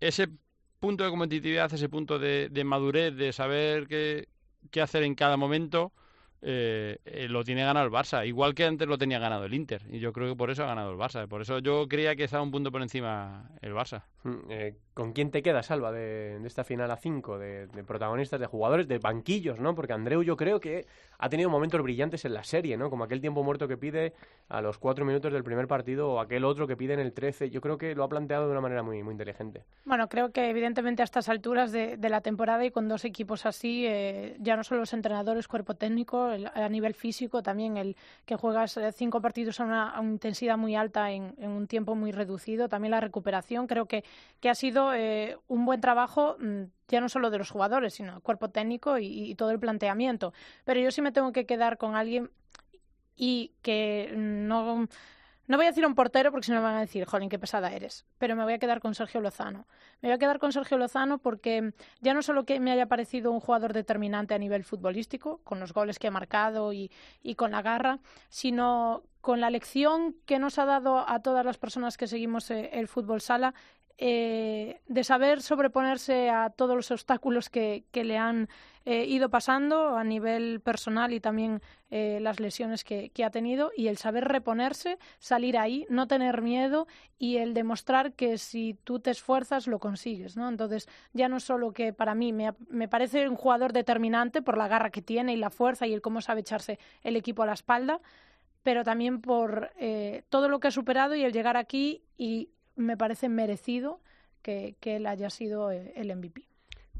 ese 0.00 0.28
punto 0.80 1.04
de 1.04 1.10
competitividad, 1.10 1.72
ese 1.72 1.88
punto 1.88 2.18
de, 2.18 2.48
de 2.50 2.64
madurez, 2.64 3.16
de 3.16 3.32
saber 3.32 3.86
qué, 3.86 4.28
qué 4.70 4.80
hacer 4.80 5.02
en 5.02 5.14
cada 5.14 5.36
momento, 5.36 5.92
eh, 6.42 6.98
eh, 7.04 7.28
lo 7.28 7.44
tiene 7.44 7.64
ganado 7.64 7.86
el 7.86 7.92
Barça, 7.92 8.26
igual 8.26 8.54
que 8.54 8.64
antes 8.64 8.86
lo 8.86 8.98
tenía 8.98 9.18
ganado 9.18 9.44
el 9.44 9.54
Inter, 9.54 9.82
y 9.90 9.98
yo 9.98 10.12
creo 10.12 10.28
que 10.28 10.36
por 10.36 10.50
eso 10.50 10.64
ha 10.64 10.66
ganado 10.66 10.90
el 10.90 10.98
Barça, 10.98 11.26
por 11.28 11.42
eso 11.42 11.58
yo 11.58 11.88
creía 11.88 12.16
que 12.16 12.24
estaba 12.24 12.42
un 12.42 12.50
punto 12.50 12.70
por 12.70 12.82
encima 12.82 13.50
el 13.62 13.72
Barça. 13.72 14.04
Mm, 14.24 14.50
eh, 14.50 14.76
¿Con 14.96 15.12
quién 15.12 15.30
te 15.30 15.42
queda, 15.42 15.62
Salva, 15.62 15.92
de, 15.92 16.40
esta 16.46 16.64
final 16.64 16.90
a 16.90 16.96
5, 16.96 17.38
de, 17.38 17.68
protagonistas, 17.86 18.40
de 18.40 18.46
jugadores, 18.46 18.88
de 18.88 18.98
banquillos, 18.98 19.60
¿no? 19.60 19.74
Porque 19.74 19.92
Andreu 19.92 20.22
yo 20.22 20.38
creo 20.38 20.58
que 20.58 20.86
ha 21.18 21.28
tenido 21.28 21.50
momentos 21.50 21.82
brillantes 21.82 22.24
en 22.24 22.32
la 22.32 22.44
serie, 22.44 22.78
¿no? 22.78 22.88
Como 22.88 23.04
aquel 23.04 23.20
tiempo 23.20 23.42
muerto 23.42 23.68
que 23.68 23.76
pide 23.76 24.14
a 24.48 24.62
los 24.62 24.78
4 24.78 25.04
minutos 25.04 25.34
del 25.34 25.44
primer 25.44 25.68
partido 25.68 26.12
o 26.12 26.18
aquel 26.18 26.46
otro 26.46 26.66
que 26.66 26.78
pide 26.78 26.94
en 26.94 27.00
el 27.00 27.12
13. 27.12 27.50
Yo 27.50 27.60
creo 27.60 27.76
que 27.76 27.94
lo 27.94 28.04
ha 28.04 28.08
planteado 28.08 28.46
de 28.46 28.52
una 28.52 28.62
manera 28.62 28.82
muy, 28.82 29.02
muy 29.02 29.12
inteligente. 29.12 29.64
Bueno, 29.84 30.08
creo 30.08 30.32
que 30.32 30.48
evidentemente 30.48 31.02
a 31.02 31.04
estas 31.04 31.28
alturas 31.28 31.72
de, 31.72 31.98
la 32.08 32.22
temporada 32.22 32.64
y 32.64 32.70
con 32.70 32.88
dos 32.88 33.04
equipos 33.04 33.44
así, 33.44 33.84
eh, 33.86 34.34
ya 34.40 34.56
no 34.56 34.64
solo 34.64 34.80
los 34.80 34.94
entrenadores, 34.94 35.46
cuerpo 35.46 35.74
técnico, 35.74 36.30
a 36.54 36.68
nivel 36.70 36.94
físico 36.94 37.42
también 37.42 37.76
el 37.76 37.96
que 38.24 38.36
juegas 38.36 38.78
eh, 38.78 38.92
cinco 38.92 39.20
partidos 39.20 39.60
a 39.60 39.64
una, 39.64 39.94
intensidad 40.02 40.56
muy 40.56 40.74
alta 40.74 41.10
en, 41.10 41.34
un 41.38 41.66
tiempo 41.66 41.94
muy 41.94 42.12
reducido, 42.12 42.70
también 42.70 42.92
la 42.92 43.00
recuperación, 43.00 43.66
creo 43.66 43.84
que, 43.84 44.02
que 44.40 44.48
ha 44.48 44.54
sido 44.54 44.85
eh, 44.92 45.38
un 45.48 45.64
buen 45.64 45.80
trabajo 45.80 46.36
mm, 46.38 46.64
ya 46.88 47.00
no 47.00 47.08
solo 47.08 47.30
de 47.30 47.38
los 47.38 47.50
jugadores, 47.50 47.94
sino 47.94 48.16
el 48.16 48.22
cuerpo 48.22 48.50
técnico 48.50 48.98
y, 48.98 49.34
todo 49.34 49.50
el 49.50 49.58
planteamiento. 49.58 50.32
Pero 50.64 50.80
yo 50.80 50.90
sí 50.90 51.02
me 51.02 51.12
tengo 51.12 51.32
que 51.32 51.46
quedar 51.46 51.78
con 51.78 51.96
alguien 51.96 52.30
y 53.16 53.52
que 53.62 54.12
no... 54.16 54.88
No 55.48 55.58
voy 55.58 55.66
a 55.66 55.68
decir 55.68 55.86
un 55.86 55.94
portero 55.94 56.32
porque 56.32 56.46
si 56.46 56.50
no 56.50 56.58
me 56.58 56.64
van 56.64 56.74
a 56.74 56.80
decir, 56.80 57.04
jolín, 57.04 57.28
qué 57.28 57.38
pesada 57.38 57.70
eres. 57.70 58.04
Pero 58.18 58.34
me 58.34 58.42
voy 58.42 58.54
a 58.54 58.58
quedar 58.58 58.80
con 58.80 58.96
Sergio 58.96 59.20
Lozano. 59.20 59.68
Me 60.02 60.08
voy 60.08 60.16
a 60.16 60.18
quedar 60.18 60.40
con 60.40 60.52
Sergio 60.52 60.76
Lozano 60.76 61.18
porque 61.18 61.72
ya 62.00 62.14
no 62.14 62.22
solo 62.22 62.44
que 62.44 62.58
me 62.58 62.72
haya 62.72 62.86
parecido 62.86 63.30
un 63.30 63.38
jugador 63.38 63.72
determinante 63.72 64.34
a 64.34 64.38
nivel 64.38 64.64
futbolístico, 64.64 65.40
con 65.44 65.60
los 65.60 65.72
goles 65.72 66.00
que 66.00 66.08
ha 66.08 66.10
marcado 66.10 66.72
y, 66.72 66.90
y 67.22 67.36
con 67.36 67.52
la 67.52 67.62
garra, 67.62 68.00
sino 68.28 69.04
con 69.26 69.40
la 69.40 69.50
lección 69.50 70.14
que 70.24 70.38
nos 70.38 70.56
ha 70.60 70.66
dado 70.66 71.08
a 71.08 71.20
todas 71.20 71.44
las 71.44 71.58
personas 71.58 71.96
que 71.96 72.06
seguimos 72.06 72.48
eh, 72.52 72.70
el 72.74 72.86
fútbol 72.86 73.20
sala 73.20 73.54
eh, 73.98 74.82
de 74.88 75.04
saber 75.04 75.40
sobreponerse 75.40 76.28
a 76.28 76.50
todos 76.50 76.76
los 76.76 76.90
obstáculos 76.90 77.48
que, 77.48 77.84
le 77.94 78.18
han 78.18 78.50
eh, 78.84 79.06
ido 79.06 79.30
pasando 79.30 79.96
a 79.96 80.04
nivel 80.04 80.60
personal 80.60 81.14
y 81.14 81.20
también 81.20 81.62
eh, 81.90 82.18
las 82.20 82.38
lesiones 82.38 82.84
que, 82.84 83.10
ha 83.24 83.30
tenido 83.30 83.72
y 83.74 83.88
el 83.88 83.96
saber 83.96 84.24
reponerse, 84.24 84.98
salir 85.18 85.56
ahí, 85.56 85.86
no 85.88 86.06
tener 86.08 86.42
miedo 86.42 86.86
y 87.18 87.38
el 87.38 87.54
demostrar 87.54 88.12
que 88.12 88.36
si 88.36 88.76
tú 88.84 89.00
te 89.00 89.10
esfuerzas 89.10 89.66
lo 89.66 89.78
consigues, 89.78 90.36
¿no? 90.36 90.50
Entonces 90.50 90.88
ya 91.14 91.30
no 91.30 91.40
solo 91.40 91.72
que 91.72 91.94
para 91.94 92.14
mí 92.14 92.34
me, 92.34 92.52
me 92.68 92.88
parece 92.88 93.26
un 93.26 93.36
jugador 93.36 93.72
determinante 93.72 94.42
por 94.42 94.58
la 94.58 94.68
garra 94.68 94.90
que 94.90 95.00
tiene 95.00 95.32
y 95.32 95.36
la 95.36 95.48
fuerza 95.48 95.86
y 95.86 95.94
el 95.94 96.02
cómo 96.02 96.20
sabe 96.20 96.40
echarse 96.40 96.78
el 97.02 97.16
equipo 97.16 97.44
a 97.44 97.46
la 97.46 97.54
espalda, 97.54 98.02
pero 98.62 98.84
también 98.84 99.22
por 99.22 99.70
todo 100.28 100.48
lo 100.50 100.60
que 100.60 100.68
ha 100.68 100.72
superado 100.72 101.14
y 101.14 101.22
el 101.22 101.32
llegar 101.32 101.56
aquí 101.56 102.02
y 102.18 102.50
me 102.76 102.96
parece 102.96 103.28
merecido 103.28 104.00
que, 104.42 104.76
él 104.82 105.06
haya 105.06 105.28
sido 105.30 105.72
eh, 105.72 105.92
el 105.96 106.14
MVP. 106.14 106.46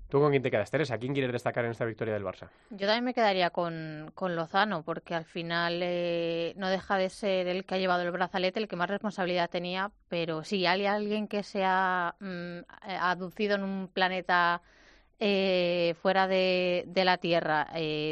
¿Tú 0.09 0.21
con 0.21 0.31
quién 0.31 0.43
te 0.43 0.51
quedas, 0.51 0.71
Teresa? 0.71 0.99
¿Quién 0.99 1.13
quieres 1.13 1.33
destacar 1.33 1.65
en 1.65 1.73
esta 1.73 1.85
victoria 1.85 2.15
del 2.15 2.25
Barça? 2.25 2.49
Yo 2.71 2.87
también 2.87 3.05
me 3.05 3.15
quedaría 3.15 3.51
con, 3.51 4.13
Lozano, 4.17 4.85
porque 4.85 5.15
al 5.15 5.25
final 5.25 5.81
eh, 5.83 6.55
no 6.57 6.69
deja 6.69 6.97
de 6.97 7.11
ser 7.11 7.49
el 7.49 7.65
que 7.65 7.75
ha 7.75 7.79
llevado 7.79 8.03
el 8.03 8.13
brazalete, 8.13 8.61
el 8.61 8.69
que 8.69 8.77
más 8.77 8.89
responsabilidad 8.89 9.51
tenía, 9.51 9.91
pero 10.09 10.45
sí, 10.45 10.65
hay 10.65 10.87
alguien 10.87 11.27
que 11.27 11.43
se 11.43 11.65
ha 11.65 12.15
mm, 12.21 12.59
aducido 13.01 13.57
en 13.57 13.65
un 13.65 13.89
planeta 13.89 14.63
eh, 15.19 15.95
fuera 16.01 16.29
de, 16.29 16.85
de, 16.87 17.05
la 17.05 17.19
Tierra 17.19 17.69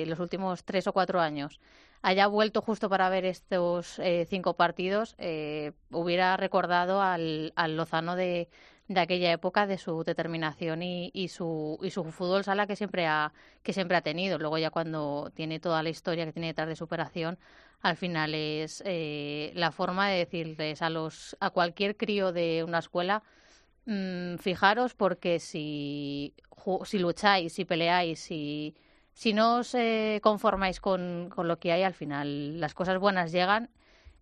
los 0.07 0.19
últimos 0.19 0.65
tres 0.65 0.87
o 0.87 0.93
cuatro 0.93 1.21
años 1.21 1.61
haya 2.05 2.27
vuelto 2.27 2.61
justo 2.61 2.91
para 2.91 3.09
ver 3.09 3.25
estos 3.25 3.99
eh, 3.99 4.27
cinco 4.29 4.55
partidos, 4.55 5.15
eh, 5.17 5.73
hubiera 5.91 6.37
recordado 6.37 7.01
al, 7.01 7.55
Lozano 7.69 8.15
de, 8.15 8.51
aquella 8.95 9.33
época, 9.33 9.67
de 9.67 9.79
su 9.79 10.05
determinación 10.05 10.83
y, 10.83 11.29
su, 11.29 11.79
y 11.83 11.91
su 11.91 12.05
fútbol 12.05 12.45
sala 12.45 12.67
que 12.67 12.77
siempre, 12.77 13.07
ha, 13.07 13.33
que 13.63 13.73
siempre 13.73 13.97
ha 13.97 14.03
tenido. 14.03 14.39
Luego 14.39 14.59
ya 14.59 14.71
cuando 14.71 15.33
tiene 15.35 15.61
toda 15.61 15.83
la 15.83 15.89
historia 15.89 16.27
que 16.27 16.35
tiene 16.35 16.49
detrás 16.49 16.69
de 16.69 16.77
superación, 16.77 17.39
al 17.81 17.97
final 17.97 18.35
es 18.35 18.83
eh, 18.85 19.53
la 19.55 19.73
forma 19.73 20.11
de 20.11 20.19
decirles 20.19 20.83
a, 20.83 20.91
los, 20.91 21.39
a 21.41 21.49
cualquier 21.49 21.97
crío 21.97 22.33
de 22.33 22.65
una 22.65 22.81
escuela, 22.81 23.23
mm, 23.87 24.37
fijaros 24.37 24.93
porque 24.93 25.41
si, 25.41 26.35
si 26.85 26.99
lucháis, 26.99 27.55
si 27.55 27.65
peleáis, 27.65 28.21
si 28.21 28.75
si 29.15 29.33
no 29.33 29.59
os 29.59 29.75
conformáis 30.23 30.81
con, 30.81 31.31
con, 31.35 31.49
lo 31.49 31.59
que 31.59 31.73
hay, 31.73 31.83
al 31.83 31.95
final 31.95 32.61
las 32.61 32.75
cosas 32.75 32.99
buenas 32.99 33.33
llegan. 33.33 33.71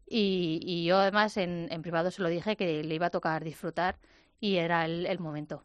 Y, 0.07 0.85
yo 0.85 0.99
además 0.99 1.37
en, 1.39 1.69
en, 1.71 1.83
privado 1.83 2.11
se 2.11 2.23
lo 2.23 2.29
dije 2.29 2.57
que 2.57 2.85
le 2.85 2.95
iba 2.95 3.07
a 3.07 3.11
tocar 3.11 3.45
disfrutar 3.45 3.99
y 4.41 4.57
era 4.57 4.85
el, 4.85 5.07
el 5.07 5.19
momento. 5.19 5.65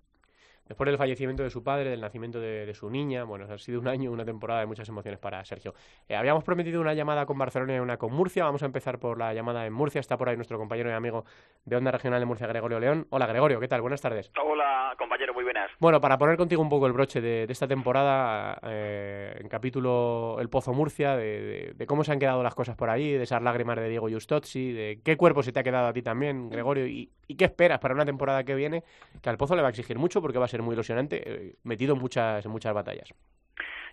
Después 0.67 0.87
del 0.87 0.97
fallecimiento 0.97 1.43
de 1.43 1.49
su 1.49 1.63
padre, 1.63 1.89
del 1.89 2.01
nacimiento 2.01 2.39
de, 2.39 2.73
su 2.73 2.89
niña. 2.89 3.23
Bueno, 3.23 3.45
ha 3.49 3.57
sido 3.57 3.79
un 3.79 3.87
año, 3.87 4.11
una 4.11 4.25
temporada 4.25 4.59
de 4.59 4.65
muchas 4.65 4.87
emociones 4.89 5.19
para 5.19 5.43
Sergio. 5.45 5.73
Eh, 6.07 6.15
habíamos 6.15 6.43
prometido 6.43 6.81
una 6.81 6.93
llamada 6.93 7.25
con 7.25 7.37
Barcelona 7.37 7.75
y 7.75 7.79
una 7.79 7.97
con 7.97 8.13
Murcia. 8.13 8.43
Vamos 8.43 8.61
a 8.63 8.65
empezar 8.65 8.99
por 8.99 9.17
la 9.17 9.33
llamada 9.33 9.65
en 9.65 9.73
Murcia. 9.73 9.99
Está 9.99 10.17
por 10.17 10.29
ahí 10.29 10.35
nuestro 10.35 10.57
compañero 10.57 10.89
y 10.89 10.93
amigo 10.93 11.25
de 11.65 11.75
Onda 11.75 11.91
Regional 11.91 12.19
de 12.19 12.25
Murcia, 12.25 12.47
Gregorio 12.47 12.79
León. 12.79 13.07
Hola, 13.09 13.25
Gregorio, 13.27 13.59
¿qué 13.59 13.67
tal? 13.67 13.81
Buenas 13.81 14.01
tardes. 14.01 14.31
Hola, 14.41 14.93
compañero, 14.97 15.33
muy 15.33 15.43
buenas. 15.43 15.71
Bueno, 15.79 16.01
para 16.01 16.17
poner 16.17 16.37
contigo 16.37 16.61
un 16.61 16.69
poco 16.69 16.87
el 16.87 16.93
broche 16.93 17.21
de, 17.21 17.45
esta 17.49 17.67
temporada, 17.67 18.59
eh, 18.63 19.37
en 19.39 19.47
capítulo 19.47 20.37
El 20.39 20.49
Pozo 20.49 20.73
Murcia, 20.73 21.15
de, 21.15 21.75
cómo 21.87 22.03
se 22.03 22.11
han 22.11 22.19
quedado 22.19 22.43
las 22.43 22.55
cosas 22.55 22.75
por 22.75 22.89
ahí, 22.89 23.13
de 23.13 23.23
esas 23.23 23.41
lágrimas 23.41 23.77
de 23.77 23.89
Diego 23.89 24.09
Justozzi, 24.09 24.71
de 24.71 25.01
qué 25.03 25.17
cuerpo 25.17 25.43
se 25.43 25.51
te 25.51 25.59
ha 25.59 25.63
quedado 25.63 25.87
a 25.87 25.93
ti 25.93 26.01
también, 26.01 26.49
Gregorio, 26.49 26.87
y, 26.87 27.11
y 27.27 27.35
qué 27.35 27.45
esperas 27.45 27.79
para 27.79 27.93
una 27.93 28.05
temporada 28.05 28.43
que 28.43 28.55
viene, 28.55 28.83
que 29.21 29.29
al 29.29 29.37
Pozo 29.37 29.55
le 29.55 29.61
va 29.61 29.67
a 29.67 29.71
exigir 29.71 29.97
mucho 29.97 30.21
porque 30.21 30.39
va 30.39 30.45
a 30.45 30.49
ser 30.49 30.56
muy 30.65 30.73
ilusionante, 30.73 31.21
eh, 31.25 31.55
metido 31.63 31.93
en 31.93 32.01
muchas, 32.01 32.45
en 32.45 32.51
muchas 32.51 32.73
batallas. 32.73 33.13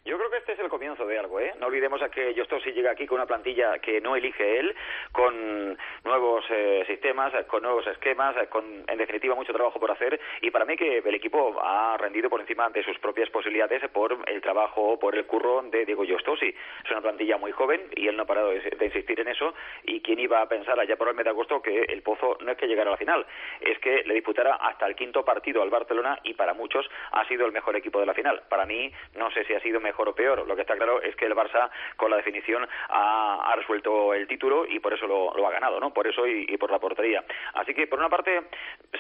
Yo 0.05 0.19
creo 0.19 0.31
que 0.31 0.37
este 0.37 0.53
es 0.53 0.59
el 0.59 0.69
comienzo 0.69 1.07
de 1.07 1.19
algo, 1.19 1.41
¿eh? 1.41 1.55
No 1.59 1.67
olvidemos 1.67 2.03
a 2.03 2.11
que 2.11 2.35
si 2.35 2.73
llega 2.73 2.91
aquí 2.91 3.07
con 3.07 3.17
una 3.17 3.27
plantilla 3.27 3.79
que 3.79 4.01
no 4.01 4.17
elige 4.17 4.61
él, 4.61 4.75
con 5.13 5.79
nuevos 6.05 6.34
eh, 6.55 6.85
sistemas, 6.87 7.33
con 7.47 7.63
nuevos 7.63 7.87
esquemas, 7.87 8.35
con, 8.49 8.65
en 8.87 8.99
definitiva, 8.99 9.35
mucho 9.35 9.53
trabajo 9.53 9.81
por 9.81 9.91
hacer. 9.91 10.21
Y 10.41 10.51
para 10.51 10.65
mí 10.65 10.77
que 10.77 10.99
el 10.99 11.15
equipo 11.15 11.61
ha 11.61 11.97
rendido 11.99 12.31
por 12.31 12.41
encima 12.41 12.69
de 12.71 12.83
sus 12.83 12.99
propias 12.99 13.29
posibilidades 13.31 13.83
por 13.91 14.17
el 14.27 14.41
trabajo, 14.41 14.99
por 14.99 15.17
el 15.17 15.27
curro 15.27 15.63
de 15.63 15.85
Diego 15.85 16.05
Yostosi. 16.05 16.55
Es 16.85 16.91
una 16.91 17.01
plantilla 17.01 17.37
muy 17.37 17.53
joven 17.53 17.83
y 17.95 18.09
él 18.09 18.17
no 18.17 18.23
ha 18.23 18.27
parado 18.27 18.51
de, 18.51 18.85
insistir 18.85 19.21
en 19.21 19.29
eso. 19.29 19.55
Y 19.85 20.01
quién 20.01 20.19
iba 20.21 20.41
a 20.41 20.49
pensar 20.49 20.79
allá 20.79 20.97
por 20.97 21.09
el 21.09 21.15
mes 21.15 21.25
de 21.25 21.31
agosto 21.31 21.61
que 21.61 21.83
el 21.83 22.03
Pozo 22.03 22.39
no 22.41 22.53
es 22.53 22.59
que 22.59 22.67
llegara 22.67 22.91
a 22.91 22.93
la 22.93 22.97
final, 22.97 23.27
es 23.61 23.79
que 23.79 24.03
le 24.05 24.15
disputara 24.15 24.55
hasta 24.57 24.87
el 24.87 24.95
quinto 24.95 25.25
partido 25.25 25.63
al 25.63 25.71
Barcelona 25.71 26.19
y 26.23 26.35
para 26.35 26.55
muchos 26.55 26.89
ha 27.13 27.27
sido 27.27 27.47
el 27.47 27.53
mejor 27.53 27.77
equipo 27.77 28.01
de 28.01 28.07
la 28.07 28.15
final. 28.15 28.43
Para 28.49 28.67
mí, 28.67 28.93
no 29.17 29.31
sé 29.31 29.45
si 29.45 29.55
ha 29.55 29.61
sido 29.61 29.81
mejor 29.81 30.09
o 30.09 30.15
peor. 30.15 30.47
Lo 30.47 30.55
que 30.55 30.63
está 30.63 30.77
claro 30.77 31.03
es 31.03 31.17
que 31.17 31.27
el 31.27 31.35
Barça, 31.35 31.71
con 31.97 32.11
la 32.11 32.17
definición, 32.17 32.67
ha, 32.89 33.53
resuelto 33.57 34.15
el 34.15 34.27
título 34.27 34.67
y 34.67 34.81
por 34.81 34.93
eso 34.93 35.07
lo, 35.07 35.47
ha 35.47 35.51
ganado, 35.51 35.79
¿no? 35.79 35.93
Por 35.93 36.07
eso 36.07 36.27
y, 36.27 36.44
por 36.59 36.71
la 36.71 36.79
portería. 36.79 37.25
Así 37.55 37.75
que, 37.75 37.87
por 37.87 37.99
una 37.99 38.09
parte, 38.09 38.43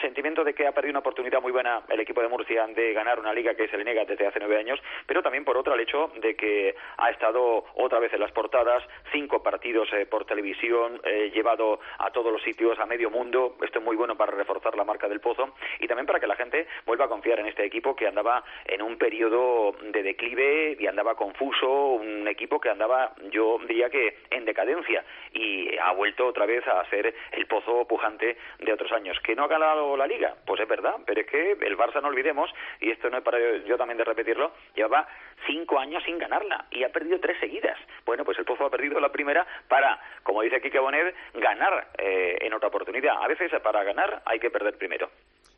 sentimiento 0.00 0.44
de 0.44 0.54
que 0.54 0.66
ha 0.66 0.72
perdido 0.72 0.92
una 0.92 1.00
oportunidad 1.00 1.40
muy 1.40 1.52
buena 1.52 1.82
el 1.88 2.00
equipo 2.00 2.20
de 2.20 2.28
Murcia 2.28 2.66
de 2.68 2.92
ganar 2.92 3.18
una 3.18 3.32
liga 3.32 3.54
que 3.54 3.68
se 3.68 3.76
le 3.76 3.84
niega 3.84 4.04
desde 4.04 4.26
hace 4.26 4.38
nueve 4.38 4.58
años, 4.58 4.80
pero 5.06 5.22
también 5.22 5.44
por 5.44 5.56
otra 5.56 5.74
el 5.74 5.80
hecho 5.80 6.12
de 6.16 6.36
que 6.36 6.74
ha 6.96 7.10
estado 7.10 7.64
otra 7.74 7.98
vez 7.98 8.12
en 8.12 8.20
las 8.20 8.32
portadas, 8.32 8.82
cinco 9.12 9.42
partidos 9.42 9.88
eh, 9.92 10.06
por 10.06 10.24
televisión, 10.24 11.00
eh, 11.04 11.30
llevado 11.34 11.80
a 11.98 12.10
todos 12.10 12.32
los 12.32 12.42
sitios, 12.42 12.78
a 12.78 12.86
medio 12.86 13.10
mundo. 13.10 13.56
Esto 13.62 13.78
es 13.78 13.84
muy 13.84 13.96
bueno 13.96 14.16
para 14.16 14.32
reforzar 14.32 14.76
la 14.76 14.84
marca 14.84 15.08
del 15.08 15.20
Pozo 15.20 15.54
y 15.80 15.86
también 15.86 16.06
para 16.06 16.20
que 16.20 16.26
la 16.26 16.36
gente 16.36 16.66
vuelva 16.86 17.06
a 17.06 17.08
confiar 17.08 17.40
en 17.40 17.46
este 17.46 17.64
equipo 17.64 17.96
que 17.96 18.06
andaba 18.06 18.44
en 18.64 18.82
un 18.82 18.96
periodo 18.96 19.72
de 19.82 20.02
declive 20.02 20.76
y 20.78 20.86
andaba 20.86 21.14
confuso, 21.14 21.68
un 21.68 22.26
equipo 22.28 22.60
que 22.60 22.70
andaba, 22.70 23.14
yo 23.30 23.58
diría 23.66 23.90
que 23.90 24.18
en 24.30 24.44
decadencia 24.44 25.04
y 25.32 25.76
ha 25.78 25.92
vuelto 25.92 26.26
otra 26.26 26.46
vez 26.46 26.66
a 26.66 26.84
ser 26.90 27.14
el 27.32 27.46
pozo 27.46 27.86
pujante 27.86 28.36
de 28.58 28.72
otros 28.72 28.92
años. 28.92 29.18
¿Que 29.20 29.34
no 29.34 29.44
ha 29.44 29.48
ganado 29.48 29.96
la 29.96 30.06
liga? 30.06 30.34
Pues 30.46 30.60
es 30.60 30.68
verdad, 30.68 30.96
pero 31.06 31.20
es 31.20 31.26
que 31.26 31.52
el 31.52 31.76
Barça, 31.76 32.00
no 32.00 32.08
olvidemos, 32.08 32.50
y 32.80 32.90
esto 32.90 33.10
no 33.10 33.18
es 33.18 33.24
para 33.24 33.38
yo 33.64 33.76
también 33.76 33.98
de 33.98 34.04
repetirlo, 34.04 34.52
llevaba 34.74 35.06
cinco 35.46 35.78
años 35.78 36.02
sin 36.04 36.18
ganarla 36.18 36.66
y 36.70 36.84
ha 36.84 36.90
perdido 36.90 37.20
tres 37.20 37.38
seguidas. 37.40 37.78
Bueno, 38.04 38.24
pues 38.24 38.38
el 38.38 38.44
pozo 38.44 38.66
ha 38.66 38.70
perdido 38.70 39.00
la 39.00 39.10
primera 39.10 39.46
para, 39.68 40.00
como 40.22 40.42
dice 40.42 40.60
Kike 40.60 40.78
Bonet, 40.78 41.14
ganar 41.34 41.88
eh, 41.98 42.38
en 42.40 42.52
otra 42.52 42.68
oportunidad. 42.68 43.22
A 43.22 43.28
veces 43.28 43.50
para 43.62 43.82
ganar 43.84 44.22
hay 44.24 44.38
que 44.38 44.50
perder 44.50 44.76
primero. 44.76 45.08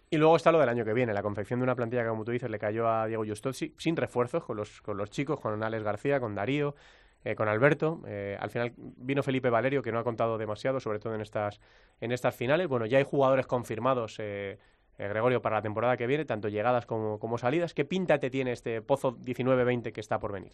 Y 0.09 0.19
luego 0.19 0.37
está 0.37 0.53
lo 0.53 0.61
del 0.61 0.69
año 0.69 0.85
que 0.85 0.93
viene, 0.93 1.13
la 1.13 1.23
confección 1.23 1.59
de 1.59 1.65
una 1.65 1.75
plantilla 1.75 2.03
que, 2.03 2.09
como 2.09 2.25
tú 2.25 2.31
dices, 2.31 2.49
le 2.49 2.61
cayó 2.61 2.89
a 2.89 3.07
Diego 3.07 3.25
Justozzi 3.25 3.75
sin 3.77 3.97
refuerzos 3.97 4.45
con 4.45 4.57
los, 4.57 4.81
con 4.81 4.97
los 4.97 5.11
chicos, 5.11 5.41
con 5.41 5.61
Alex 5.63 5.83
García, 5.83 6.21
con 6.21 6.37
Darío, 6.37 6.75
eh, 7.27 7.35
con 7.35 7.49
Alberto. 7.49 8.03
Eh, 8.07 8.37
al 8.39 8.51
final 8.51 8.71
vino 8.77 9.21
Felipe 9.21 9.51
Valerio, 9.51 9.83
que 9.83 9.91
no 9.91 9.99
ha 9.99 10.05
contado 10.05 10.39
demasiado, 10.39 10.79
sobre 10.79 11.01
todo 11.01 11.13
en 11.17 11.21
estas, 11.21 11.61
en 12.01 12.13
estas 12.13 12.37
finales. 12.37 12.69
Bueno, 12.69 12.87
ya 12.87 12.99
hay 12.99 13.05
jugadores 13.05 13.49
confirmados, 13.49 14.21
eh, 14.21 14.59
Gregorio, 14.97 15.43
para 15.43 15.57
la 15.57 15.63
temporada 15.63 15.97
que 15.97 16.07
viene, 16.07 16.25
tanto 16.25 16.47
llegadas 16.47 16.87
como, 16.87 17.19
como 17.19 17.37
salidas. 17.37 17.75
¿Qué 17.75 17.85
pinta 17.85 18.21
te 18.21 18.31
tiene 18.31 18.53
este 18.53 18.81
Pozo 18.81 19.17
19-20 19.17 19.93
que 19.93 20.01
está 20.01 20.21
por 20.21 20.33
venir? 20.33 20.53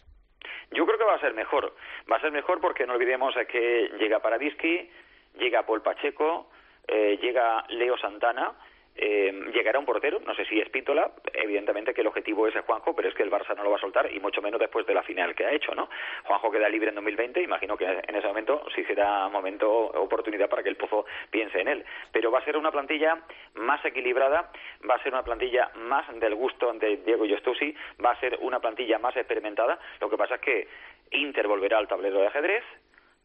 Yo 0.71 0.83
creo 0.87 0.97
que 0.97 1.05
va 1.05 1.13
a 1.13 1.19
ser 1.19 1.35
mejor. 1.35 1.75
Va 2.11 2.15
a 2.15 2.21
ser 2.21 2.31
mejor 2.31 2.59
porque 2.59 2.87
no 2.87 2.93
olvidemos 2.93 3.35
que 3.51 3.91
llega 3.99 4.17
Paradisky, 4.17 4.89
llega 5.37 5.67
Paul 5.67 5.83
Pacheco, 5.83 6.49
llega 6.87 7.65
Leo 7.69 7.99
Santana 7.99 8.51
eh, 8.95 9.33
llegará 9.53 9.79
un 9.79 9.85
portero, 9.85 10.19
no 10.25 10.35
sé 10.35 10.45
si 10.45 10.59
es 10.59 10.69
Pítola, 10.69 11.11
evidentemente 11.33 11.93
que 11.93 12.01
el 12.01 12.07
objetivo 12.07 12.47
es 12.47 12.53
Juanjo, 12.65 12.95
pero 12.95 13.09
es 13.09 13.15
que 13.15 13.23
el 13.23 13.31
Barça 13.31 13.55
no 13.55 13.63
lo 13.63 13.71
va 13.71 13.77
a 13.77 13.81
soltar 13.81 14.11
y 14.11 14.19
mucho 14.19 14.41
menos 14.41 14.59
después 14.59 14.85
de 14.85 14.93
la 14.93 15.03
final 15.03 15.33
que 15.35 15.45
ha 15.45 15.51
hecho, 15.51 15.73
¿no? 15.73 15.89
Juanjo 16.25 16.51
queda 16.51 16.69
libre 16.69 16.89
en 16.89 16.95
2020, 16.95 17.41
imagino 17.41 17.75
que 17.75 17.85
en 17.85 18.15
ese 18.15 18.27
momento 18.27 18.65
sí 18.75 18.83
será 18.85 19.27
momento, 19.29 19.69
oportunidad 19.69 20.49
para 20.49 20.61
que 20.61 20.69
el 20.69 20.75
Pozo 20.75 21.05
piense 21.31 21.59
en 21.59 21.67
él, 21.67 21.85
pero 22.11 22.31
va 22.31 22.39
a 22.39 22.45
ser 22.45 22.55
una 22.55 22.71
plantilla 22.71 23.23
más 23.55 23.83
equilibrada, 23.83 24.51
va 24.87 24.95
a 24.95 25.03
ser 25.03 25.13
una 25.13 25.23
plantilla 25.23 25.71
más 25.75 26.05
del 26.19 26.35
gusto 26.35 26.71
de 26.73 26.97
Diego 26.97 27.25
Yostusi, 27.25 27.75
va 28.03 28.11
a 28.11 28.19
ser 28.19 28.37
una 28.41 28.59
plantilla 28.59 28.99
más 28.99 29.15
experimentada, 29.17 29.79
lo 29.99 30.09
que 30.09 30.17
pasa 30.17 30.35
es 30.35 30.41
que 30.41 30.67
Inter 31.11 31.47
volverá 31.47 31.77
al 31.77 31.87
tablero 31.87 32.19
de 32.19 32.27
ajedrez, 32.27 32.63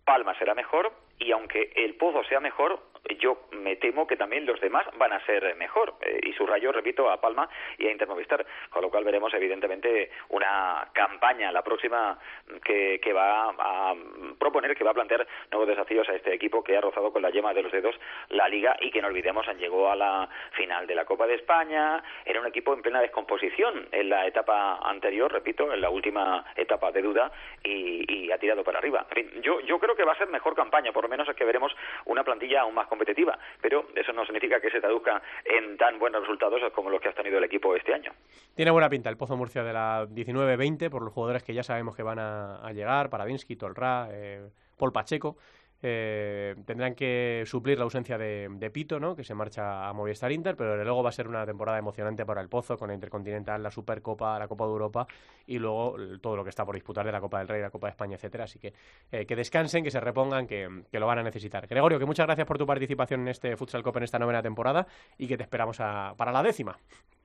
Palma 0.05 0.35
será 0.39 0.55
mejor 0.55 0.91
y 1.19 1.33
aunque 1.33 1.73
el 1.75 1.95
Pozo 1.95 2.23
sea 2.25 2.41
mejor, 2.41 2.81
yo 3.19 3.49
me 3.53 3.77
temo 3.77 4.07
que 4.07 4.17
también 4.17 4.47
los 4.47 4.61
demás 4.61 4.87
van 4.97 5.13
a 5.13 5.25
ser 5.25 5.57
mejor. 5.57 5.95
Eh, 6.01 6.21
y 6.23 6.33
subrayo, 6.35 6.73
repito, 6.73 7.11
a 7.11 7.21
Palma 7.21 7.49
y 7.79 7.87
a 7.87 7.93
Intermovistar. 7.93 8.45
Con 8.71 8.83
lo 8.83 8.91
cual 8.91 9.05
veremos, 9.05 9.33
evidentemente, 9.35 10.11
una 10.29 10.89
campaña 10.93 11.51
la 11.53 11.63
próxima 11.63 12.19
que, 12.65 13.01
que 13.01 13.13
va 13.13 13.51
a 13.51 13.95
proponer, 14.39 14.77
que 14.77 14.85
va 14.85 14.91
a 14.91 14.95
plantear 14.95 15.27
nuevos 15.51 15.69
desafíos 15.69 16.09
a 16.09 16.15
este 16.15 16.35
equipo 16.35 16.63
que 16.63 16.77
ha 16.77 16.81
rozado 16.81 17.13
con 17.13 17.23
la 17.23 17.31
yema 17.31 17.55
de 17.55 17.63
los 17.63 17.73
dedos 17.73 17.99
la 18.29 18.49
Liga 18.49 18.77
y 18.81 18.91
que 18.91 19.01
no 19.01 19.09
olvidemos, 19.09 19.47
llegó 19.59 19.91
a 19.91 19.97
la 19.97 20.29
final 20.53 20.87
de 20.87 20.95
la 20.95 21.05
Copa 21.05 21.27
de 21.27 21.35
España. 21.35 22.03
Era 22.25 22.41
un 22.41 22.47
equipo 22.47 22.75
en 22.75 22.83
plena 22.83 23.01
descomposición 23.01 23.89
en 23.93 24.09
la 24.09 24.27
etapa 24.27 24.79
anterior, 24.83 25.33
repito, 25.33 25.73
en 25.73 25.81
la 25.81 25.91
última 25.91 26.45
etapa 26.57 26.93
de 26.93 27.03
duda 27.03 27.33
y, 27.63 28.29
ha 28.29 28.37
tirado 28.37 28.63
para 28.63 28.79
arriba. 28.79 29.07
yo, 29.41 29.61
yo 29.61 29.79
creo 29.79 29.97
que 29.97 30.05
va 30.05 30.13
a 30.13 30.19
ser 30.19 30.29
mejor 30.29 30.55
campaña, 30.55 30.93
por 30.93 31.08
lo 31.09 31.17
menos 31.17 31.29
es 31.29 31.37
que 31.37 31.45
veremos 31.45 31.73
una 32.05 32.23
plantilla 32.23 32.61
aún 32.61 32.75
más 32.75 32.87
competitiva, 32.87 33.39
pero 33.63 33.87
eso 33.95 34.13
no 34.13 34.25
significa 34.25 34.61
que 34.61 34.71
se 34.71 34.81
traduzca 34.81 35.23
en 35.45 35.77
tan 35.79 35.99
buenos 35.99 36.21
resultados 36.21 36.61
como 36.75 36.91
los 36.91 37.01
que 37.01 37.09
ha 37.09 37.13
tenido 37.13 37.39
el 37.39 37.45
equipo 37.45 37.75
este 37.75 37.95
año. 37.95 38.13
Tiene 38.55 38.71
buena 38.71 38.91
pinta 38.91 39.09
el 39.09 39.17
Pozo 39.17 39.37
Murcia 39.37 39.63
de 39.63 39.73
la 39.73 40.07
19-20 40.07 40.91
por 40.91 41.03
los 41.03 41.13
jugadores 41.13 41.43
que 41.43 41.55
ya 41.55 41.63
sabemos 41.63 41.97
que 41.97 42.03
van 42.03 42.19
a, 42.19 42.71
llegar, 42.73 43.09
Paravinsky, 43.09 43.57
Tolra, 43.57 44.09
eh, 44.11 44.49
Paul 44.77 44.93
Pacheco. 44.93 45.37
Eh, 45.81 46.57
tendrán 46.67 46.95
que 46.95 47.45
suplir 47.47 47.79
la 47.79 47.85
ausencia 47.85 48.19
de, 48.19 48.71
Pito, 48.73 48.99
¿no? 48.99 49.15
que 49.15 49.23
se 49.23 49.35
marcha 49.35 49.89
a 49.89 49.93
Movistar 49.93 50.33
Inter, 50.33 50.57
pero 50.57 50.83
luego 50.83 51.03
va 51.03 51.11
a 51.11 51.13
ser 51.13 51.29
una 51.29 51.47
temporada 51.47 51.79
emocionante 51.79 52.27
para 52.27 52.41
el 52.41 52.49
Pozo, 52.49 52.77
con 52.77 52.89
la 52.89 52.95
Intercontinental, 52.95 53.63
la 53.63 53.71
Supercopa, 53.71 54.39
la 54.39 54.49
Copa 54.49 54.65
de 54.65 54.71
Europa 54.71 55.07
y 55.47 55.59
luego 55.59 55.97
todo 56.21 56.37
lo 56.37 56.45
que 56.45 56.51
está 56.51 56.65
por 56.65 56.75
disputar 56.75 57.07
de 57.07 57.13
la 57.13 57.21
Copa 57.21 57.39
del 57.39 57.49
Rey, 57.49 57.63
la 57.63 57.71
Copa 57.71 57.87
de 57.87 57.93
España, 57.93 58.17
etcétera. 58.17 58.45
Así 58.45 58.59
que 58.59 58.75
eh, 59.13 59.25
que 59.25 59.37
descansen, 59.37 59.85
que 59.85 59.91
se 59.91 60.01
repongan, 60.01 60.47
que, 60.47 60.69
lo 60.91 61.07
van 61.07 61.19
a 61.19 61.23
necesitar. 61.23 61.67
Gregorio, 61.69 61.99
que 61.99 62.07
muchas 62.07 62.27
gracias 62.27 62.47
por 62.47 62.59
tu 62.59 62.67
participación 62.67 63.21
en 63.23 63.29
este 63.29 63.57
Futsal 63.57 63.83
Copa 63.83 64.01
en 64.01 64.05
esta 64.05 64.19
novena 64.19 64.43
temporada 64.43 64.87
y 65.17 65.29
que 65.29 65.37
te 65.37 65.45
esperamos 65.45 65.77
para 65.79 66.33
la 66.33 66.43
décima. 66.43 66.77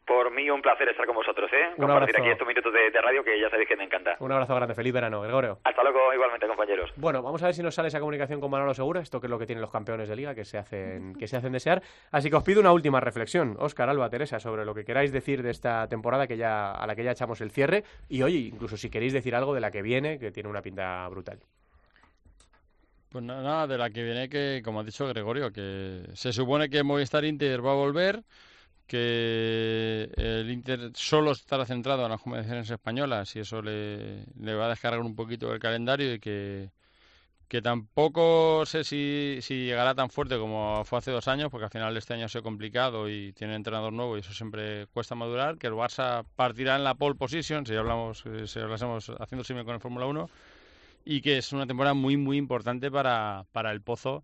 Por 0.05 0.31
mí 0.33 0.49
un 0.49 0.61
placer 0.61 0.89
estar 0.89 1.05
con 1.05 1.15
vosotros, 1.15 1.49
¿eh? 1.53 1.75
Compartir 1.77 2.17
aquí 2.17 2.29
estos 2.29 2.45
minutos 2.45 2.73
de, 2.73 3.01
radio 3.01 3.23
que 3.23 3.39
ya 3.39 3.49
sabéis 3.49 3.69
que 3.69 3.77
me 3.77 3.85
encanta. 3.85 4.17
Un 4.19 4.31
abrazo 4.33 4.53
grande, 4.53 4.75
feliz 4.75 4.91
verano, 4.91 5.21
Gregorio. 5.21 5.59
Hasta 5.63 5.81
luego, 5.81 6.13
igualmente, 6.13 6.45
compañeros. 6.45 6.91
Bueno, 6.97 7.21
vamos 7.21 7.41
a 7.41 7.45
ver 7.45 7.55
si 7.55 7.63
nos 7.63 7.73
sale 7.73 7.87
esa 7.87 7.99
comunicación 7.99 8.41
con 8.41 8.51
Manolo 8.51 8.73
Segura, 8.73 8.99
esto 8.99 9.21
que 9.21 9.27
es 9.27 9.31
lo 9.31 9.39
que 9.39 9.45
tienen 9.45 9.61
los 9.61 9.71
campeones 9.71 10.09
de 10.09 10.15
liga, 10.17 10.35
que 10.35 10.43
se 10.43 10.57
hacen, 10.57 11.15
que 11.15 11.27
se 11.27 11.37
hacen 11.37 11.53
desear. 11.53 11.81
Así 12.11 12.29
que 12.29 12.35
os 12.35 12.43
pido 12.43 12.59
una 12.59 12.73
última 12.73 12.99
reflexión, 12.99 13.55
Óscar, 13.59 13.89
Alba, 13.89 14.09
Teresa, 14.09 14.39
sobre 14.39 14.65
lo 14.65 14.75
que 14.75 14.83
queráis 14.83 15.13
decir 15.13 15.41
de 15.41 15.51
esta 15.51 15.87
temporada 15.87 16.27
que 16.27 16.35
ya, 16.35 16.71
a 16.71 16.85
la 16.85 16.95
que 16.95 17.03
ya 17.05 17.11
echamos 17.11 17.39
el 17.39 17.51
cierre. 17.51 17.83
Y 18.09 18.23
oye, 18.23 18.39
incluso 18.39 18.75
si 18.75 18.89
queréis 18.89 19.13
decir 19.13 19.35
algo 19.35 19.53
de 19.53 19.61
la 19.61 19.71
que 19.71 19.81
viene, 19.81 20.19
que 20.19 20.31
tiene 20.31 20.49
una 20.49 20.61
pinta 20.61 21.07
brutal. 21.07 21.39
Pues 23.09 23.23
nada, 23.23 23.67
de 23.67 23.77
la 23.77 23.89
que 23.89 24.03
viene 24.03 24.27
que, 24.27 24.61
como 24.65 24.79
ha 24.79 24.83
dicho 24.83 25.07
Gregorio, 25.07 25.53
que 25.53 26.01
se 26.13 26.33
supone 26.33 26.69
que 26.69 26.83
Movistar 26.83 27.23
Inter 27.23 27.63
va 27.65 27.71
a 27.71 27.75
volver 27.75 28.23
que 28.93 30.07
el 30.17 30.51
Inter 30.51 30.91
solo 30.93 31.31
estará 31.31 31.65
centrado 31.65 32.03
en 32.03 32.11
las 32.11 32.21
competiciones 32.21 32.69
españolas 32.69 33.35
y 33.35 33.39
eso 33.39 33.59
le, 33.59 34.23
le 34.39 34.53
va 34.53 34.67
a 34.67 34.69
descargar 34.69 34.99
un 34.99 35.15
poquito 35.15 35.51
el 35.51 35.59
calendario 35.59 36.13
y 36.13 36.19
que, 36.19 36.69
que 37.47 37.59
tampoco 37.63 38.67
sé 38.67 38.83
si, 38.83 39.39
si 39.41 39.65
llegará 39.65 39.95
tan 39.95 40.11
fuerte 40.11 40.37
como 40.37 40.83
fue 40.85 40.99
hace 40.99 41.09
dos 41.09 41.27
años, 41.27 41.49
porque 41.49 41.65
al 41.65 41.71
final 41.71 41.97
este 41.97 42.13
año 42.13 42.25
ha 42.25 42.29
sido 42.29 42.43
complicado 42.43 43.09
y 43.09 43.33
tiene 43.33 43.55
entrenador 43.55 43.91
nuevo 43.93 44.15
y 44.15 44.19
eso 44.19 44.31
siempre 44.31 44.85
cuesta 44.93 45.15
madurar, 45.15 45.57
que 45.57 45.65
el 45.65 45.73
Barça 45.73 46.23
partirá 46.35 46.75
en 46.75 46.83
la 46.83 46.93
pole 46.93 47.15
position, 47.15 47.65
si 47.65 47.73
hablamos, 47.75 48.23
eh, 48.27 48.45
si 48.45 48.59
hablamos 48.59 49.09
haciendo 49.19 49.43
simio 49.43 49.65
con 49.65 49.73
el 49.73 49.81
Fórmula 49.81 50.05
1, 50.05 50.29
y 51.05 51.21
que 51.21 51.39
es 51.39 51.51
una 51.51 51.65
temporada 51.65 51.95
muy, 51.95 52.15
muy 52.15 52.37
importante 52.37 52.91
para, 52.91 53.47
para 53.53 53.71
el 53.71 53.81
Pozo 53.81 54.23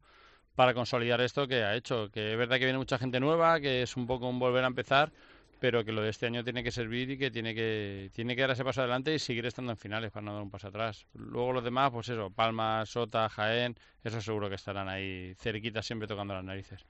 para 0.59 0.73
consolidar 0.73 1.21
esto 1.21 1.47
que 1.47 1.63
ha 1.63 1.73
hecho. 1.73 2.11
Que 2.11 2.33
es 2.33 2.37
verdad 2.37 2.57
que 2.57 2.65
viene 2.65 2.77
mucha 2.77 2.97
gente 2.97 3.17
nueva, 3.21 3.61
que 3.61 3.83
es 3.83 3.95
un 3.95 4.05
poco 4.05 4.27
un 4.27 4.39
volver 4.39 4.65
a 4.65 4.67
empezar, 4.67 5.09
pero 5.57 5.85
que 5.85 5.93
lo 5.93 6.01
de 6.01 6.09
este 6.09 6.25
año 6.25 6.43
tiene 6.43 6.61
que 6.65 6.69
servir 6.69 7.11
y 7.11 7.17
que 7.17 7.31
tiene 7.31 7.55
que 7.55 8.11
tiene 8.13 8.35
que 8.35 8.41
dar 8.41 8.51
ese 8.51 8.65
paso 8.65 8.81
adelante 8.81 9.13
y 9.13 9.19
seguir 9.19 9.45
estando 9.45 9.71
en 9.71 9.77
finales 9.77 10.11
para 10.11 10.25
no 10.25 10.33
dar 10.33 10.43
un 10.43 10.49
paso 10.49 10.67
atrás. 10.67 11.05
Luego 11.13 11.53
los 11.53 11.63
demás, 11.63 11.91
pues 11.91 12.09
eso, 12.09 12.29
Palma, 12.29 12.85
Sota, 12.85 13.29
Jaén, 13.29 13.77
eso 14.03 14.19
seguro 14.19 14.49
que 14.49 14.55
estarán 14.55 14.89
ahí 14.89 15.33
cerquita 15.35 15.81
siempre 15.81 16.09
tocando 16.09 16.33
las 16.33 16.43
narices. 16.43 16.85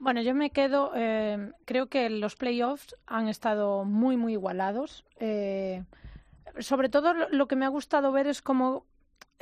Bueno, 0.00 0.20
yo 0.20 0.34
me 0.34 0.50
quedo, 0.50 0.90
eh, 0.96 1.52
creo 1.64 1.86
que 1.86 2.10
los 2.10 2.34
playoffs 2.34 2.96
han 3.06 3.28
estado 3.28 3.84
muy, 3.84 4.16
muy 4.16 4.32
igualados. 4.32 5.04
Eh, 5.20 5.84
sobre 6.58 6.88
todo 6.88 7.14
lo 7.30 7.46
que 7.46 7.54
me 7.54 7.66
ha 7.66 7.68
gustado 7.68 8.10
ver 8.10 8.26
es 8.26 8.42
cómo 8.42 8.84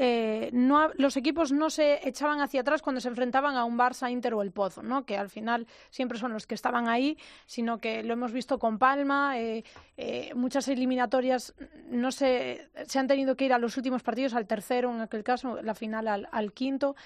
eh, 0.02 0.48
no, 0.52 0.88
los 0.94 1.16
equipos 1.18 1.52
no 1.52 1.68
se 1.68 2.08
echaban 2.08 2.40
hacia 2.40 2.62
atrás 2.62 2.80
cuando 2.80 3.00
se 3.00 3.08
enfrentaban 3.08 3.56
a 3.56 3.64
un 3.64 3.78
Barça, 3.78 4.10
Inter 4.10 4.32
o 4.32 4.40
el 4.40 4.50
Pozo, 4.50 4.82
¿no? 4.82 5.04
que 5.04 5.18
al 5.18 5.28
final 5.28 5.66
siempre 5.90 6.18
son 6.18 6.32
los 6.32 6.46
que 6.46 6.54
estaban 6.54 6.88
ahí, 6.88 7.18
sino 7.44 7.78
que 7.78 8.02
lo 8.02 8.14
hemos 8.14 8.32
visto 8.32 8.58
con 8.58 8.78
Palma, 8.78 9.38
eh, 9.38 9.62
eh, 9.98 10.32
muchas 10.34 10.68
eliminatorias 10.68 11.54
no 11.90 12.12
se, 12.12 12.70
se 12.86 12.98
han 12.98 13.08
tenido 13.08 13.36
que 13.36 13.44
ir 13.44 13.52
a 13.52 13.58
los 13.58 13.76
últimos 13.76 14.02
partidos, 14.02 14.32
al 14.32 14.46
tercero 14.46 14.90
en 14.90 15.02
aquel 15.02 15.22
caso, 15.22 15.60
la 15.60 15.74
final 15.74 16.28
al 16.30 16.52
quinto 16.52 16.96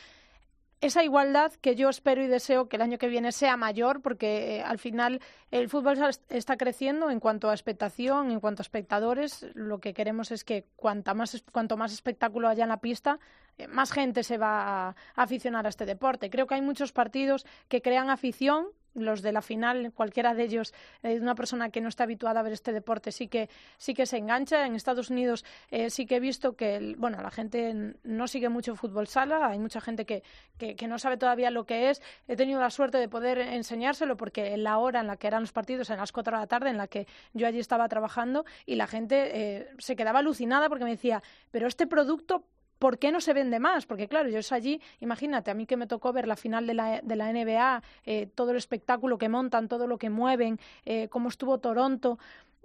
esa 0.85 1.03
igualdad 1.03 1.53
que 1.63 1.77
yo 1.77 1.89
espero 1.89 2.23
y 2.23 2.27
deseo 2.27 2.69
que 2.69 2.77
el 2.77 2.83
año 2.83 2.99
que 2.99 3.09
viene 3.09 3.33
sea 3.33 3.57
mayor, 3.57 4.03
porque 4.03 4.57
eh, 4.57 4.63
al 4.63 4.79
final 4.79 5.21
el 5.51 5.71
fútbol 5.71 5.99
está 6.29 6.57
creciendo 6.59 7.11
en 7.11 7.21
cuanto 7.21 7.49
a 7.49 7.55
expectación, 7.55 8.31
en 8.31 8.39
cuanto 8.39 8.61
a 8.61 8.65
espectadores. 8.65 9.47
Lo 9.55 9.79
que 9.79 9.95
queremos 9.95 10.31
es 10.31 10.45
que 10.45 10.67
cuanta 10.77 11.15
más, 11.15 11.43
cuanto 11.53 11.79
más 11.79 11.93
espectáculo 11.93 12.49
haya 12.49 12.65
en 12.65 12.69
la 12.69 12.83
pista, 12.83 13.19
eh, 13.57 13.67
más 13.67 13.93
gente 13.93 14.23
se 14.23 14.37
va 14.37 14.89
a 14.89 14.95
aficionar 15.15 15.65
a 15.65 15.71
este 15.71 15.87
deporte. 15.87 16.29
Creo 16.29 16.47
que 16.47 16.55
hay 16.55 16.63
muchos 16.63 16.93
partidos 16.93 17.47
que 17.69 17.81
crean 17.81 18.11
afición 18.11 18.67
los 18.95 19.23
de 19.23 19.33
la 19.33 19.43
final, 19.43 19.93
cualquiera 19.93 20.35
de 20.35 20.45
ellos, 20.45 20.73
eh, 21.03 21.19
una 21.21 21.35
persona 21.35 21.71
que 21.71 21.81
no 21.81 21.89
está 21.89 22.05
habituada 22.05 22.41
a 22.41 22.43
ver 22.43 22.53
este 22.53 22.73
deporte, 22.73 23.13
sí 23.13 23.29
que, 23.29 23.49
sí 23.77 23.95
que 23.95 24.07
se 24.07 24.19
engancha. 24.19 24.67
En 24.67 24.75
Estados 24.75 25.11
Unidos 25.11 25.45
eh, 25.71 25.91
sí 25.91 26.07
que 26.07 26.17
he 26.17 26.21
visto 26.21 26.57
que, 26.57 26.95
bueno, 26.99 27.21
la 27.23 27.31
gente 27.31 27.95
no 28.03 28.29
sigue 28.29 28.49
mucho 28.49 28.77
fútbol 28.77 29.07
sala, 29.07 29.47
hay 29.47 29.59
mucha 29.59 29.81
gente 29.81 30.05
que, 30.05 30.23
que, 30.59 30.87
no 30.87 30.99
sabe 30.99 31.17
todavía 31.17 31.51
lo 31.51 31.65
que 31.65 31.91
es. 31.91 32.03
He 32.29 32.37
tenido 32.37 32.61
la 32.61 32.71
suerte 32.71 32.99
de 32.99 33.09
poder 33.09 33.39
enseñárselo 33.39 34.17
porque 34.17 34.55
en 34.55 34.65
la 34.65 34.79
hora 34.79 35.01
en 35.01 35.07
la 35.07 35.17
que 35.17 35.27
eran 35.27 35.43
los 35.43 35.53
partidos, 35.53 35.91
en 35.91 35.99
las 35.99 36.13
cuatro 36.13 36.37
de 36.37 36.43
la 36.43 36.47
tarde, 36.47 36.71
en 36.71 36.77
la 36.77 36.89
que 36.89 37.07
yo 37.33 37.47
allí 37.47 37.59
estaba 37.59 37.89
trabajando, 37.89 38.45
y 38.67 38.77
la 38.77 38.87
gente 38.87 39.31
eh, 39.35 39.69
se 39.79 39.97
quedaba 39.97 40.21
alucinada 40.21 40.69
porque 40.69 40.85
me 40.85 40.91
decía, 40.91 41.23
pero 41.51 41.67
este 41.67 41.87
producto 41.87 42.45
¿por 42.85 42.99
qué 42.99 43.11
no 43.11 43.23
se 43.23 43.33
vende 43.33 43.61
más? 43.61 43.87
Porque 43.87 44.09
claro, 44.09 44.29
yo 44.29 44.41
es 44.41 44.53
allí, 44.53 44.79
imagínate, 45.01 45.51
a 45.51 45.55
mí 45.55 45.65
que 45.65 45.79
me 45.79 45.87
tocó 45.87 46.13
ver 46.13 46.29
la 46.29 46.37
final 46.37 46.67
de 46.67 46.75
la, 46.75 47.01
de 47.01 47.17
la 47.17 47.33
NBA, 47.33 47.83
eh, 48.05 48.29
todo 48.35 48.51
el 48.51 48.59
espectáculo 48.59 49.17
que 49.17 49.31
montan, 49.31 49.69
todo 49.69 49.87
lo 49.87 49.97
que 49.97 50.11
mueven, 50.11 50.61
eh, 50.85 51.09
cómo 51.09 51.31
estuvo 51.31 51.57
Toronto, 51.57 52.19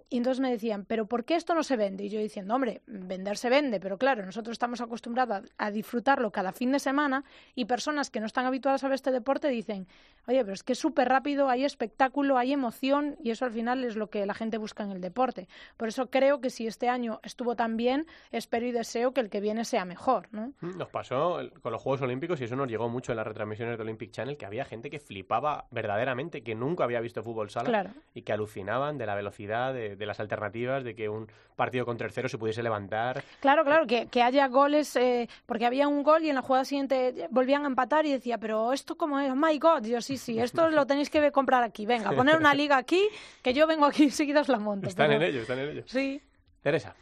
y 0.10 0.18
entonces 0.18 0.40
me 0.40 0.50
decían, 0.50 0.86
¿pero 0.86 1.06
por 1.06 1.24
qué 1.24 1.36
esto 1.36 1.54
no 1.54 1.62
se 1.62 1.78
vende? 1.78 2.06
Y 2.06 2.10
yo 2.10 2.20
diciendo, 2.20 2.56
hombre, 2.56 2.82
vender 2.88 3.38
se 3.38 3.50
vende, 3.50 3.80
pero 3.80 4.00
claro, 4.00 4.26
nosotros 4.26 4.54
estamos 4.54 4.82
acostumbrados 4.82 5.48
a, 5.58 5.70
disfrutarlo 5.70 6.32
cada 6.32 6.52
fin 6.52 6.72
de 6.72 6.80
semana 6.80 7.24
y 7.54 7.66
personas 7.66 8.10
que 8.10 8.20
no 8.20 8.26
están 8.26 8.48
habituadas 8.48 8.84
a 8.84 8.88
ver 8.88 8.96
este 8.96 9.12
deporte 9.12 9.50
dicen, 9.50 9.88
oye, 10.28 10.42
pero 10.42 10.54
es 10.54 10.64
que 10.64 10.74
es 10.74 10.80
súper 10.80 11.10
rápido, 11.10 11.48
hay 11.48 11.64
espectáculo, 11.64 12.40
hay 12.40 12.54
emoción 12.54 13.18
y 13.24 13.30
eso 13.30 13.46
al 13.46 13.52
final 13.52 13.84
es 13.84 13.96
lo 13.96 14.10
que 14.10 14.26
la 14.26 14.34
gente 14.34 14.58
busca 14.58 14.84
en 14.84 14.92
el 14.92 15.00
deporte. 15.00 15.48
Por 15.78 15.88
eso 15.88 16.10
creo 16.10 16.42
que 16.42 16.50
si 16.50 16.66
este 16.66 16.90
año 16.90 17.20
estuvo 17.22 17.56
tan 17.56 17.78
bien, 17.78 18.08
espero 18.32 18.66
y 18.66 18.72
deseo 18.72 19.14
que 19.14 19.22
el 19.22 19.30
que 19.30 19.42
viene 19.42 19.64
sea 19.64 19.86
mejor. 19.86 20.28
¿no? 20.32 20.54
Mm, 20.62 20.78
nos 20.78 20.90
pasó 20.90 21.40
con 21.62 21.72
los 21.72 21.82
Juegos 21.82 22.02
Olímpicos 22.02 22.42
y 22.42 22.46
eso 22.46 22.56
nos 22.56 22.68
llegó 22.68 22.90
mucho 22.90 23.12
en 23.12 23.18
las 23.18 23.28
retransmisiones 23.28 23.78
de 23.78 23.84
Olympic 23.84 24.10
Channel, 24.10 24.38
que 24.38 24.48
había 24.48 24.66
gente 24.66 24.90
que 24.90 25.00
flipaba 25.00 25.68
verdaderamente, 25.70 26.42
que 26.42 26.56
nunca 26.56 26.84
había 26.84 27.00
visto 27.00 27.22
fútbol 27.22 27.52
sala 27.52 27.94
y 28.16 28.24
que 28.24 28.34
alucinaban 28.34 28.98
de 28.98 29.06
la 29.06 29.14
velocidad, 29.14 29.72
de 29.72 29.99
de 30.00 30.06
las 30.06 30.20
alternativas, 30.20 30.84
de 30.84 30.96
que 30.96 31.10
un 31.10 31.30
partido 31.56 31.86
con 31.86 31.98
tercero 31.98 32.30
se 32.30 32.38
pudiese 32.38 32.64
levantar. 32.64 33.24
Claro, 33.42 33.64
claro, 33.64 33.86
que, 33.86 34.08
que 34.08 34.24
haya 34.24 34.48
goles, 34.48 34.96
eh, 34.96 35.30
porque 35.46 35.66
había 35.66 35.88
un 35.88 36.02
gol 36.02 36.24
y 36.24 36.30
en 36.30 36.36
la 36.36 36.42
jugada 36.42 36.66
siguiente 36.66 37.28
volvían 37.30 37.66
a 37.66 37.68
empatar 37.68 38.06
y 38.06 38.12
decía, 38.12 38.38
pero 38.38 38.74
esto 38.74 38.98
como 38.98 39.20
es, 39.20 39.36
my 39.36 39.60
God, 39.60 39.84
yo 39.84 40.02
sí, 40.02 40.18
sí, 40.18 40.40
esto 40.40 40.70
lo 40.70 40.86
tenéis 40.88 41.10
que 41.10 41.32
comprar 41.32 41.64
aquí, 41.64 41.86
venga, 41.86 42.12
poner 42.14 42.38
una 42.38 42.54
liga 42.54 42.78
aquí, 42.78 43.08
que 43.44 43.54
yo 43.54 43.68
vengo 43.68 43.86
aquí 43.86 44.04
enseguida 44.06 44.42
os 44.42 44.48
la 44.48 44.58
monto. 44.58 44.88
Están 44.88 45.12
en 45.12 45.22
ello, 45.22 45.42
están 45.42 45.60
en 45.60 45.70
ello. 45.70 45.84
Sí. 45.86 46.22
Teresa. 46.62 46.96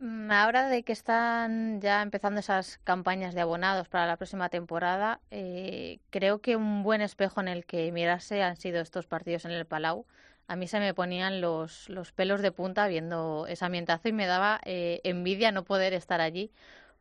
Mm, 0.00 0.30
ahora 0.32 0.68
de 0.68 0.82
que 0.82 0.92
están 0.92 1.80
ya 1.80 2.02
empezando 2.02 2.40
esas 2.40 2.78
campañas 2.84 3.34
de 3.34 3.40
abonados 3.40 3.88
para 3.88 4.06
la 4.06 4.16
próxima 4.16 4.48
temporada, 4.48 5.20
eh, 5.30 6.00
creo 6.10 6.40
que 6.40 6.56
un 6.56 6.82
buen 6.82 7.00
espejo 7.00 7.40
en 7.40 7.48
el 7.48 7.64
que 7.64 7.90
mirarse 7.92 8.42
han 8.42 8.56
sido 8.56 8.80
estos 8.80 9.06
partidos 9.06 9.44
en 9.44 9.52
el 9.52 9.66
Palau 9.66 10.04
a 10.46 10.56
mí 10.56 10.66
se 10.66 10.80
me 10.80 10.94
ponían 10.94 11.40
los, 11.40 11.88
los 11.88 12.12
pelos 12.12 12.42
de 12.42 12.52
punta 12.52 12.86
viendo 12.88 13.46
ese 13.48 13.64
ambientazo 13.64 14.08
y 14.08 14.12
me 14.12 14.26
daba 14.26 14.60
eh, 14.64 15.00
envidia 15.04 15.52
no 15.52 15.64
poder 15.64 15.94
estar 15.94 16.20
allí 16.20 16.50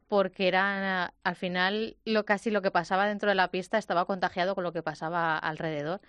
porque 0.07 0.47
era 0.47 1.13
al 1.23 1.35
final 1.35 1.97
lo 2.05 2.25
casi 2.25 2.51
lo 2.51 2.61
que 2.61 2.71
pasaba 2.71 3.07
dentro 3.07 3.29
de 3.29 3.35
la 3.35 3.49
pista 3.49 3.77
estaba 3.77 4.05
contagiado 4.05 4.55
con 4.55 4.63
lo 4.63 4.71
que 4.71 4.83
pasaba 4.83 5.37
alrededor. 5.37 6.01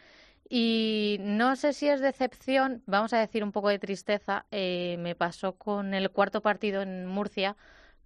Y 0.48 1.16
no 1.20 1.56
sé 1.56 1.72
si 1.72 1.88
es 1.88 2.00
decepción, 2.00 2.82
vamos 2.86 3.12
a 3.14 3.18
decir 3.18 3.42
un 3.42 3.52
poco 3.52 3.70
de 3.70 3.78
tristeza, 3.78 4.44
eh, 4.50 4.96
me 4.98 5.14
pasó 5.14 5.54
con 5.56 5.94
el 5.94 6.10
cuarto 6.10 6.42
partido 6.42 6.82
en 6.82 7.06
Murcia, 7.06 7.56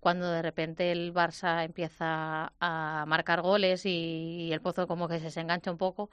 cuando 0.01 0.31
de 0.31 0.43
repente 0.43 0.93
el 0.93 1.12
Barça 1.12 1.64
empieza 1.64 2.53
a 2.61 3.05
marcar 3.09 3.43
goles 3.43 3.85
y, 3.85 4.51
el 4.53 4.61
Pozo 4.61 4.87
como 4.87 5.09
que 5.09 5.18
se 5.18 5.41
engancha 5.41 5.70
un 5.72 5.79
poco 5.79 6.11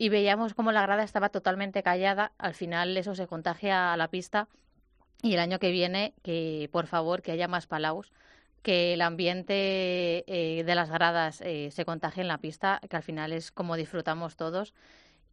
y 0.00 0.08
veíamos 0.08 0.54
como 0.54 0.72
la 0.72 0.80
grada 0.80 1.02
estaba 1.02 1.28
totalmente 1.28 1.82
callada. 1.82 2.32
Al 2.38 2.54
final 2.54 2.96
eso 2.96 3.14
se 3.14 3.26
contagia 3.26 3.92
a 3.92 3.98
la 3.98 4.08
pista 4.08 4.48
y 5.20 5.34
el 5.34 5.40
año 5.40 5.58
que 5.58 5.70
viene, 5.70 6.14
que 6.22 6.70
por 6.72 6.86
favor, 6.86 7.20
que 7.20 7.32
haya 7.32 7.48
más 7.48 7.66
palaus, 7.66 8.10
que 8.62 8.94
el 8.94 9.02
ambiente 9.02 10.24
eh, 10.26 10.64
de 10.64 10.74
las 10.74 10.90
gradas 10.90 11.42
eh, 11.42 11.70
se 11.70 11.84
contagie 11.84 12.22
en 12.22 12.28
la 12.28 12.38
pista, 12.38 12.80
que 12.88 12.96
al 12.96 13.02
final 13.02 13.34
es 13.34 13.52
como 13.52 13.76
disfrutamos 13.76 14.36
todos 14.36 14.72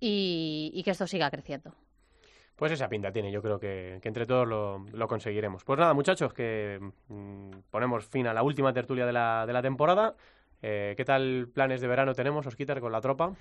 y, 0.02 0.82
que 0.84 0.92
esto 0.92 1.08
siga 1.08 1.32
creciendo. 1.32 1.74
Pues 2.58 2.74
esa 2.74 2.90
pinta 2.90 3.14
tiene, 3.14 3.32
yo 3.32 3.42
creo 3.42 3.62
que, 3.62 4.02
entre 4.04 4.26
todos 4.26 4.46
lo, 4.46 5.08
conseguiremos. 5.08 5.64
Pues 5.64 5.80
nada, 5.80 5.94
muchachos, 5.94 6.34
que 6.34 6.78
mm, 7.08 7.52
ponemos 7.72 8.06
fin 8.06 8.28
a 8.28 8.34
la 8.34 8.44
última 8.44 8.74
tertulia 8.74 9.06
de 9.06 9.14
la, 9.14 9.46
de 9.48 9.54
la 9.54 9.62
temporada. 9.62 10.18
Eh, 10.62 10.94
¿Qué 10.98 11.06
tal 11.06 11.48
planes 11.54 11.80
de 11.80 11.88
verano 11.88 12.14
tenemos, 12.14 12.46
Osquitar, 12.46 12.82
con 12.82 12.92
la 12.92 13.00
tropa? 13.00 13.34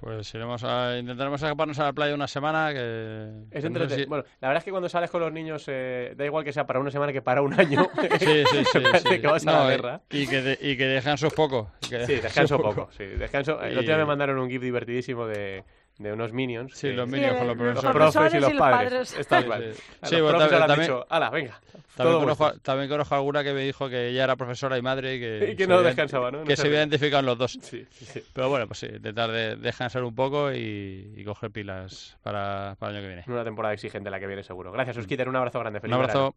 Pues 0.00 0.32
iremos 0.34 0.64
a, 0.64 0.96
intentaremos 0.96 1.42
escaparnos 1.42 1.78
a 1.78 1.84
la 1.84 1.92
playa 1.92 2.14
una 2.14 2.26
semana 2.26 2.72
que... 2.72 3.28
Es 3.50 3.62
entretenido. 3.62 4.08
Bueno, 4.08 4.24
la 4.40 4.48
verdad 4.48 4.62
es 4.62 4.64
que 4.64 4.70
cuando 4.70 4.88
sales 4.88 5.10
con 5.10 5.20
los 5.20 5.30
niños, 5.30 5.64
eh, 5.66 6.14
da 6.16 6.24
igual 6.24 6.42
que 6.42 6.54
sea 6.54 6.66
para 6.66 6.80
una 6.80 6.90
semana 6.90 7.12
que 7.12 7.20
para 7.20 7.42
un 7.42 7.52
año. 7.52 7.86
sí, 8.18 8.44
sí, 8.50 8.64
sí. 9.08 9.20
que 9.20 9.26
vas 9.26 9.46
a 9.46 9.52
la 9.52 9.68
guerra. 9.68 10.00
Y, 10.08 10.26
que, 10.26 10.58
y 10.58 10.78
que 10.78 10.86
descansos 10.86 11.34
poco. 11.34 11.70
sí, 11.82 11.96
descanso 11.96 12.58
poco. 12.58 12.88
Sí, 12.96 13.04
descanso. 13.04 13.60
El 13.60 13.72
otro 13.72 13.88
día 13.88 13.98
me 13.98 14.06
mandaron 14.06 14.38
un 14.38 14.48
GIF 14.48 14.62
divertidísimo 14.62 15.26
de 15.26 15.64
de 16.00 16.12
unos 16.14 16.32
minions. 16.32 16.74
Sí, 16.74 16.92
los 16.92 17.06
minions 17.06 17.36
con 17.36 17.46
los 17.46 17.56
profesores. 17.56 17.84
Los 17.84 18.12
profes 18.14 18.34
y 18.34 18.40
los, 18.40 18.52
padres. 18.54 19.18
Está 19.18 19.44
claro. 19.44 19.64
Sí, 20.02 20.16
los 20.16 20.32
bueno, 20.32 20.48
también, 20.48 20.80
dicho, 20.80 21.06
ala, 21.10 21.28
venga. 21.28 21.60
También 21.94 22.20
conozco, 22.20 22.52
también 22.60 22.88
conozco, 22.88 23.14
alguna 23.14 23.44
que 23.44 23.52
me 23.52 23.60
dijo 23.60 23.88
que 23.90 24.08
ella 24.08 24.24
era 24.24 24.36
profesora 24.36 24.78
y 24.78 24.82
madre 24.82 25.16
y 25.16 25.20
que, 25.20 25.50
y 25.52 25.56
que 25.56 25.66
no 25.66 25.82
descansaba, 25.82 26.30
¿no? 26.30 26.44
que 26.44 26.56
se 26.56 26.68
identifican 26.68 27.26
los 27.26 27.36
dos. 27.36 27.58
Sí, 27.60 27.86
sí, 27.90 28.22
Pero 28.32 28.48
bueno, 28.48 28.66
pues 28.66 28.78
sí, 28.78 28.86
intentar 28.86 29.30
de 29.30 29.56
descansar 29.56 30.02
un 30.02 30.14
poco 30.14 30.50
y, 30.52 31.12
y 31.14 31.22
coger 31.22 31.50
pilas 31.50 32.16
para, 32.22 32.76
para, 32.78 32.92
el 32.92 32.96
año 32.96 33.02
que 33.02 33.08
viene. 33.08 33.24
Una 33.26 33.44
temporada 33.44 33.74
exigente 33.74 34.08
la 34.08 34.18
que 34.18 34.26
viene 34.26 34.42
seguro. 34.42 34.72
Gracias, 34.72 34.96
Osquiter. 34.96 35.28
Un 35.28 35.36
abrazo 35.36 35.58
grande. 35.60 35.80
Feliz 35.80 35.94
un 35.94 36.00
abrazo. 36.00 36.34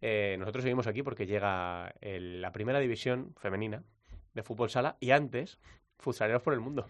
Eh, 0.00 0.36
nosotros 0.38 0.62
seguimos 0.62 0.86
aquí 0.86 1.02
porque 1.02 1.26
llega 1.26 1.92
el, 2.00 2.40
la 2.40 2.50
primera 2.50 2.80
división 2.80 3.34
femenina 3.38 3.82
de 4.32 4.42
fútbol 4.42 4.70
sala 4.70 4.96
y 5.00 5.10
antes, 5.10 5.58
futsaleros 5.98 6.42
por 6.42 6.54
el 6.54 6.60
mundo. 6.60 6.86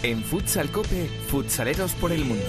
En 0.00 0.22
Futsal 0.22 0.70
Cope, 0.70 1.08
futsaleros 1.26 1.92
por 1.94 2.12
el 2.12 2.24
mundo. 2.24 2.44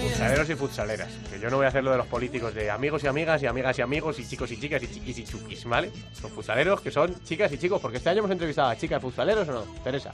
Futsaleros 0.00 0.48
y 0.48 0.54
futsaleras. 0.54 1.08
Que 1.30 1.38
yo 1.38 1.50
no 1.50 1.58
voy 1.58 1.66
a 1.66 1.68
hacer 1.68 1.84
lo 1.84 1.90
de 1.90 1.98
los 1.98 2.06
políticos 2.06 2.54
de 2.54 2.70
amigos 2.70 3.04
y 3.04 3.08
amigas 3.08 3.42
y 3.42 3.46
amigas 3.46 3.78
y 3.78 3.82
amigos 3.82 4.18
y 4.20 4.26
chicos 4.26 4.50
y 4.52 4.58
chicas 4.58 4.82
y 4.84 4.88
chiquis 4.90 5.18
y 5.18 5.24
chukis, 5.24 5.64
¿vale? 5.66 5.90
Son 6.18 6.30
futsaleros 6.30 6.80
que 6.80 6.90
son 6.90 7.14
chicas 7.24 7.52
y 7.52 7.58
chicos, 7.58 7.78
porque 7.78 7.98
este 7.98 8.08
año 8.08 8.20
hemos 8.20 8.30
entrevistado 8.30 8.70
a 8.70 8.76
chicas 8.78 9.02
futsaleros 9.02 9.46
o 9.46 9.52
no, 9.52 9.60
Teresa. 9.82 10.12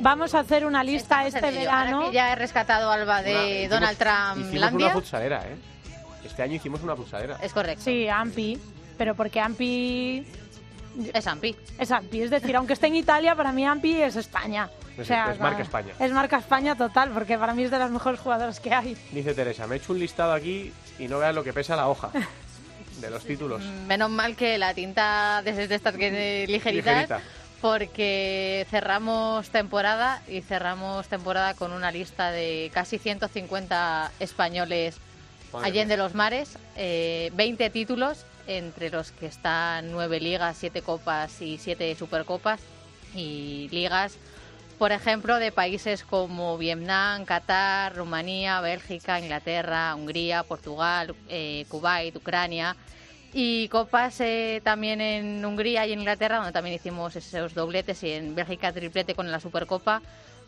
Vamos 0.00 0.34
a 0.34 0.40
hacer 0.40 0.66
una 0.66 0.82
lista 0.82 1.24
este 1.24 1.48
verano. 1.52 2.06
que 2.06 2.12
ya 2.12 2.32
he 2.32 2.34
rescatado 2.34 2.90
Alba 2.90 3.22
de 3.22 3.68
Donald 3.68 3.96
Trump. 3.96 4.48
Hicimos 4.48 4.72
una 4.72 4.90
futsalera, 4.90 5.44
¿eh? 5.46 5.56
Este 6.24 6.42
año 6.42 6.56
hicimos 6.56 6.82
una 6.82 6.96
futsalera. 6.96 7.38
Es 7.40 7.52
correcto. 7.52 7.84
Sí, 7.84 8.08
Ampi. 8.08 8.58
Pero 8.98 9.14
porque 9.14 9.40
Ampi 9.40 10.24
Es 11.12 11.26
Ampi. 11.26 11.56
Es 11.78 11.90
Ampi, 11.90 12.22
es 12.22 12.30
decir, 12.30 12.56
aunque 12.56 12.74
esté 12.74 12.88
en 12.88 12.96
Italia, 12.96 13.34
para 13.34 13.52
mí 13.52 13.64
Ampi 13.64 14.00
es 14.02 14.16
España. 14.16 14.68
Es, 14.96 15.10
es 15.10 15.40
marca 15.40 15.62
España. 15.62 15.94
Es 15.98 16.12
marca 16.12 16.38
España 16.38 16.76
total, 16.76 17.10
porque 17.10 17.38
para 17.38 17.54
mí 17.54 17.64
es 17.64 17.70
de 17.70 17.78
las 17.78 17.90
mejores 17.90 18.20
jugadoras 18.20 18.60
que 18.60 18.72
hay. 18.72 18.96
Dice 19.10 19.34
Teresa, 19.34 19.66
me 19.66 19.76
he 19.76 19.78
hecho 19.78 19.92
un 19.92 19.98
listado 19.98 20.32
aquí 20.32 20.72
y 20.98 21.08
no 21.08 21.18
veas 21.18 21.34
lo 21.34 21.42
que 21.42 21.52
pesa 21.52 21.76
la 21.76 21.88
hoja 21.88 22.10
de 23.00 23.10
los 23.10 23.24
títulos. 23.24 23.62
Menos 23.86 24.10
mal 24.10 24.36
que 24.36 24.58
la 24.58 24.74
tinta 24.74 25.42
desde 25.44 25.74
estas 25.74 25.96
que 25.96 26.46
ligerita 26.48 27.20
porque 27.62 28.66
cerramos 28.70 29.48
temporada 29.50 30.20
y 30.26 30.40
cerramos 30.40 31.06
temporada 31.06 31.54
con 31.54 31.72
una 31.72 31.92
lista 31.92 32.32
de 32.32 32.72
casi 32.74 32.98
150 32.98 34.10
españoles 34.18 34.96
allende 35.62 35.96
los 35.96 36.14
mares, 36.14 36.58
eh, 36.76 37.30
20 37.34 37.70
títulos, 37.70 38.24
entre 38.46 38.90
los 38.90 39.12
que 39.12 39.26
están 39.26 39.90
nueve 39.92 40.20
ligas, 40.20 40.56
siete 40.56 40.82
copas 40.82 41.40
y 41.40 41.58
siete 41.58 41.94
supercopas 41.94 42.60
y 43.14 43.68
ligas, 43.70 44.16
por 44.78 44.90
ejemplo, 44.90 45.38
de 45.38 45.52
países 45.52 46.02
como 46.02 46.58
Vietnam, 46.58 47.24
Qatar, 47.24 47.94
Rumanía, 47.94 48.60
Bélgica, 48.60 49.20
Inglaterra, 49.20 49.94
Hungría, 49.94 50.42
Portugal, 50.42 51.14
eh, 51.28 51.66
Kuwait, 51.68 52.16
Ucrania. 52.16 52.74
Y 53.32 53.68
copas 53.68 54.20
eh, 54.20 54.60
también 54.64 55.00
en 55.00 55.44
Hungría 55.44 55.86
y 55.86 55.92
en 55.92 56.00
Inglaterra, 56.00 56.38
donde 56.38 56.52
también 56.52 56.74
hicimos 56.74 57.14
esos 57.14 57.54
dobletes, 57.54 58.02
y 58.02 58.10
en 58.10 58.34
Bélgica 58.34 58.72
triplete 58.72 59.14
con 59.14 59.30
la 59.30 59.38
Supercopa, 59.38 60.02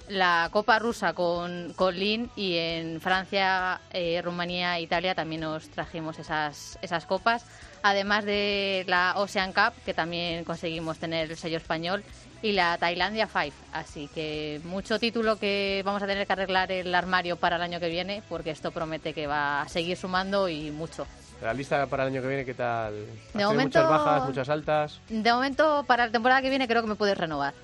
la 0.09 0.48
Copa 0.52 0.78
rusa 0.78 1.12
con, 1.12 1.72
con 1.74 1.94
Lin 1.94 2.30
y 2.36 2.57
en 2.57 3.00
Francia, 3.00 3.80
eh, 3.92 4.20
Rumanía 4.22 4.78
e 4.78 4.82
Italia 4.82 5.14
también 5.14 5.42
nos 5.42 5.68
trajimos 5.70 6.18
esas, 6.18 6.78
esas 6.82 7.07
copas, 7.07 7.46
además 7.82 8.24
de 8.24 8.84
la 8.86 9.14
Ocean 9.16 9.52
Cup, 9.52 9.72
que 9.84 9.94
también 9.94 10.44
conseguimos 10.44 10.98
tener 10.98 11.30
el 11.30 11.36
sello 11.36 11.57
español, 11.57 12.05
y 12.42 12.52
la 12.52 12.76
Tailandia 12.76 13.26
Five. 13.26 13.55
Así 13.72 14.09
que 14.14 14.61
mucho 14.64 14.98
título 14.98 15.38
que 15.38 15.82
vamos 15.84 16.02
a 16.02 16.07
tener 16.07 16.26
que 16.26 16.32
arreglar 16.34 16.70
el 16.70 16.94
armario 16.94 17.36
para 17.36 17.57
el 17.57 17.62
año 17.62 17.80
que 17.80 17.88
viene, 17.88 18.22
porque 18.28 18.50
esto 18.50 18.70
promete 18.70 19.14
que 19.14 19.26
va 19.26 19.62
a 19.62 19.68
seguir 19.68 19.96
sumando 19.96 20.48
y 20.48 20.70
mucho. 20.70 21.07
La 21.42 21.55
lista 21.55 21.86
para 21.86 22.05
el 22.05 22.12
año 22.12 22.20
que 22.20 22.28
viene, 22.28 22.44
¿qué 22.44 22.55
tal? 22.55 23.07
De 23.32 23.44
momento, 23.44 23.78
muchas 23.78 23.88
bajas, 23.88 24.24
muchas 24.26 24.48
altas. 24.50 25.00
De 25.09 25.32
momento, 25.32 25.84
para 25.86 26.07
la 26.07 26.12
temporada 26.12 26.42
que 26.42 26.50
viene, 26.50 26.68
creo 26.68 26.82
que 26.82 26.88
me 26.88 26.96
puedes 26.96 27.16
renovar. 27.16 27.55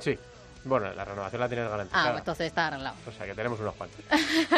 Sí. 0.00 0.18
Bueno, 0.64 0.92
la 0.94 1.04
renovación 1.04 1.40
la 1.40 1.48
tienes 1.48 1.68
garantizada. 1.68 2.14
Ah, 2.14 2.18
entonces 2.18 2.46
está 2.46 2.68
arreglado. 2.68 2.96
O 3.06 3.12
sea, 3.12 3.26
que 3.26 3.34
tenemos 3.34 3.60
unos 3.60 3.74
cuantos. 3.74 4.00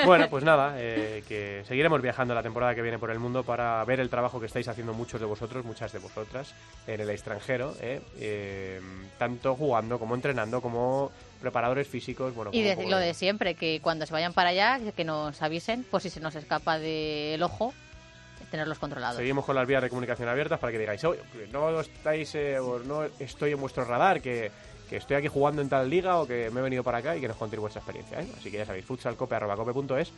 bueno, 0.05 0.29
pues 0.31 0.45
nada, 0.45 0.75
eh, 0.77 1.25
que 1.27 1.65
seguiremos 1.67 2.01
viajando 2.01 2.35
la 2.35 2.43
temporada 2.43 2.75
que 2.75 2.83
viene 2.83 2.99
por 2.99 3.11
el 3.11 3.19
mundo 3.19 3.43
para 3.43 3.85
ver 3.85 4.01
el 4.01 4.09
trabajo 4.09 4.39
que 4.39 4.47
estáis 4.47 4.69
haciendo 4.69 4.95
muchos 4.95 5.21
de 5.21 5.27
vosotros, 5.27 5.65
muchas 5.65 5.93
de 5.93 5.99
vosotras, 5.99 6.55
en 6.87 7.01
el 7.01 7.11
extranjero, 7.11 7.75
eh, 7.81 8.01
eh, 8.19 8.81
tanto 9.19 9.57
jugando 9.57 9.99
como 9.99 10.15
entrenando, 10.15 10.61
como 10.61 11.11
preparadores 11.41 11.89
físicos. 11.89 12.35
Bueno, 12.35 12.51
y 12.53 12.63
lo 12.87 12.99
de 12.99 13.13
siempre, 13.15 13.55
que 13.55 13.81
cuando 13.83 14.07
se 14.07 14.13
vayan 14.13 14.33
para 14.33 14.51
allá, 14.51 14.81
que 14.97 15.05
nos 15.05 15.43
avisen 15.43 15.85
por 15.85 16.01
si 16.01 16.11
se 16.11 16.21
nos 16.21 16.37
escapa 16.37 16.79
del 16.79 17.43
ojo 17.43 17.75
tenerlos 18.51 18.79
controlados. 18.79 19.17
Seguimos 19.17 19.45
con 19.45 19.55
las 19.55 19.67
vías 19.67 19.83
de 19.83 19.89
comunicación 19.89 20.29
abiertas 20.29 20.59
para 20.59 20.73
que 20.73 20.79
digáis, 20.79 21.03
no 21.53 21.81
estáis, 21.81 22.35
eh, 22.35 22.59
no 22.85 23.05
estoy 23.19 23.53
en 23.53 23.61
vuestro 23.61 23.85
radar, 23.85 24.21
que, 24.21 24.51
estoy 24.91 25.17
aquí 25.17 25.29
jugando 25.29 25.63
en 25.63 25.69
tal 25.69 25.91
liga 25.91 26.19
o 26.19 26.27
que 26.27 26.51
me 26.51 26.61
he 26.61 26.63
venido 26.63 26.85
para 26.85 26.99
acá 26.99 27.17
y 27.17 27.21
que 27.21 27.29
nos 27.29 27.37
contéis 27.37 27.61
vuestra 27.61 27.81
experiencia. 27.81 28.21
¿eh? 28.21 28.29
Así 28.39 28.51
que 28.51 28.59
ya 28.59 28.67
sabéis, 28.67 28.85
futsalcope.cope.es 28.85 30.13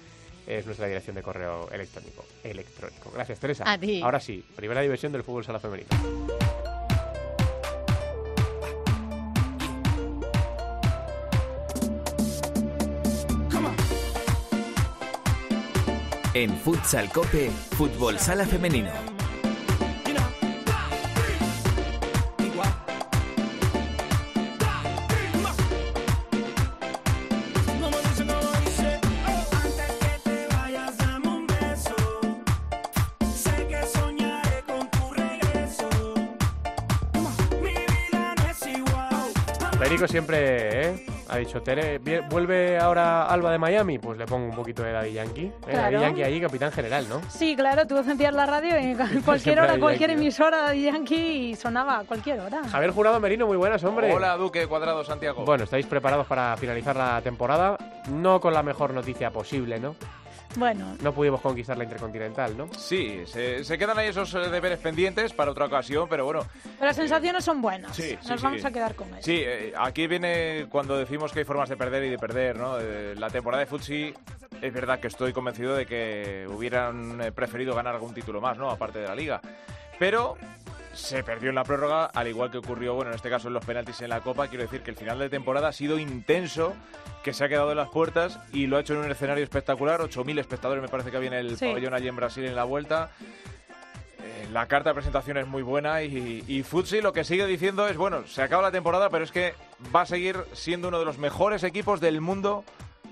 es 0.46 0.64
nuestra 0.66 0.86
dirección 0.86 1.14
de 1.14 1.22
correo 1.22 1.68
electrónico. 1.70 2.24
electrónico. 2.42 3.10
Gracias, 3.14 3.38
Teresa. 3.38 3.64
Ahora 4.02 4.20
sí, 4.20 4.44
primera 4.56 4.80
diversión 4.80 5.12
del 5.12 5.22
fútbol 5.22 5.44
sala 5.44 5.60
femenino. 5.60 5.88
En 16.34 16.56
Futsal 16.56 17.10
Cope, 17.10 17.50
Fútbol 17.50 18.16
Sala 18.18 18.46
Femenino. 18.46 19.17
Perico 39.78 40.08
siempre, 40.08 40.86
¿eh? 40.88 41.06
Ha 41.28 41.36
dicho, 41.36 41.62
Tere, 41.62 41.98
¿vuelve 42.28 42.78
ahora 42.78 43.26
Alba 43.26 43.52
de 43.52 43.58
Miami? 43.58 43.98
Pues 43.98 44.18
le 44.18 44.26
pongo 44.26 44.46
un 44.46 44.54
poquito 44.56 44.82
de 44.82 44.90
Daddy 44.90 45.12
Yankee. 45.12 45.52
¿eh? 45.68 45.76
Daddy 45.76 45.98
Yankee 46.00 46.22
ahí, 46.24 46.40
capitán 46.40 46.72
general, 46.72 47.08
¿no? 47.08 47.20
Sí, 47.30 47.54
claro, 47.54 47.86
tú 47.86 48.02
sentías 48.02 48.34
la 48.34 48.44
radio 48.44 48.74
en 48.74 48.96
cualquier 49.24 49.60
hora, 49.60 49.78
cualquier 49.78 50.10
emisora 50.10 50.62
Daddy 50.62 50.82
Yankee 50.82 51.50
y 51.50 51.54
sonaba 51.54 52.00
a 52.00 52.04
cualquier 52.04 52.40
hora. 52.40 52.62
Javier 52.68 52.90
Jurado 52.90 53.20
Merino, 53.20 53.46
muy 53.46 53.56
buenas, 53.56 53.84
hombre. 53.84 54.12
Hola, 54.12 54.36
Duque 54.36 54.66
Cuadrado 54.66 55.04
Santiago. 55.04 55.44
Bueno, 55.44 55.62
estáis 55.64 55.86
preparados 55.86 56.26
para 56.26 56.56
finalizar 56.56 56.96
la 56.96 57.20
temporada, 57.22 57.78
no 58.10 58.40
con 58.40 58.52
la 58.54 58.64
mejor 58.64 58.92
noticia 58.92 59.30
posible, 59.30 59.78
¿no? 59.78 59.94
Bueno. 60.57 60.96
No 61.03 61.12
pudimos 61.12 61.40
conquistar 61.40 61.76
la 61.76 61.84
Intercontinental, 61.84 62.57
¿no? 62.57 62.68
Sí, 62.74 63.22
se, 63.26 63.78
quedan 63.78 63.99
ahí 63.99 64.09
esos 64.09 64.34
eh, 64.34 64.51
deberes 64.51 64.78
pendientes 64.78 65.32
para 65.32 65.51
otra 65.51 65.66
ocasión, 65.66 66.09
pero 66.09 66.24
bueno. 66.24 66.46
Pero 66.62 66.86
las 66.86 66.96
sensaciones 66.96 67.44
son 67.44 67.61
buenas. 67.61 67.94
Sí, 67.94 68.16
Nos 68.28 68.42
vamos 68.42 68.64
a 68.64 68.70
quedar 68.70 68.94
con 68.94 69.09
eso. 69.09 69.22
Sí, 69.22 69.42
eh, 69.44 69.72
aquí 69.76 70.07
viene 70.07 70.66
cuando 70.70 70.96
decimos 70.96 71.32
que 71.32 71.40
hay 71.40 71.44
formas 71.44 71.68
de 71.68 71.76
perder 71.76 72.05
y 72.05 72.11
de 72.11 72.18
perder, 72.18 72.57
¿no? 72.57 72.78
Eh, 72.80 73.14
la 73.16 73.30
temporada 73.30 73.61
de 73.61 73.66
Futsi 73.66 74.14
es 74.61 74.72
verdad 74.72 74.99
que 74.99 75.09
estoy 75.09 75.32
convencido 75.32 75.76
de 75.76 75.86
que 75.86 76.46
hubieran 76.49 77.32
preferido 77.34 77.74
ganar 77.74 77.94
algún 77.94 78.14
título 78.14 78.40
más, 78.40 78.57
¿no? 78.57 78.70
Aparte 78.70 78.99
de 78.99 79.09
la 79.09 79.14
liga. 79.14 79.40
Pero 79.99 80.36
se 80.99 81.22
perdió 81.22 81.49
en 81.49 81.55
la 81.55 81.64
prórroga, 81.64 82.07
al 82.07 82.26
igual 82.26 82.51
que 82.51 82.59
ocurrió, 82.59 82.94
bueno, 82.94 83.12
en 83.12 83.14
este 83.14 83.30
caso 83.30 83.49
en 83.49 83.55
los 83.55 83.64
penaltis 83.64 84.01
en 84.01 84.11
la 84.11 84.20
Copa. 84.20 84.49
Quiero 84.49 84.64
decir 84.64 84.82
que 84.82 84.90
el 84.90 84.96
final 84.96 85.18
de 85.18 85.30
temporada 85.30 85.68
ha 85.68 85.72
sido 85.72 85.99
intenso, 85.99 86.74
que 87.22 87.32
se 87.32 87.44
ha 87.44 87.49
quedado 87.49 87.70
en 87.70 87.76
las 87.76 87.88
puertas 87.88 88.40
y 88.53 88.66
lo 88.66 88.76
ha 88.76 88.80
hecho 88.80 88.94
en 88.94 89.01
un 89.01 89.11
escenario 89.11 89.44
espectacular. 89.44 90.01
8.000 90.01 90.40
espectadores 90.40 90.82
me 90.82 90.88
parece 90.88 91.11
que 91.11 91.16
en 91.18 91.32
el 91.32 91.57
pabellón 91.57 91.94
allí 91.94 92.09
en 92.09 92.16
Brasil 92.16 92.44
en 92.44 92.57
la 92.57 92.64
vuelta. 92.64 93.11
Eh, 94.20 94.49
la 94.53 94.66
carta 94.66 94.90
de 94.90 94.94
presentación 94.94 95.36
es 95.36 95.46
muy 95.46 95.62
buena 95.62 96.03
y, 96.03 96.44
y 96.49 96.62
Futsi 96.64 97.01
lo 97.01 97.12
que 97.12 97.22
sigue 97.22 97.46
diciendo 97.46 97.86
es, 97.86 97.96
bueno, 97.96 98.26
se 98.26 98.42
acaba 98.42 98.62
la 98.62 98.72
temporada, 98.72 99.09
pero 99.09 99.22
es 99.24 99.30
que 99.30 99.55
va 99.94 100.03
a 100.03 100.07
seguir 100.07 100.36
siendo 100.53 100.88
uno 100.88 100.99
de 100.99 101.05
los 101.05 101.18
mejores 101.18 101.62
equipos 101.62 102.01
del 102.01 102.20
mundo 102.20 102.64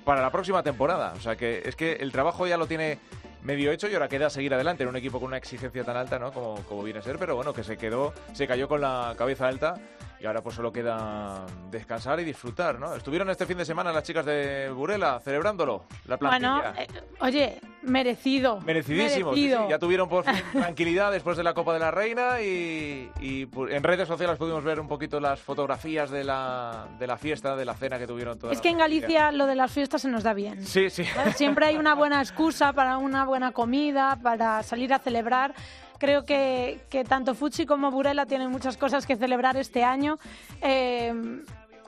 para 0.05 0.23
la 0.23 0.31
próxima 0.31 0.65
temporada. 0.65 1.15
O 1.17 1.21
sea 1.21 1.37
que 1.37 1.63
es 1.65 1.77
que 1.77 1.93
el 1.95 2.11
trabajo 2.11 2.49
ya 2.49 2.57
lo 2.57 2.67
tiene 2.67 2.99
medio 3.47 3.71
hecho 3.71 3.89
y 3.89 3.95
ahora 3.95 4.09
queda 4.09 4.29
seguir 4.29 4.53
adelante 4.53 4.83
en 4.83 4.89
un 4.89 4.97
equipo 4.97 5.21
con 5.21 5.29
una 5.29 5.37
exigencia 5.37 5.85
tan 5.85 5.97
alta, 5.97 6.19
¿no? 6.19 6.33
Como, 6.33 6.57
como 6.65 6.83
viene 6.83 6.99
a 6.99 7.03
ser, 7.03 7.17
pero 7.17 7.37
bueno, 7.37 7.55
que 7.55 7.63
se 7.63 7.77
quedó, 7.77 8.13
se 8.33 8.47
cayó 8.47 8.69
con 8.69 8.81
la 8.81 9.15
cabeza 9.17 9.47
alta 9.47 9.77
y 10.21 10.27
ahora 10.27 10.43
pues 10.43 10.55
solo 10.55 10.73
queda 10.73 11.45
descansar 11.71 12.21
y 12.21 12.25
disfrutar, 12.25 12.79
¿no? 12.79 12.95
Estuvieron 12.95 13.29
este 13.31 13.47
fin 13.47 13.59
de 13.59 13.65
semana 13.65 13.93
las 13.93 14.03
chicas 14.03 14.25
de 14.25 14.71
Burela 14.71 15.21
celebrándolo, 15.21 15.85
la 16.07 16.17
plantilla. 16.17 16.61
Bueno, 16.61 16.75
eh, 16.79 16.87
oye, 17.21 17.61
merecido. 17.83 18.61
Merecidísimo, 18.63 19.35
ya 19.35 19.79
tuvieron 19.79 20.09
por 20.09 20.25
fin 20.25 20.35
tranquilidad 20.53 21.13
después 21.13 21.37
de 21.37 21.43
la 21.43 21.55
Copa 21.55 21.75
de 21.75 21.81
la 21.81 21.91
Reina 21.91 22.41
y, 22.41 23.11
en 23.21 23.83
redes 23.83 24.09
sociales 24.09 24.39
pudimos 24.39 24.65
ver 24.65 24.81
un 24.81 24.89
poquito 24.89 25.21
las 25.21 25.41
fotografías 25.41 26.11
de 26.11 26.25
la, 26.25 26.87
de 26.99 27.07
la 27.07 27.17
fiesta, 27.17 27.57
de 27.57 27.65
la 27.65 27.75
cena 27.75 27.99
que 27.99 28.07
tuvieron 28.07 28.39
todas. 28.39 28.57
Es 28.57 28.63
que 28.63 28.71
en 28.71 28.79
Galicia 28.79 29.33
lo 29.33 29.47
de 29.47 29.55
las 29.55 29.71
fiestas 29.71 30.03
se 30.03 30.09
nos 30.09 30.23
da 30.23 30.33
bien. 30.33 30.65
Sí, 30.65 30.91
sí. 30.91 31.05
Siempre 31.35 31.67
hay 31.67 31.77
una 31.77 31.95
buena 31.95 32.21
excusa 32.21 32.73
para 32.73 32.99
una 32.99 33.25
buena 33.25 33.53
comida, 33.53 34.19
para 34.23 34.63
salir 34.63 34.93
a 34.93 34.99
celebrar 34.99 35.55
creo 35.99 36.25
que, 36.25 36.81
que 36.91 37.05
tanto 37.05 37.35
Fuchi 37.35 37.67
como 37.67 37.91
Burela 37.91 38.27
tienen 38.27 38.51
muchas 38.51 38.77
cosas 38.77 39.07
que 39.07 39.17
celebrar 39.17 39.57
este 39.57 39.85
año. 39.85 40.19
Eh, 40.61 41.43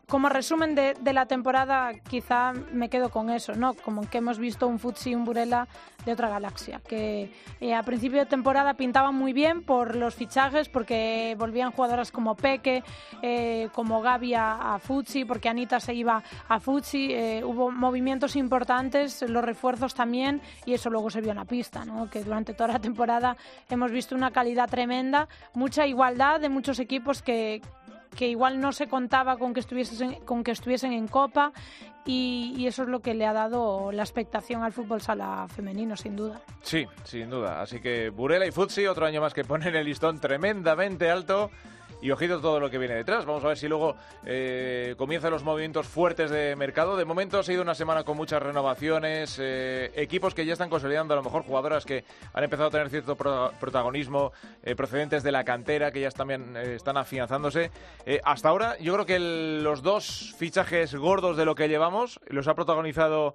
como 0.08 0.30
resumen 0.30 0.74
de, 0.74 1.12
la 1.12 1.26
temporada, 1.26 1.92
quizá 2.08 2.54
me 2.72 2.88
quedo 2.88 3.10
con 3.10 3.28
eso, 3.28 3.52
¿no? 3.54 3.74
Como 3.74 4.08
que 4.08 4.18
hemos 4.18 4.38
visto 4.38 4.66
un 4.66 4.78
Futsi 4.78 5.10
y 5.10 5.14
un 5.14 5.26
Burela 5.26 5.68
de 6.06 6.12
otra 6.12 6.30
galaxia, 6.30 6.80
que 6.80 7.30
eh, 7.60 7.74
a 7.74 7.82
principio 7.82 8.20
de 8.20 8.24
temporada 8.26 8.72
pintaban 8.72 9.14
muy 9.14 9.34
bien 9.34 9.62
por 9.62 9.96
los 9.96 10.14
fichajes, 10.14 10.70
porque 10.70 11.36
volvían 11.38 11.72
jugadoras 11.72 12.10
como 12.10 12.34
Peque, 12.36 12.82
eh, 13.20 13.68
como 13.74 14.00
Gaby 14.00 14.32
a, 14.32 14.74
a, 14.74 14.78
Futsi, 14.78 15.26
porque 15.26 15.50
Anita 15.50 15.78
se 15.78 15.92
iba 15.92 16.22
a 16.48 16.58
Futsi, 16.58 17.12
eh, 17.12 17.42
hubo 17.44 17.70
movimientos 17.70 18.34
importantes, 18.36 19.20
los 19.28 19.44
refuerzos 19.44 19.94
también, 19.94 20.40
y 20.64 20.72
eso 20.72 20.88
luego 20.88 21.10
se 21.10 21.20
vio 21.20 21.32
en 21.32 21.36
la 21.36 21.44
pista, 21.44 21.84
¿no? 21.84 22.08
Que 22.08 22.24
durante 22.24 22.54
toda 22.54 22.72
la 22.72 22.78
temporada 22.78 23.36
hemos 23.68 23.92
visto 23.92 24.14
una 24.14 24.30
calidad 24.30 24.70
tremenda, 24.70 25.28
mucha 25.52 25.86
igualdad 25.86 26.40
de 26.40 26.48
muchos 26.48 26.78
equipos 26.78 27.20
que, 27.20 27.60
que 28.18 28.26
igual 28.26 28.58
no 28.58 28.72
se 28.72 28.88
contaba 28.88 29.36
con 29.36 29.54
que 29.54 29.60
estuviesen, 29.60 30.14
con 30.24 30.42
que 30.42 30.50
estuviesen 30.50 30.92
en 30.92 31.06
Copa 31.06 31.52
y, 32.04 32.66
eso 32.66 32.82
es 32.82 32.88
lo 32.88 32.98
que 32.98 33.14
le 33.14 33.24
ha 33.26 33.32
dado 33.32 33.92
la 33.92 34.02
expectación 34.02 34.64
al 34.64 34.72
fútbol 34.72 35.00
sala 35.00 35.46
femenino, 35.54 35.96
sin 35.96 36.16
duda. 36.16 36.40
Sí, 36.62 36.84
sin 37.04 37.30
duda. 37.30 37.62
Así 37.62 37.80
que 37.80 38.10
Burela 38.10 38.44
y 38.44 38.50
Futsi, 38.50 38.88
otro 38.88 39.06
año 39.06 39.20
más 39.20 39.34
que 39.34 39.44
ponen 39.44 39.76
el 39.76 39.84
listón 39.84 40.18
tremendamente 40.18 41.08
alto 41.08 41.52
y 42.00 42.10
ojito 42.10 42.40
todo 42.40 42.60
lo 42.60 42.70
que 42.70 42.78
viene 42.78 42.94
detrás. 42.94 43.24
Vamos 43.24 43.44
a 43.44 43.48
ver 43.48 43.58
si 43.58 43.68
luego 43.68 43.96
eh, 44.24 44.94
comienzan 44.96 45.30
los 45.30 45.42
movimientos 45.42 45.86
fuertes 45.86 46.30
de 46.30 46.54
mercado. 46.56 46.96
De 46.96 47.04
momento 47.04 47.38
ha 47.38 47.42
sido 47.42 47.62
una 47.62 47.74
semana 47.74 48.04
con 48.04 48.16
muchas 48.16 48.42
renovaciones, 48.42 49.38
eh, 49.40 49.90
equipos 49.94 50.34
que 50.34 50.44
ya 50.46 50.52
están 50.52 50.70
consolidando, 50.70 51.14
a 51.14 51.16
lo 51.16 51.22
mejor 51.22 51.42
jugadoras 51.42 51.84
que 51.84 52.04
han 52.32 52.44
empezado 52.44 52.68
a 52.68 52.70
tener 52.70 52.90
cierto 52.90 53.16
protagonismo, 53.16 54.32
eh, 54.62 54.74
procedentes 54.74 55.22
de 55.22 55.32
la 55.32 55.44
cantera, 55.44 55.90
que 55.90 56.00
ya 56.00 56.10
también 56.10 56.56
están 56.56 56.96
afianzándose. 56.96 57.70
hasta 58.24 58.48
ahora, 58.48 58.78
yo 58.78 58.94
creo 58.94 59.06
que 59.06 59.18
los 59.18 59.82
dos 59.82 60.34
fichajes 60.38 60.94
gordos 60.94 61.36
de 61.36 61.44
lo 61.44 61.54
que 61.54 61.68
llevamos 61.68 62.20
los 62.28 62.48
ha 62.48 62.54
protagonizado, 62.54 63.34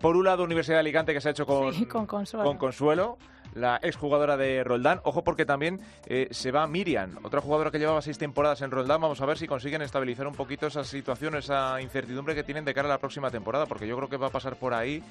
por 0.00 0.16
un 0.16 0.24
lado, 0.24 0.44
Universidad 0.44 0.76
de 0.76 0.80
Alicante, 0.80 1.14
que 1.14 1.20
se 1.20 1.28
ha 1.28 1.30
hecho 1.32 1.46
con, 1.46 1.72
con 1.86 2.58
Consuelo 2.58 3.18
la 3.56 3.80
exjugadora 3.82 4.36
de 4.36 4.62
Roldán. 4.62 5.00
Ojo 5.02 5.24
porque 5.24 5.44
también 5.44 5.80
eh, 6.06 6.28
se 6.30 6.52
va 6.52 6.66
Miriam, 6.66 7.18
otra 7.24 7.40
jugadora 7.40 7.70
que 7.70 7.78
llevaba 7.78 8.02
seis 8.02 8.18
temporadas 8.18 8.62
en 8.62 8.70
Roldán. 8.70 9.00
Vamos 9.00 9.20
a 9.20 9.26
ver 9.26 9.38
si 9.38 9.46
consiguen 9.46 9.82
estabilizar 9.82 10.26
un 10.26 10.34
poquito 10.34 10.66
esa 10.66 10.84
situación, 10.84 11.34
esa 11.34 11.80
incertidumbre 11.80 12.34
que 12.34 12.44
tienen 12.44 12.64
de 12.64 12.74
cara 12.74 12.88
a 12.88 12.92
la 12.92 12.98
próxima 12.98 13.30
temporada, 13.30 13.66
porque 13.66 13.86
yo 13.86 13.96
creo 13.96 14.08
que 14.08 14.16
va 14.16 14.28
a 14.28 14.30
pasar 14.30 14.56
por 14.56 14.74
ahí 14.74 15.02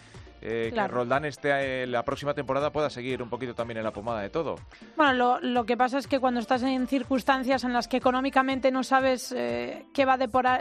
eh, 0.42 0.72
que 0.74 0.88
Roldán 0.88 1.26
esté 1.26 1.84
eh, 1.84 1.88
la 1.88 2.04
próxima 2.04 2.34
temporada 2.34 2.72
pueda 2.72 2.90
seguir 2.90 3.22
un 3.22 3.30
poquito 3.30 3.56
también 3.56 3.78
en 3.78 3.84
la 3.84 3.92
pomada 3.92 4.22
de 4.22 4.30
todo. 4.30 4.56
Bueno, 4.96 5.14
lo, 5.14 5.40
lo 5.40 5.66
que 5.66 5.78
pasa 5.78 5.98
es 5.98 6.08
que 6.08 6.20
cuando 6.20 6.40
estás 6.40 6.64
en 6.64 6.88
circunstancias 6.88 7.64
en 7.64 7.74
las 7.74 7.88
que 7.88 7.98
económicamente 7.98 8.72
no 8.72 8.84
sabes 8.84 9.34
qué 9.34 10.06
va 10.06 10.14
a 10.14 10.18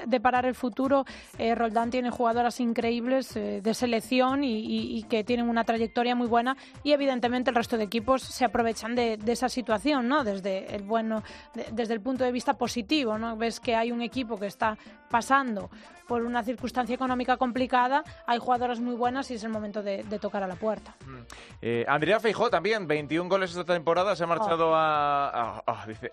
deparar, 0.07 0.47
el 0.47 0.55
futuro, 0.55 1.05
Roldán 1.39 1.91
tiene 1.91 2.11
jugadoras 2.11 2.61
increíbles 2.61 3.35
de 3.35 3.75
selección 3.75 4.45
y, 4.45 4.99
y 4.99 5.03
que 5.05 5.25
tienen 5.25 5.49
una 5.49 5.64
trayectoria 5.64 6.14
muy 6.14 6.27
buena 6.27 6.57
y 6.83 6.93
evidentemente 6.93 7.51
el 7.51 7.57
resto 7.57 7.77
de 7.77 7.85
equipos 7.85 8.22
se 8.22 8.45
aprovechan 8.45 8.95
de, 8.95 9.18
esa 9.27 9.49
situación, 9.49 10.09
¿no? 10.09 10.25
Desde 10.25 10.75
el 10.75 10.83
bueno, 10.83 11.22
desde 11.72 11.95
el 11.95 12.01
punto 12.01 12.25
de 12.25 12.33
vista 12.33 12.55
positivo, 12.55 13.18
¿no? 13.18 13.37
Ves 13.37 13.61
que 13.61 13.75
hay 13.75 13.93
un 13.93 14.03
equipo 14.03 14.39
que 14.39 14.47
está 14.47 14.77
pasando 15.15 15.71
por 16.09 16.23
una 16.23 16.43
circunstancia 16.43 16.93
económica 16.93 17.37
complicada, 17.37 18.03
hay 18.27 18.41
jugadoras 18.41 18.81
muy 18.81 18.97
buenas 18.97 19.31
y 19.31 19.35
es 19.35 19.45
el 19.45 19.51
momento 19.51 19.81
de, 19.81 20.03
tocar 20.21 20.43
a 20.43 20.49
la 20.49 20.57
puerta. 20.57 20.97
Mm. 21.07 21.19
Eh, 21.62 21.85
Andrea 21.87 22.19
Feijó 22.19 22.51
también, 22.51 22.89
21 22.89 23.31
goles 23.31 23.51
esta 23.51 23.65
temporada, 23.65 24.17
se 24.17 24.25
ha 24.25 24.27
marchado 24.27 24.71
oh. 24.71 24.75
a, 24.75 25.62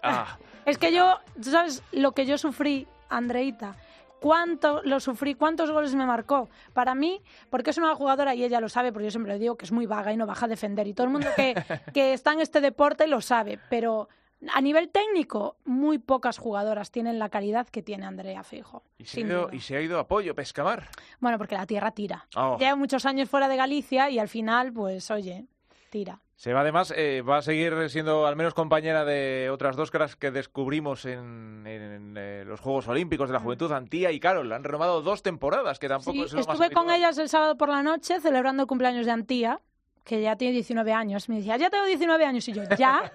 ah. 0.04 0.38
Es 0.68 0.78
que 0.78 0.93
yo, 0.93 1.18
¿sabes 1.41 1.82
lo 1.91 2.12
que 2.12 2.28
yo 2.28 2.38
sufrí, 2.38 2.88
Andreita? 3.10 3.76
cuánto 4.20 4.84
lo 4.84 4.99
sufrí, 4.99 5.34
cuántos 5.34 5.72
goles 5.72 5.95
me 5.95 6.06
marcó. 6.06 6.47
Para 6.74 6.93
mí, 6.93 7.24
porque 7.49 7.72
es 7.72 7.80
una 7.80 7.95
jugadora 7.95 8.36
y 8.36 8.43
ella 8.43 8.62
lo 8.62 8.70
sabe, 8.70 8.93
porque 8.93 9.06
yo 9.06 9.12
siempre 9.12 9.34
le 9.34 9.39
digo 9.39 9.56
que 9.56 9.66
es 9.66 9.72
muy 9.72 9.88
vaga 9.88 10.14
y 10.14 10.18
no 10.18 10.28
baja 10.28 10.45
a 10.45 10.49
defender. 10.49 10.86
Y 10.86 10.93
todo 10.93 11.08
el 11.08 11.14
mundo 11.14 11.28
que, 11.36 11.56
que 11.91 12.14
está 12.14 12.34
en 12.34 12.41
este 12.41 12.62
deporte 12.62 13.08
lo 13.08 13.20
sabe, 13.20 13.58
pero 13.68 14.10
a 14.50 14.62
nivel 14.62 14.89
técnico, 14.89 15.58
muy 15.66 16.00
pocas 16.00 16.38
jugadoras 16.38 16.92
tienen 16.92 17.20
la 17.20 17.30
calidad 17.30 17.68
que 17.68 17.82
tiene 17.82 18.06
Andrea 18.06 18.44
Fijo. 18.44 18.84
¿Y 18.98 19.06
se, 19.06 19.22
ha 19.22 19.24
ido, 19.24 19.50
¿y 19.52 19.60
se 19.60 19.78
ha 19.78 19.82
ido 19.82 20.00
apoyo, 20.00 20.34
Pescamar? 20.36 20.89
Bueno, 21.20 21.38
porque 21.38 21.56
la 21.56 21.66
tierra 21.66 21.92
tira. 21.92 22.28
Oh. 22.36 22.58
Lleva 22.58 22.76
muchos 22.76 23.06
años 23.06 23.30
fuera 23.30 23.48
de 23.48 23.58
Galicia 23.58 24.10
y 24.10 24.20
al 24.20 24.28
final, 24.28 24.74
pues, 24.74 25.12
oye, 25.12 25.46
tira. 25.89 26.22
Se 26.36 26.54
va 26.54 26.62
además, 26.62 26.92
eh, 26.98 27.22
va 27.22 27.38
a 27.38 27.42
seguir 27.44 27.88
siendo 27.92 28.26
al 28.26 28.36
menos 28.36 28.56
compañera 28.56 29.06
de 29.06 29.52
otras 29.52 29.76
dos 29.76 29.92
caras 29.92 30.16
que 30.16 30.32
descubrimos 30.32 31.06
en, 31.06 31.64
eh, 31.68 32.44
los 32.48 32.60
Juegos 32.60 32.88
Olímpicos 32.88 33.30
de 33.30 33.34
la 33.34 33.39
mm. 33.39 33.44
Juventud, 33.44 33.72
Antía 33.72 34.12
y 34.12 34.20
Carol. 34.20 34.52
Han 34.52 34.64
renovado 34.64 35.04
dos 35.04 35.22
temporadas, 35.22 35.78
que 35.78 35.88
tampoco 35.88 36.26
es 36.26 36.34
lo 36.34 36.39
Estuve 36.39 36.72
con 36.72 36.89
ellas 36.89 37.20
el 37.20 37.30
sábado 37.30 37.58
por 37.58 37.70
la 37.70 37.84
noche 37.84 38.20
celebrando 38.20 38.64
el 38.64 38.68
cumpleaños 38.68 39.06
de 39.06 39.12
Antía, 39.12 39.62
que 40.04 40.22
ya 40.22 40.36
tiene 40.36 40.54
19 40.54 40.93
años. 40.93 41.30
Me 41.30 41.38
decía, 41.38 41.58
ya 41.58 41.70
tengo 41.70 41.86
19 41.86 42.26
años. 42.26 42.47
Y 42.47 42.54
yo, 42.54 42.64
¿ya? 42.78 43.12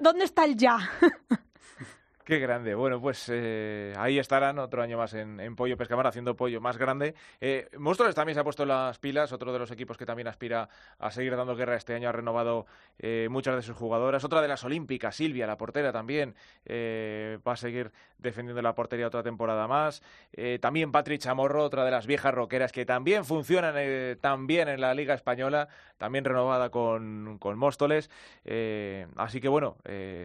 ¿Dónde 0.00 0.24
está 0.24 0.44
el 0.44 0.56
ya? 0.56 0.78
Qué 2.28 2.40
grande. 2.40 2.74
Bueno, 2.74 3.00
pues 3.00 3.30
eh, 3.32 3.94
ahí 3.96 4.18
estarán 4.18 4.58
otro 4.58 4.82
año 4.82 4.98
más 4.98 5.14
en, 5.14 5.56
Pollo 5.56 5.78
Pescamar 5.78 6.08
haciendo 6.08 6.36
pollo 6.36 6.60
más 6.60 6.76
grande. 6.76 7.14
Eh, 7.40 7.70
Móstoles 7.78 8.14
también 8.14 8.34
se 8.34 8.40
ha 8.40 8.44
puesto 8.44 8.66
las 8.66 8.98
pilas, 8.98 9.32
otro 9.32 9.50
de 9.50 9.58
los 9.58 9.70
equipos 9.70 9.96
que 9.96 10.04
también 10.04 10.28
aspira 10.28 10.68
a 10.98 11.10
seguir 11.10 11.34
dando 11.34 11.56
guerra 11.56 11.76
este 11.76 11.94
año. 11.94 12.06
Ha 12.06 12.12
renovado 12.12 12.66
eh, 12.98 13.28
muchas 13.30 13.56
de 13.56 13.62
sus 13.62 13.74
jugadoras. 13.74 14.24
Otra 14.24 14.42
de 14.42 14.48
las 14.48 14.62
olímpicas, 14.62 15.16
Silvia, 15.16 15.46
la 15.46 15.56
portera 15.56 15.90
también, 15.90 16.34
eh, 16.66 17.38
va 17.48 17.52
a 17.52 17.56
seguir 17.56 17.92
defendiendo 18.18 18.60
la 18.60 18.74
portería 18.74 19.06
otra 19.06 19.22
temporada 19.22 19.66
más. 19.66 20.02
también 20.60 20.92
Patrick 20.92 21.22
Chamorro, 21.22 21.64
otra 21.64 21.84
de 21.86 21.92
las 21.92 22.06
viejas 22.06 22.34
roqueras 22.34 22.72
que 22.72 22.84
también 22.84 23.24
funcionan 23.24 23.74
también 24.20 24.68
en 24.68 24.80
la 24.82 24.92
Liga 24.92 25.14
Española, 25.14 25.68
también 25.96 26.24
renovada 26.24 26.68
con, 26.68 27.38
con 27.38 27.56
Móstoles. 27.56 28.10
así 29.16 29.40
que 29.40 29.48
bueno, 29.48 29.76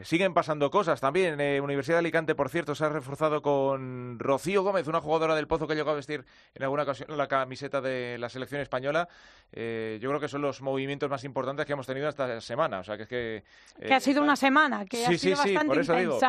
siguen 0.02 0.34
pasando 0.34 0.72
cosas 0.72 1.00
también. 1.00 1.40
Universidad 1.62 1.93
de 1.94 2.00
Alicante, 2.00 2.36
por 2.36 2.50
cierto, 2.50 2.76
se 2.76 2.86
ha 2.86 2.90
reforzado 2.90 3.42
con 3.42 4.18
Rocío 4.20 4.64
Gómez, 4.64 4.88
una 4.88 5.02
jugadora 5.02 5.36
del 5.36 5.48
Pozo 5.48 5.68
que 5.68 5.76
llegó 5.76 5.92
a 5.92 5.94
vestir 5.94 6.26
en 6.56 6.64
alguna 6.64 6.84
ocasión 6.84 7.16
la 7.18 7.28
camiseta 7.28 7.82
de 7.82 8.18
la 8.20 8.30
selección 8.30 8.62
española. 8.62 9.08
Eh, 9.52 10.00
yo 10.02 10.10
creo 10.10 10.20
que 10.20 10.28
son 10.28 10.42
los 10.42 10.62
movimientos 10.62 11.10
más 11.10 11.24
importantes 11.24 11.66
que 11.66 11.74
hemos 11.74 11.88
tenido 11.88 12.10
esta 12.10 12.42
semana. 12.42 12.80
O 12.80 12.84
sea, 12.84 12.98
que 12.98 13.04
es 13.04 13.10
que... 13.10 13.44
que 13.80 13.94
ha 13.94 14.00
sido 14.00 14.22
una 14.22 14.36
semana, 14.36 14.86
que 14.86 15.06
ha 15.06 15.18
sido 15.18 15.38
bastante 15.38 15.66
por 15.66 15.80
eso 15.80 15.96
Digo, 15.96 16.20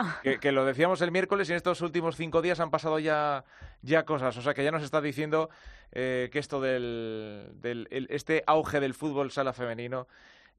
que, 0.41 0.53
lo 0.53 0.65
decíamos 0.65 1.01
el 1.01 1.11
miércoles 1.11 1.49
y 1.49 1.53
en 1.53 1.57
estos 1.57 1.81
últimos 1.81 2.17
cinco 2.17 2.43
días 2.43 2.61
han 2.61 2.71
pasado 2.71 2.99
ya, 2.99 3.45
ya 3.83 4.05
cosas. 4.05 4.37
O 4.37 4.43
sea, 4.43 4.55
que 4.55 4.63
ya 4.63 4.71
nos 4.71 4.83
está 4.83 5.01
diciendo 5.01 5.51
eh, 5.93 6.29
que 6.33 6.39
esto 6.39 6.61
del, 6.61 7.53
del 7.55 7.89
este 8.11 8.45
auge 8.47 8.81
del 8.81 8.95
fútbol 8.95 9.31
sala 9.31 9.53
femenino, 9.53 10.07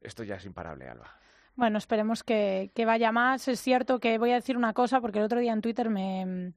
esto 0.02 0.24
ya 0.24 0.36
es 0.36 0.46
imparable, 0.46 0.88
Alba. 0.88 1.25
Bueno, 1.56 1.78
esperemos 1.78 2.24
que, 2.24 2.72
vaya 2.86 3.12
más. 3.12 3.48
Es 3.48 3.62
cierto 3.62 4.00
que 4.00 4.18
voy 4.18 4.32
a 4.32 4.36
decir 4.36 4.58
una 4.58 4.74
cosa, 4.74 5.00
porque 5.00 5.20
el 5.20 5.26
otro 5.26 5.40
día 5.40 5.54
en 5.54 5.62
Twitter 5.62 5.90
me. 5.90 6.54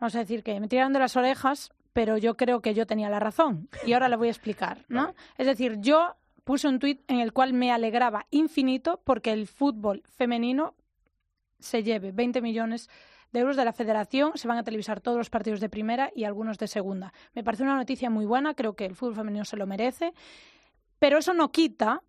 Vamos 0.00 0.14
a 0.16 0.18
decir 0.18 0.42
que 0.42 0.58
me 0.58 0.66
tiraron 0.66 0.92
de 0.92 0.98
las 0.98 1.16
orejas, 1.16 1.72
pero 1.92 2.18
yo 2.18 2.36
creo 2.36 2.60
que 2.60 2.74
yo 2.74 2.86
tenía 2.86 3.08
la 3.08 3.20
razón. 3.20 3.68
Y 3.86 3.92
ahora 3.92 4.08
le 4.08 4.16
voy 4.16 4.28
a 4.28 4.32
explicar, 4.32 4.84
¿no? 4.88 5.14
Es 5.38 5.46
decir, 5.46 5.76
yo 5.78 6.16
puse 6.42 6.66
un 6.66 6.80
tuit 6.80 7.02
en 7.06 7.20
el 7.20 7.32
cual 7.32 7.52
me 7.52 7.70
alegraba 7.70 8.26
infinito 8.30 9.00
porque 9.04 9.32
el 9.32 9.46
fútbol 9.46 10.02
femenino 10.08 10.74
se 11.60 11.84
lleve 11.84 12.10
20 12.10 12.40
millones 12.42 12.90
de 13.30 13.40
euros 13.40 13.56
de 13.56 13.64
la 13.64 13.72
federación, 13.72 14.32
se 14.34 14.48
van 14.48 14.58
a 14.58 14.64
televisar 14.64 15.00
todos 15.00 15.16
los 15.16 15.30
partidos 15.30 15.60
de 15.60 15.68
primera 15.68 16.10
y 16.14 16.24
algunos 16.24 16.58
de 16.58 16.66
segunda. 16.66 17.12
Me 17.34 17.44
parece 17.44 17.62
una 17.62 17.76
noticia 17.76 18.10
muy 18.10 18.26
buena, 18.26 18.54
creo 18.54 18.74
que 18.74 18.84
el 18.84 18.96
fútbol 18.96 19.14
femenino 19.14 19.44
se 19.44 19.56
lo 19.56 19.66
merece, 19.66 20.12
pero 20.98 21.18
eso 21.18 21.32
no 21.32 21.52
quita 21.52 22.02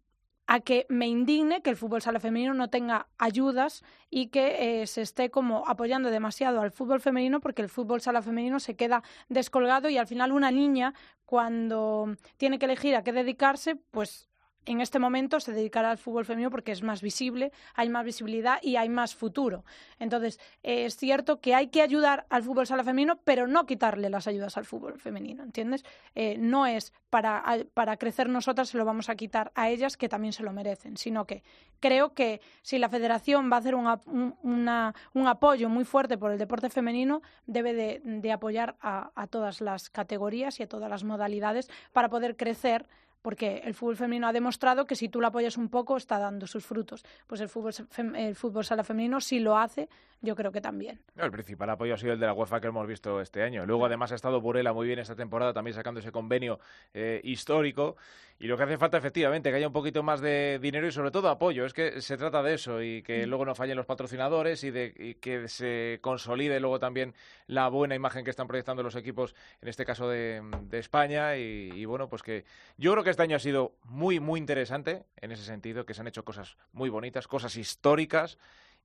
a 0.47 0.59
que 0.59 0.85
me 0.89 1.07
indigne 1.07 1.61
que 1.61 1.69
el 1.69 1.77
fútbol 1.77 2.01
sala 2.01 2.19
femenino 2.19 2.53
no 2.53 2.69
tenga 2.69 3.07
ayudas 3.17 3.83
y 4.09 4.27
que 4.27 4.81
eh, 4.81 4.87
se 4.87 5.01
esté 5.01 5.29
como 5.29 5.67
apoyando 5.67 6.09
demasiado 6.09 6.61
al 6.61 6.71
fútbol 6.71 6.99
femenino 6.99 7.39
porque 7.39 7.61
el 7.61 7.69
fútbol 7.69 8.01
sala 8.01 8.21
femenino 8.21 8.59
se 8.59 8.75
queda 8.75 9.03
descolgado 9.29 9.89
y 9.89 9.97
al 9.97 10.07
final 10.07 10.31
una 10.31 10.51
niña 10.51 10.93
cuando 11.25 12.15
tiene 12.37 12.59
que 12.59 12.65
elegir 12.65 12.95
a 12.95 13.03
qué 13.03 13.13
dedicarse 13.13 13.75
pues 13.75 14.29
en 14.65 14.81
este 14.81 14.99
momento 14.99 15.39
se 15.39 15.51
dedicará 15.51 15.91
al 15.91 15.97
fútbol 15.97 16.25
femenino 16.25 16.49
porque 16.49 16.71
es 16.71 16.83
más 16.83 17.01
visible, 17.01 17.51
hay 17.75 17.89
más 17.89 18.05
visibilidad 18.05 18.59
y 18.61 18.75
hay 18.75 18.89
más 18.89 19.15
futuro. 19.15 19.63
Entonces, 19.99 20.39
es 20.63 20.95
cierto 20.95 21.39
que 21.39 21.55
hay 21.55 21.67
que 21.67 21.81
ayudar 21.81 22.25
al 22.29 22.43
fútbol 22.43 22.67
sala 22.67 22.83
femenino, 22.83 23.19
pero 23.23 23.47
no 23.47 23.65
quitarle 23.65 24.09
las 24.09 24.27
ayudas 24.27 24.57
al 24.57 24.65
fútbol 24.65 24.99
femenino, 24.99 25.43
¿entiendes? 25.43 25.83
Eh, 26.15 26.37
no 26.37 26.65
es 26.65 26.93
para, 27.09 27.43
para 27.73 27.97
crecer 27.97 28.29
nosotras 28.29 28.69
se 28.69 28.77
lo 28.77 28.85
vamos 28.85 29.09
a 29.09 29.15
quitar 29.15 29.51
a 29.55 29.69
ellas 29.69 29.97
que 29.97 30.09
también 30.09 30.33
se 30.33 30.43
lo 30.43 30.51
merecen, 30.51 30.97
sino 30.97 31.25
que 31.25 31.43
creo 31.79 32.13
que 32.13 32.41
si 32.61 32.79
la 32.79 32.89
federación 32.89 33.51
va 33.51 33.57
a 33.57 33.59
hacer 33.59 33.75
un, 33.75 34.35
un 34.43 35.27
apoyo 35.27 35.69
muy 35.69 35.85
fuerte 35.85 36.17
por 36.17 36.31
el 36.31 36.37
deporte 36.37 36.69
femenino, 36.69 37.21
debe 37.45 37.73
de, 37.73 38.01
de 38.03 38.31
apoyar 38.31 38.75
a, 38.81 39.11
a 39.15 39.27
todas 39.27 39.61
las 39.61 39.89
categorías 39.89 40.59
y 40.59 40.63
a 40.63 40.69
todas 40.69 40.89
las 40.89 41.03
modalidades 41.03 41.69
para 41.91 42.09
poder 42.09 42.35
crecer 42.35 42.87
porque 43.23 43.61
el 43.63 43.73
fútbol 43.73 43.95
femenino 43.95 44.27
ha 44.27 44.33
demostrado 44.33 44.85
que 44.85 44.95
si 44.95 45.09
tú 45.09 45.19
lo 45.19 45.27
apoyas 45.27 45.57
un 45.57 45.69
poco 45.69 45.97
está 45.97 46.19
dando 46.19 46.45
sus 46.45 46.63
frutos. 46.63 47.03
Pues 47.25 47.41
el 47.41 47.49
fútbol, 47.49 47.73
el 48.15 48.35
fútbol 48.35 48.65
sala 48.65 48.83
femenino 48.83 49.19
si 49.21 49.39
lo 49.39 49.57
hace, 49.57 49.89
yo 50.21 50.35
creo 50.35 50.51
que 50.51 50.61
también. 50.61 50.99
El 51.17 51.31
principal 51.31 51.69
apoyo 51.69 51.95
ha 51.95 51.97
sido 51.97 52.13
el 52.13 52.19
de 52.19 52.25
la 52.25 52.33
UEFA 52.33 52.59
que 52.59 52.67
hemos 52.67 52.85
visto 52.85 53.21
este 53.21 53.41
año. 53.41 53.65
Luego 53.65 53.85
además 53.85 54.11
ha 54.11 54.15
estado 54.15 54.41
Burela 54.41 54.73
muy 54.73 54.87
bien 54.87 54.99
esta 54.99 55.15
temporada, 55.15 55.53
también 55.53 55.73
sacando 55.73 56.01
ese 56.01 56.11
convenio 56.11 56.59
eh, 56.93 57.21
histórico. 57.23 57.95
Y 58.39 58.47
lo 58.47 58.57
que 58.57 58.63
hace 58.63 58.77
falta 58.77 58.97
efectivamente 58.97 59.51
que 59.51 59.55
haya 59.55 59.67
un 59.67 59.73
poquito 59.73 60.03
más 60.03 60.19
de 60.19 60.59
dinero 60.61 60.87
y 60.87 60.91
sobre 60.91 61.11
todo 61.11 61.29
apoyo. 61.29 61.65
Es 61.65 61.73
que 61.73 62.01
se 62.01 62.17
trata 62.17 62.43
de 62.43 62.55
eso 62.55 62.81
y 62.81 63.01
que 63.03 63.25
mm. 63.25 63.29
luego 63.29 63.45
no 63.45 63.55
fallen 63.55 63.77
los 63.77 63.85
patrocinadores 63.85 64.63
y 64.65 64.71
de 64.71 65.17
que 65.21 65.47
se 65.47 65.99
consolide 66.01 66.59
luego 66.59 66.79
también 66.79 67.13
la 67.47 67.69
buena 67.69 67.95
imagen 67.95 68.25
que 68.25 68.31
están 68.31 68.47
proyectando 68.47 68.83
los 68.83 68.95
equipos, 68.95 69.33
en 69.61 69.69
este 69.69 69.85
caso 69.85 70.09
de, 70.09 70.41
España. 70.71 71.37
y 71.37 71.85
bueno, 71.85 72.09
pues 72.09 72.23
que 72.23 72.43
yo 72.77 72.91
creo 72.91 73.03
que 73.03 73.12
este 73.13 73.23
año 73.23 73.37
ha 73.37 73.39
sido 73.39 73.75
muy, 73.83 74.19
muy 74.19 74.39
interesante 74.39 75.05
en 75.17 75.31
ese 75.31 75.43
sentido, 75.43 75.85
que 75.85 75.93
se 75.93 76.01
han 76.01 76.07
hecho 76.07 76.25
cosas 76.25 76.57
muy 76.71 76.89
bonitas, 76.89 77.27
cosas 77.27 77.55
históricas, 77.55 78.37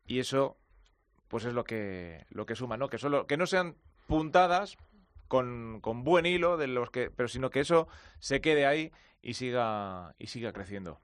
y 0.07 0.21
eso 0.21 0.57
pues 1.29 1.45
es 1.45 1.53
lo 1.53 1.65
que, 1.65 2.25
lo 2.31 2.47
que 2.47 2.55
suma, 2.55 2.77
¿no? 2.77 2.89
Que, 2.89 2.99
solo, 2.99 3.27
que 3.27 3.37
no 3.37 3.47
sean 3.47 3.77
puntadas 4.07 4.79
con, 5.29 5.81
con 5.81 6.05
buen 6.05 6.25
hilo, 6.25 6.57
de 6.57 6.67
los 6.67 6.91
que, 6.91 7.11
pero 7.11 7.29
sino 7.29 7.51
que 7.51 7.61
eso 7.61 7.89
se 8.19 8.41
quede 8.41 8.67
ahí 8.67 8.93
y 9.21 9.35
siga, 9.35 10.15
y 10.19 10.29
siga 10.29 10.53
creciendo. 10.53 11.01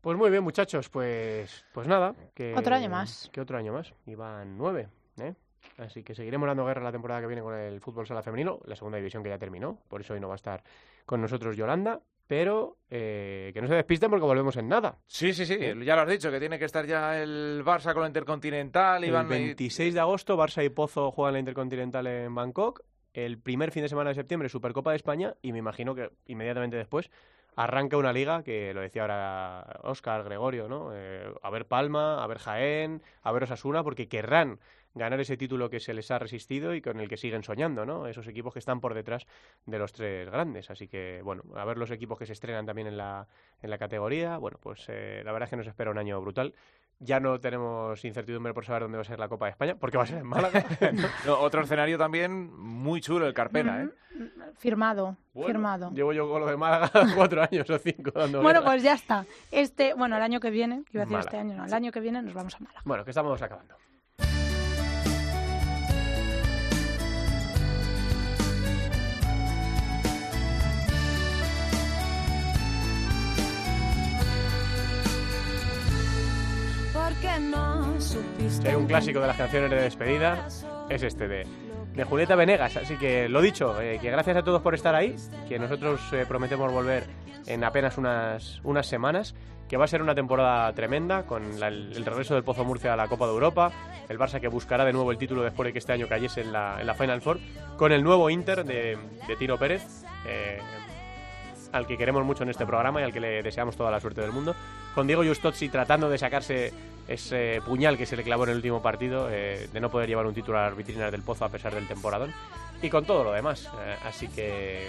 Pues 0.00 0.18
muy 0.18 0.30
bien, 0.30 0.42
muchachos, 0.42 0.88
pues, 0.88 1.64
pues 1.72 1.86
nada. 1.86 2.14
Que, 2.34 2.54
otro 2.56 2.74
año 2.74 2.90
más. 2.90 3.30
Que 3.32 3.40
otro 3.40 3.56
año 3.56 3.72
más. 3.72 3.94
Iban 4.06 4.58
nueve, 4.58 4.88
¿eh? 5.18 5.34
Así 5.78 6.02
que 6.02 6.14
seguiremos 6.14 6.46
dando 6.46 6.66
guerra 6.66 6.82
la 6.82 6.92
temporada 6.92 7.20
que 7.20 7.26
viene 7.26 7.42
con 7.42 7.54
el 7.54 7.80
fútbol 7.80 8.06
sala 8.06 8.22
femenino, 8.22 8.60
la 8.64 8.76
segunda 8.76 8.98
división 8.98 9.22
que 9.22 9.30
ya 9.30 9.38
terminó, 9.38 9.78
por 9.88 10.00
eso 10.00 10.14
hoy 10.14 10.20
no 10.20 10.28
va 10.28 10.34
a 10.34 10.36
estar 10.36 10.62
con 11.06 11.20
nosotros 11.20 11.56
Yolanda, 11.56 12.00
pero 12.26 12.78
eh, 12.88 13.50
que 13.52 13.60
no 13.60 13.68
se 13.68 13.74
despisten 13.74 14.10
porque 14.10 14.24
volvemos 14.24 14.56
en 14.56 14.68
nada. 14.68 14.98
Sí, 15.06 15.32
sí, 15.32 15.44
sí, 15.46 15.58
ya 15.84 15.96
lo 15.96 16.02
has 16.02 16.08
dicho, 16.08 16.30
que 16.30 16.40
tiene 16.40 16.58
que 16.58 16.64
estar 16.64 16.86
ya 16.86 17.20
el 17.20 17.62
Barça 17.64 17.92
con 17.92 18.02
la 18.02 18.08
Intercontinental. 18.08 19.04
El 19.04 19.12
26 19.26 19.94
de 19.94 20.00
agosto, 20.00 20.36
Barça 20.36 20.64
y 20.64 20.68
Pozo 20.68 21.10
juegan 21.10 21.34
la 21.34 21.40
Intercontinental 21.40 22.06
en 22.06 22.34
Bangkok. 22.34 22.82
El 23.12 23.38
primer 23.38 23.70
fin 23.72 23.82
de 23.82 23.88
semana 23.88 24.10
de 24.10 24.14
septiembre, 24.14 24.48
Supercopa 24.48 24.90
de 24.90 24.96
España, 24.96 25.34
y 25.42 25.52
me 25.52 25.58
imagino 25.58 25.94
que 25.94 26.10
inmediatamente 26.26 26.76
después 26.76 27.10
arranca 27.56 27.96
una 27.98 28.12
liga 28.12 28.42
que 28.42 28.72
lo 28.72 28.80
decía 28.80 29.02
ahora 29.02 29.80
Oscar, 29.82 30.24
Gregorio, 30.24 30.68
¿no? 30.68 30.90
Eh, 30.94 31.30
a 31.42 31.50
ver 31.50 31.66
Palma, 31.66 32.22
a 32.22 32.26
ver 32.26 32.38
Jaén, 32.38 33.02
a 33.22 33.32
ver 33.32 33.42
Osasuna, 33.42 33.84
porque 33.84 34.08
querrán 34.08 34.58
ganar 34.94 35.20
ese 35.20 35.36
título 35.36 35.70
que 35.70 35.80
se 35.80 35.94
les 35.94 36.10
ha 36.10 36.18
resistido 36.18 36.74
y 36.74 36.82
con 36.82 37.00
el 37.00 37.08
que 37.08 37.16
siguen 37.16 37.42
soñando, 37.42 37.86
¿no? 37.86 38.06
Esos 38.06 38.26
equipos 38.26 38.52
que 38.52 38.58
están 38.58 38.80
por 38.80 38.94
detrás 38.94 39.26
de 39.66 39.78
los 39.78 39.92
tres 39.92 40.30
grandes. 40.30 40.70
Así 40.70 40.88
que, 40.88 41.20
bueno, 41.22 41.42
a 41.56 41.64
ver 41.64 41.78
los 41.78 41.90
equipos 41.90 42.18
que 42.18 42.26
se 42.26 42.32
estrenan 42.32 42.66
también 42.66 42.88
en 42.88 42.96
la, 42.96 43.26
en 43.60 43.70
la 43.70 43.78
categoría. 43.78 44.36
Bueno, 44.38 44.58
pues 44.60 44.84
eh, 44.88 45.22
la 45.24 45.32
verdad 45.32 45.46
es 45.46 45.50
que 45.50 45.56
nos 45.56 45.66
espera 45.66 45.90
un 45.90 45.98
año 45.98 46.20
brutal. 46.20 46.54
Ya 46.98 47.18
no 47.18 47.40
tenemos 47.40 48.04
incertidumbre 48.04 48.54
por 48.54 48.64
saber 48.64 48.82
dónde 48.82 48.98
va 48.98 49.02
a 49.02 49.04
ser 49.04 49.18
la 49.18 49.28
Copa 49.28 49.46
de 49.46 49.52
España, 49.52 49.74
porque 49.74 49.96
va 49.96 50.04
a 50.04 50.06
ser 50.06 50.18
en 50.18 50.26
Málaga. 50.26 50.64
otro 51.40 51.62
escenario 51.62 51.98
también 51.98 52.54
muy 52.56 53.00
chulo, 53.00 53.26
el 53.26 53.34
Carpena, 53.34 53.82
¿eh? 53.82 53.88
Firmado, 54.58 55.16
firmado. 55.34 55.90
Llevo 55.90 56.12
yo 56.12 56.28
con 56.30 56.42
lo 56.42 56.46
de 56.46 56.56
Málaga 56.56 56.90
cuatro 57.16 57.42
años 57.42 57.68
o 57.68 57.78
cinco 57.78 58.12
dando 58.14 58.42
Bueno, 58.42 58.62
pues 58.62 58.82
ya 58.84 58.92
está. 58.92 59.24
Este, 59.50 59.94
bueno, 59.94 60.16
el 60.16 60.22
año 60.22 60.38
que 60.38 60.50
viene, 60.50 60.84
iba 60.92 61.02
a 61.02 61.06
decir 61.06 61.18
este 61.18 61.38
año, 61.38 61.56
no, 61.56 61.64
el 61.64 61.74
año 61.74 61.90
que 61.90 61.98
viene 61.98 62.22
nos 62.22 62.34
vamos 62.34 62.54
a 62.54 62.60
Málaga. 62.60 62.82
Bueno, 62.84 63.04
que 63.04 63.10
estamos 63.10 63.40
acabando. 63.42 63.74
Si 78.48 78.74
un 78.74 78.86
clásico 78.86 79.20
de 79.20 79.26
las 79.26 79.36
canciones 79.36 79.70
de 79.70 79.76
despedida, 79.76 80.48
es 80.88 81.02
este 81.02 81.28
de, 81.28 81.46
de 81.94 82.04
Julieta 82.04 82.36
Venegas. 82.36 82.76
Así 82.76 82.96
que 82.96 83.28
lo 83.28 83.40
dicho, 83.40 83.80
eh, 83.80 83.98
que 84.00 84.10
gracias 84.10 84.36
a 84.36 84.42
todos 84.42 84.62
por 84.62 84.74
estar 84.74 84.94
ahí, 84.94 85.14
que 85.48 85.58
nosotros 85.58 86.00
eh, 86.12 86.24
prometemos 86.26 86.72
volver 86.72 87.04
en 87.46 87.64
apenas 87.64 87.98
unas, 87.98 88.60
unas 88.64 88.86
semanas, 88.86 89.34
que 89.68 89.76
va 89.76 89.84
a 89.84 89.88
ser 89.88 90.02
una 90.02 90.14
temporada 90.14 90.72
tremenda, 90.74 91.24
con 91.24 91.62
el, 91.62 92.04
regreso 92.04 92.34
del 92.34 92.44
Pozo 92.44 92.64
Murcia 92.64 92.92
a 92.92 92.96
la 92.96 93.08
Copa 93.08 93.26
de 93.26 93.32
Europa, 93.32 93.72
el 94.08 94.18
Barça 94.18 94.40
que 94.40 94.48
buscará 94.48 94.84
de 94.84 94.92
nuevo 94.92 95.10
el 95.10 95.18
título 95.18 95.42
después 95.42 95.66
de 95.66 95.72
que 95.72 95.78
este 95.78 95.92
año 95.92 96.08
cayese 96.08 96.42
en 96.42 96.52
la, 96.52 96.80
en 96.80 96.86
la 96.86 96.94
Final 96.94 97.22
Four, 97.22 97.40
con 97.76 97.92
el 97.92 98.02
nuevo 98.02 98.28
Inter 98.30 98.64
de, 98.64 98.98
de 99.26 99.36
Tiro 99.36 99.58
Pérez. 99.58 100.04
Eh, 100.26 100.60
al 101.72 101.86
que 101.86 101.96
queremos 101.96 102.24
mucho 102.24 102.42
en 102.42 102.50
este 102.50 102.66
programa 102.66 103.00
y 103.00 103.04
al 103.04 103.12
que 103.12 103.20
le 103.20 103.42
deseamos 103.42 103.76
toda 103.76 103.90
la 103.90 104.00
suerte 104.00 104.20
del 104.20 104.32
mundo. 104.32 104.54
Con 104.94 105.06
Diego 105.06 105.24
Justozzi 105.24 105.68
tratando 105.68 106.08
de 106.08 106.18
sacarse 106.18 106.72
ese 107.08 107.60
puñal 107.64 107.96
que 107.96 108.06
se 108.06 108.16
le 108.16 108.22
clavó 108.22 108.44
en 108.44 108.50
el 108.50 108.56
último 108.56 108.82
partido, 108.82 109.28
eh, 109.30 109.68
de 109.72 109.80
no 109.80 109.90
poder 109.90 110.08
llevar 110.08 110.26
un 110.26 110.34
título 110.34 110.58
a 110.58 110.66
las 110.66 110.76
vitrinas 110.76 111.10
del 111.10 111.22
Pozo 111.22 111.44
a 111.44 111.48
pesar 111.48 111.74
del 111.74 111.88
temporadón. 111.88 112.32
Y 112.80 112.90
con 112.90 113.04
todo 113.04 113.24
lo 113.24 113.32
demás. 113.32 113.68
Eh, 113.84 113.96
así 114.04 114.28
que, 114.28 114.88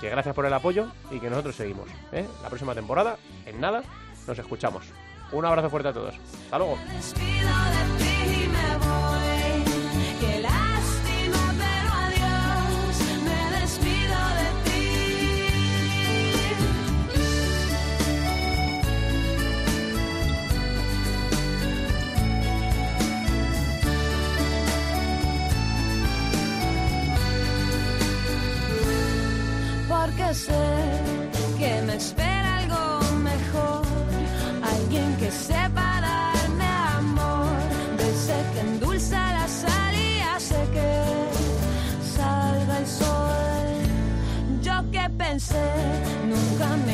que 0.00 0.10
gracias 0.10 0.34
por 0.34 0.46
el 0.46 0.52
apoyo 0.52 0.86
y 1.10 1.20
que 1.20 1.30
nosotros 1.30 1.54
seguimos. 1.54 1.88
¿eh? 2.12 2.26
La 2.42 2.48
próxima 2.48 2.74
temporada, 2.74 3.16
en 3.46 3.60
nada, 3.60 3.82
nos 4.26 4.38
escuchamos. 4.38 4.86
Un 5.32 5.44
abrazo 5.44 5.70
fuerte 5.70 5.88
a 5.88 5.92
todos. 5.92 6.14
Hasta 6.44 6.58
luego. 6.58 6.78
Sé 30.34 30.52
que 31.58 31.82
me 31.82 31.94
espera 31.94 32.58
algo 32.58 33.00
mejor, 33.22 33.82
alguien 34.62 35.16
que 35.16 35.30
sepa 35.30 36.00
darme 36.00 36.66
amor, 36.98 37.56
desde 37.96 38.36
que 38.52 38.60
endulza 38.60 39.32
la 39.32 39.48
sal 39.48 39.94
y 39.94 40.20
que 40.74 40.90
salga 42.16 42.78
el 42.78 42.86
sol. 42.86 43.68
Yo 44.62 44.90
que 44.92 45.08
pensé, 45.16 45.66
nunca 46.28 46.76
me 46.86 46.93